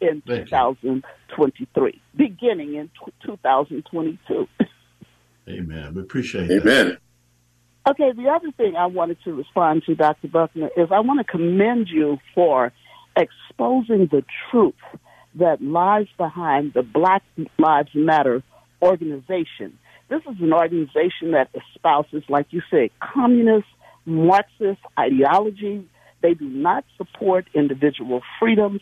in 0.00 0.22
Thank 0.26 0.46
2023, 0.46 1.92
you. 1.92 2.00
beginning 2.16 2.74
in 2.74 2.88
t- 2.88 3.12
2022. 3.26 4.48
Amen. 5.48 5.94
We 5.94 6.00
appreciate 6.02 6.50
it. 6.50 6.62
Amen. 6.62 6.98
Okay, 7.88 8.12
the 8.12 8.28
other 8.28 8.50
thing 8.52 8.76
I 8.76 8.86
wanted 8.86 9.18
to 9.24 9.32
respond 9.32 9.84
to, 9.86 9.94
Dr. 9.94 10.28
Buckner, 10.28 10.68
is 10.76 10.88
I 10.92 11.00
want 11.00 11.18
to 11.18 11.24
commend 11.24 11.88
you 11.88 12.18
for 12.34 12.72
exposing 13.20 14.08
the 14.10 14.24
truth 14.50 14.74
that 15.36 15.62
lies 15.62 16.06
behind 16.16 16.72
the 16.74 16.82
Black 16.82 17.22
Lives 17.58 17.90
Matter 17.94 18.42
organization. 18.82 19.78
This 20.08 20.22
is 20.28 20.40
an 20.40 20.52
organization 20.52 21.32
that 21.32 21.50
espouses, 21.54 22.24
like 22.28 22.46
you 22.50 22.62
say, 22.70 22.90
communist, 23.00 23.66
Marxist 24.06 24.80
ideology. 24.98 25.86
They 26.22 26.34
do 26.34 26.48
not 26.48 26.84
support 26.96 27.46
individual 27.54 28.22
freedoms. 28.38 28.80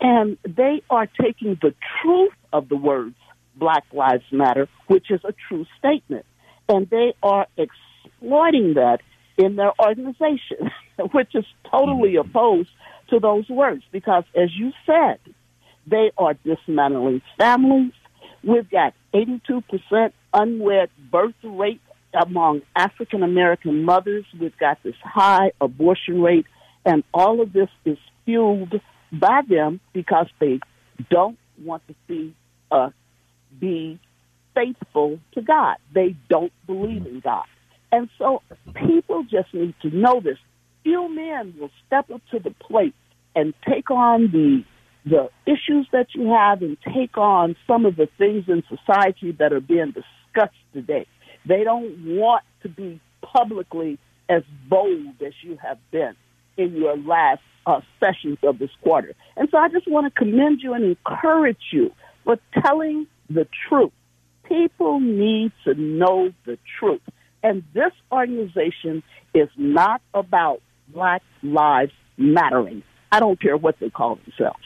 And 0.00 0.36
they 0.44 0.82
are 0.90 1.06
taking 1.06 1.58
the 1.62 1.74
truth 2.02 2.32
of 2.52 2.68
the 2.68 2.76
words 2.76 3.14
Black 3.56 3.84
Lives 3.92 4.24
Matter, 4.32 4.68
which 4.88 5.10
is 5.10 5.20
a 5.24 5.32
true 5.48 5.64
statement. 5.78 6.26
And 6.68 6.90
they 6.90 7.14
are 7.22 7.46
exploiting 7.56 8.74
that 8.74 8.98
in 9.36 9.56
their 9.56 9.72
organization, 9.80 10.70
which 11.12 11.34
is 11.34 11.44
totally 11.70 12.14
mm-hmm. 12.14 12.28
opposed 12.28 12.70
to 13.10 13.20
those 13.20 13.48
words. 13.48 13.82
Because 13.92 14.24
as 14.34 14.50
you 14.56 14.72
said, 14.86 15.18
they 15.86 16.10
are 16.16 16.34
dismantling 16.44 17.22
families. 17.38 17.92
We've 18.42 18.68
got 18.70 18.94
82% 19.14 20.12
unwed 20.32 20.90
birth 21.10 21.34
rate 21.42 21.80
among 22.14 22.62
African 22.76 23.22
American 23.22 23.84
mothers. 23.84 24.24
We've 24.38 24.56
got 24.58 24.82
this 24.82 24.96
high 25.02 25.52
abortion 25.60 26.22
rate. 26.22 26.46
And 26.84 27.02
all 27.12 27.40
of 27.40 27.52
this 27.52 27.68
is 27.84 27.98
fueled 28.24 28.80
by 29.12 29.40
them 29.48 29.80
because 29.92 30.26
they 30.38 30.60
don't 31.10 31.38
want 31.62 31.82
to 31.88 31.94
see 32.06 32.34
us 32.70 32.92
be 33.58 33.98
faithful 34.54 35.18
to 35.32 35.42
God. 35.42 35.76
They 35.92 36.16
don't 36.28 36.52
believe 36.66 37.06
in 37.06 37.20
God. 37.20 37.44
And 37.92 38.08
so 38.18 38.42
people 38.74 39.24
just 39.24 39.52
need 39.54 39.74
to 39.82 39.90
know 39.90 40.20
this. 40.20 40.38
Few 40.84 41.12
men 41.12 41.54
will 41.58 41.70
step 41.86 42.10
up 42.10 42.20
to 42.30 42.38
the 42.38 42.50
plate 42.50 42.94
and 43.34 43.52
take 43.68 43.90
on 43.90 44.30
the 44.30 44.64
the 45.06 45.28
issues 45.44 45.86
that 45.92 46.06
you 46.14 46.30
have 46.32 46.62
and 46.62 46.78
take 46.94 47.18
on 47.18 47.56
some 47.66 47.84
of 47.84 47.96
the 47.96 48.08
things 48.16 48.44
in 48.48 48.62
society 48.68 49.32
that 49.32 49.52
are 49.52 49.60
being 49.60 49.92
discussed 49.92 50.56
today. 50.72 51.06
They 51.46 51.62
don't 51.62 52.16
want 52.16 52.42
to 52.62 52.70
be 52.70 53.00
publicly 53.20 53.98
as 54.30 54.42
bold 54.68 55.20
as 55.20 55.34
you 55.42 55.58
have 55.62 55.78
been 55.90 56.14
in 56.56 56.74
your 56.74 56.96
last 56.96 57.42
uh, 57.66 57.80
sessions 58.00 58.38
of 58.42 58.58
this 58.58 58.70
quarter. 58.82 59.14
And 59.36 59.48
so 59.50 59.58
I 59.58 59.68
just 59.68 59.86
want 59.86 60.06
to 60.06 60.18
commend 60.18 60.60
you 60.62 60.72
and 60.72 60.84
encourage 60.84 61.72
you 61.72 61.92
for 62.24 62.38
telling 62.62 63.06
the 63.28 63.46
truth. 63.68 63.92
People 64.44 65.00
need 65.00 65.52
to 65.64 65.74
know 65.74 66.32
the 66.46 66.58
truth. 66.78 67.02
And 67.42 67.62
this 67.74 67.92
organization 68.10 69.02
is 69.34 69.48
not 69.56 70.00
about 70.14 70.62
Black 70.94 71.22
Lives 71.42 71.92
Mattering. 72.16 72.82
I 73.12 73.20
don't 73.20 73.38
care 73.40 73.56
what 73.56 73.78
they 73.80 73.90
call 73.90 74.18
themselves. 74.24 74.64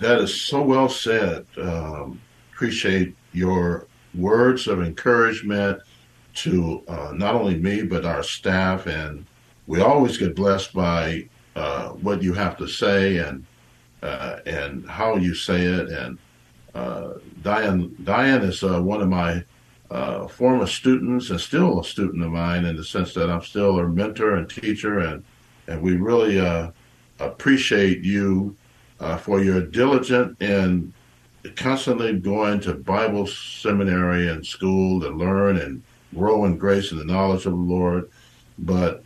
That 0.00 0.18
is 0.18 0.42
so 0.42 0.62
well 0.62 0.88
said. 0.88 1.46
Um, 1.56 2.20
appreciate 2.52 3.14
your 3.32 3.86
words 4.14 4.66
of 4.66 4.82
encouragement 4.82 5.80
to 6.34 6.82
uh, 6.88 7.12
not 7.14 7.34
only 7.34 7.56
me, 7.58 7.82
but 7.82 8.04
our 8.04 8.22
staff. 8.22 8.86
And 8.86 9.24
we 9.66 9.80
always 9.80 10.18
get 10.18 10.34
blessed 10.34 10.72
by 10.72 11.28
uh, 11.54 11.90
what 11.90 12.22
you 12.22 12.34
have 12.34 12.56
to 12.58 12.66
say 12.66 13.18
and 13.18 13.46
uh, 14.02 14.40
and 14.46 14.88
how 14.88 15.16
you 15.16 15.34
say 15.34 15.62
it. 15.62 15.88
And 15.88 16.18
uh, 16.74 17.14
Diane, 17.42 17.94
Diane 18.02 18.42
is 18.42 18.64
uh, 18.64 18.80
one 18.80 19.00
of 19.00 19.08
my 19.08 19.44
uh, 19.92 20.26
former 20.26 20.66
students 20.66 21.28
and 21.28 21.40
still 21.40 21.80
a 21.80 21.84
student 21.84 22.24
of 22.24 22.32
mine 22.32 22.64
in 22.64 22.76
the 22.76 22.84
sense 22.84 23.12
that 23.12 23.28
I'm 23.28 23.42
still 23.42 23.76
her 23.76 23.88
mentor 23.88 24.36
and 24.36 24.48
teacher, 24.48 25.00
and 25.00 25.22
and 25.68 25.82
we 25.82 25.96
really 25.96 26.40
uh, 26.40 26.70
appreciate 27.20 28.02
you 28.02 28.56
uh, 29.00 29.16
for 29.18 29.42
your 29.42 29.60
diligent 29.60 30.36
and 30.40 30.92
constantly 31.56 32.18
going 32.18 32.60
to 32.60 32.74
Bible 32.74 33.26
seminary 33.26 34.28
and 34.28 34.46
school 34.46 35.00
to 35.00 35.10
learn 35.10 35.58
and 35.58 35.82
grow 36.14 36.46
in 36.46 36.56
grace 36.56 36.90
and 36.90 37.00
the 37.00 37.04
knowledge 37.04 37.46
of 37.46 37.52
the 37.52 37.58
Lord, 37.58 38.10
but 38.58 39.04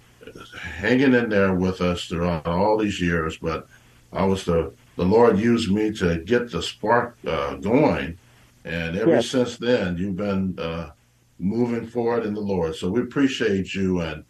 hanging 0.60 1.14
in 1.14 1.28
there 1.28 1.54
with 1.54 1.80
us 1.80 2.04
throughout 2.04 2.46
all 2.46 2.78
these 2.78 3.00
years. 3.00 3.38
But 3.38 3.66
I 4.12 4.24
was 4.24 4.44
the 4.44 4.72
the 4.94 5.04
Lord 5.04 5.38
used 5.38 5.70
me 5.70 5.92
to 5.94 6.18
get 6.18 6.50
the 6.50 6.62
spark 6.62 7.18
uh, 7.26 7.54
going 7.56 8.18
and 8.66 8.96
ever 8.96 9.12
yes. 9.12 9.28
since 9.28 9.56
then, 9.58 9.96
you've 9.96 10.16
been 10.16 10.58
uh, 10.58 10.90
moving 11.38 11.86
forward 11.86 12.26
in 12.26 12.34
the 12.34 12.40
Lord. 12.40 12.74
So 12.74 12.90
we 12.90 13.00
appreciate 13.00 13.74
you 13.74 14.00
and 14.00 14.24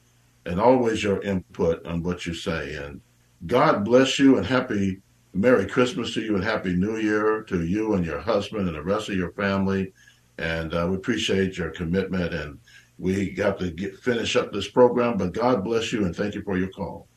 and 0.45 0.61
always 0.61 1.03
your 1.03 1.21
input 1.23 1.85
on 1.87 2.03
what 2.03 2.27
you 2.27 2.35
say. 2.35 2.75
And 2.77 3.01
God 3.47 3.85
bless 3.85 4.19
you 4.19 4.37
and 4.37 4.47
happy 4.47 5.01
Merry 5.35 5.67
Christmas 5.67 6.15
to 6.15 6.21
you 6.21 6.37
and 6.37 6.45
Happy 6.45 6.75
New 6.75 6.99
Year 6.99 7.43
to 7.45 7.65
you 7.65 7.95
and 7.95 8.05
your 8.05 8.21
husband 8.21 8.69
and 8.69 8.77
the 8.77 8.83
rest 8.83 9.09
of 9.09 9.17
your 9.17 9.33
family. 9.33 9.93
And 10.39 10.73
uh, 10.73 10.87
we 10.89 10.97
appreciate 10.97 11.59
your 11.59 11.71
commitment. 11.71 12.33
And 12.33 12.59
we 12.99 13.31
got 13.31 13.59
to 13.59 13.71
get, 13.71 13.99
finish 13.99 14.37
up 14.37 14.53
this 14.53 14.69
program. 14.69 15.17
But 15.17 15.33
God 15.33 15.65
bless 15.65 15.93
you 15.93 16.05
and 16.05 16.15
thank 16.15 16.35
you 16.35 16.43
for 16.43 16.57
your 16.57 16.69
call. 16.69 17.09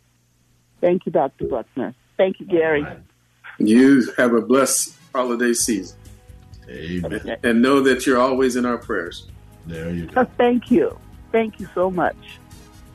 Thank 0.81 1.05
you, 1.05 1.11
Dr. 1.11 1.45
Buckner. 1.47 1.93
Thank 2.17 2.39
you, 2.39 2.45
Gary. 2.45 2.83
Right. 2.83 2.99
You 3.59 4.11
have 4.17 4.33
a 4.33 4.41
blessed 4.41 4.95
holiday 5.13 5.53
season. 5.53 5.98
Amen. 6.69 7.37
And 7.43 7.61
know 7.61 7.81
that 7.81 8.05
you're 8.05 8.19
always 8.19 8.55
in 8.55 8.65
our 8.65 8.77
prayers. 8.77 9.27
There 9.65 9.91
you 9.91 10.07
go. 10.07 10.21
Oh, 10.21 10.27
thank 10.37 10.71
you. 10.71 10.97
Thank 11.31 11.59
you 11.59 11.67
so 11.73 11.89
much. 11.89 12.15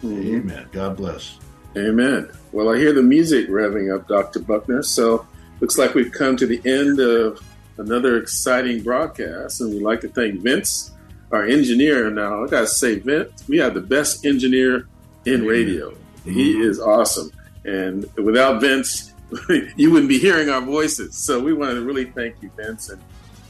Amen. 0.05 0.66
God 0.72 0.97
bless. 0.97 1.39
Amen. 1.77 2.31
Well, 2.53 2.72
I 2.72 2.79
hear 2.79 2.93
the 2.93 3.03
music 3.03 3.49
revving 3.49 3.95
up, 3.95 4.07
Dr. 4.07 4.41
Buckner. 4.41 4.83
So 4.83 5.27
looks 5.61 5.79
like 5.79 5.95
we've 5.95 6.12
come 6.12 6.37
to 6.37 6.47
the 6.47 6.61
end 6.64 7.01
of 7.01 7.41
another 7.79 8.18
exciting 8.18 8.83
broadcast. 8.83 9.61
And 9.61 9.70
we'd 9.75 9.83
like 9.83 10.01
to 10.03 10.09
thank 10.09 10.41
Vince, 10.41 10.93
our 11.33 11.45
engineer. 11.45 12.11
Now, 12.11 12.45
I 12.45 12.49
got 12.49 12.61
to 12.61 12.66
say, 12.68 12.99
Vince, 12.99 13.47
we 13.49 13.59
have 13.59 13.75
the 13.75 13.81
best 13.81 14.25
engineer 14.25 14.87
in 15.25 15.35
Amen. 15.35 15.47
radio. 15.47 15.91
Mm-hmm. 15.91 16.33
He 16.33 16.61
is 16.61 16.81
awesome. 16.81 17.31
And 17.64 18.09
without 18.16 18.61
Vince, 18.61 19.12
you 19.77 19.91
wouldn't 19.91 20.09
be 20.09 20.18
hearing 20.18 20.51
our 20.51 20.61
voices. 20.61 21.16
So 21.16 21.41
we 21.41 21.53
want 21.53 21.72
to 21.72 21.81
really 21.83 22.05
thank 22.05 22.37
you, 22.43 22.51
Vince. 22.57 22.91
And 22.91 23.03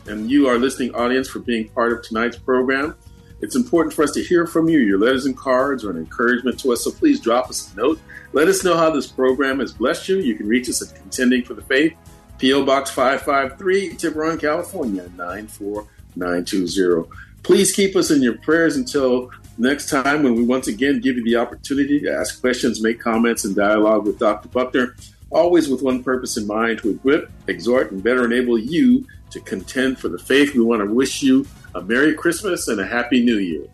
and 0.06 0.30
you, 0.30 0.46
our 0.48 0.58
listening 0.58 0.94
audience, 0.94 1.28
for 1.28 1.38
being 1.38 1.68
part 1.68 1.92
of 1.92 2.02
tonight's 2.02 2.36
program. 2.36 2.96
It's 3.40 3.56
important 3.56 3.94
for 3.94 4.02
us 4.02 4.12
to 4.12 4.22
hear 4.22 4.46
from 4.46 4.68
you. 4.68 4.78
Your 4.78 4.98
letters 4.98 5.26
and 5.26 5.36
cards 5.36 5.84
are 5.84 5.90
an 5.90 5.98
encouragement 5.98 6.58
to 6.60 6.72
us, 6.72 6.84
so 6.84 6.90
please 6.90 7.20
drop 7.20 7.50
us 7.50 7.72
a 7.72 7.76
note. 7.76 8.00
Let 8.32 8.48
us 8.48 8.64
know 8.64 8.76
how 8.76 8.90
this 8.90 9.06
program 9.06 9.60
has 9.60 9.72
blessed 9.72 10.08
you. 10.08 10.16
You 10.16 10.34
can 10.34 10.48
reach 10.48 10.68
us 10.68 10.80
at 10.82 10.94
Contending 10.94 11.44
for 11.44 11.54
the 11.54 11.62
Faith, 11.62 11.94
P.O. 12.38 12.64
Box 12.64 12.90
553, 12.90 13.96
Tiburon, 13.96 14.40
California, 14.40 15.10
94920. 15.16 17.08
Please 17.42 17.72
keep 17.72 17.94
us 17.96 18.10
in 18.10 18.22
your 18.22 18.38
prayers 18.38 18.76
until 18.76 19.30
next 19.58 19.90
time 19.90 20.22
when 20.22 20.34
we 20.34 20.42
once 20.42 20.66
again 20.66 21.00
give 21.00 21.16
you 21.16 21.24
the 21.24 21.36
opportunity 21.36 22.00
to 22.00 22.12
ask 22.12 22.40
questions, 22.40 22.82
make 22.82 22.98
comments, 22.98 23.44
and 23.44 23.54
dialogue 23.54 24.06
with 24.06 24.18
Dr. 24.18 24.48
Buckner, 24.48 24.96
always 25.30 25.68
with 25.68 25.82
one 25.82 26.02
purpose 26.02 26.36
in 26.36 26.46
mind 26.46 26.78
to 26.78 26.90
equip, 26.90 27.30
exhort, 27.46 27.92
and 27.92 28.02
better 28.02 28.24
enable 28.24 28.58
you 28.58 29.06
to 29.34 29.40
contend 29.40 29.98
for 29.98 30.08
the 30.08 30.18
faith. 30.18 30.54
We 30.54 30.60
want 30.60 30.80
to 30.80 30.92
wish 30.92 31.22
you 31.22 31.46
a 31.74 31.82
Merry 31.82 32.14
Christmas 32.14 32.68
and 32.68 32.80
a 32.80 32.86
Happy 32.86 33.22
New 33.22 33.38
Year. 33.38 33.66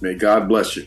May 0.00 0.14
God 0.14 0.48
bless 0.48 0.76
you. 0.76 0.86